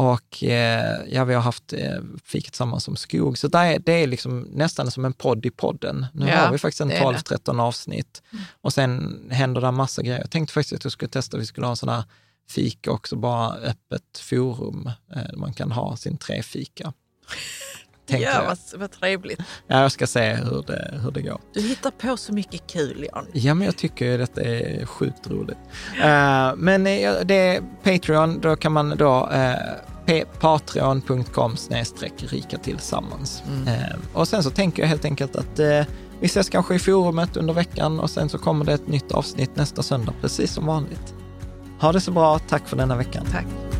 [0.01, 3.39] Och eh, ja, vi har haft eh, fika tillsammans som skog.
[3.39, 6.07] Så det är, det är liksom nästan som en podd i podden.
[6.13, 8.45] Nu ja, har vi faktiskt en 12-13 avsnitt mm.
[8.61, 10.21] och sen händer det massa grejer.
[10.21, 12.05] Jag tänkte faktiskt att jag skulle testa vi skulle ha en sån här
[12.51, 14.91] fika också, bara öppet forum.
[15.15, 16.93] Eh, man kan ha sin träfika.
[18.07, 19.41] ja, vad, vad trevligt.
[19.67, 21.41] Ja, jag ska se hur det, hur det går.
[21.55, 23.27] Du hittar på så mycket kul, Jan.
[23.33, 25.59] Ja, men jag tycker att detta är sjukt roligt.
[25.97, 26.85] Uh, men
[27.25, 29.90] det är Patreon, då kan man då uh,
[30.41, 31.57] patreon.com
[32.17, 33.43] rika tillsammans.
[33.49, 33.69] Mm.
[33.69, 35.85] Eh, och sen så tänker jag helt enkelt att eh,
[36.21, 39.57] vi ses kanske i forumet under veckan och sen så kommer det ett nytt avsnitt
[39.57, 41.15] nästa söndag, precis som vanligt.
[41.81, 43.27] Ha det så bra, tack för denna veckan.
[43.33, 43.80] Tack.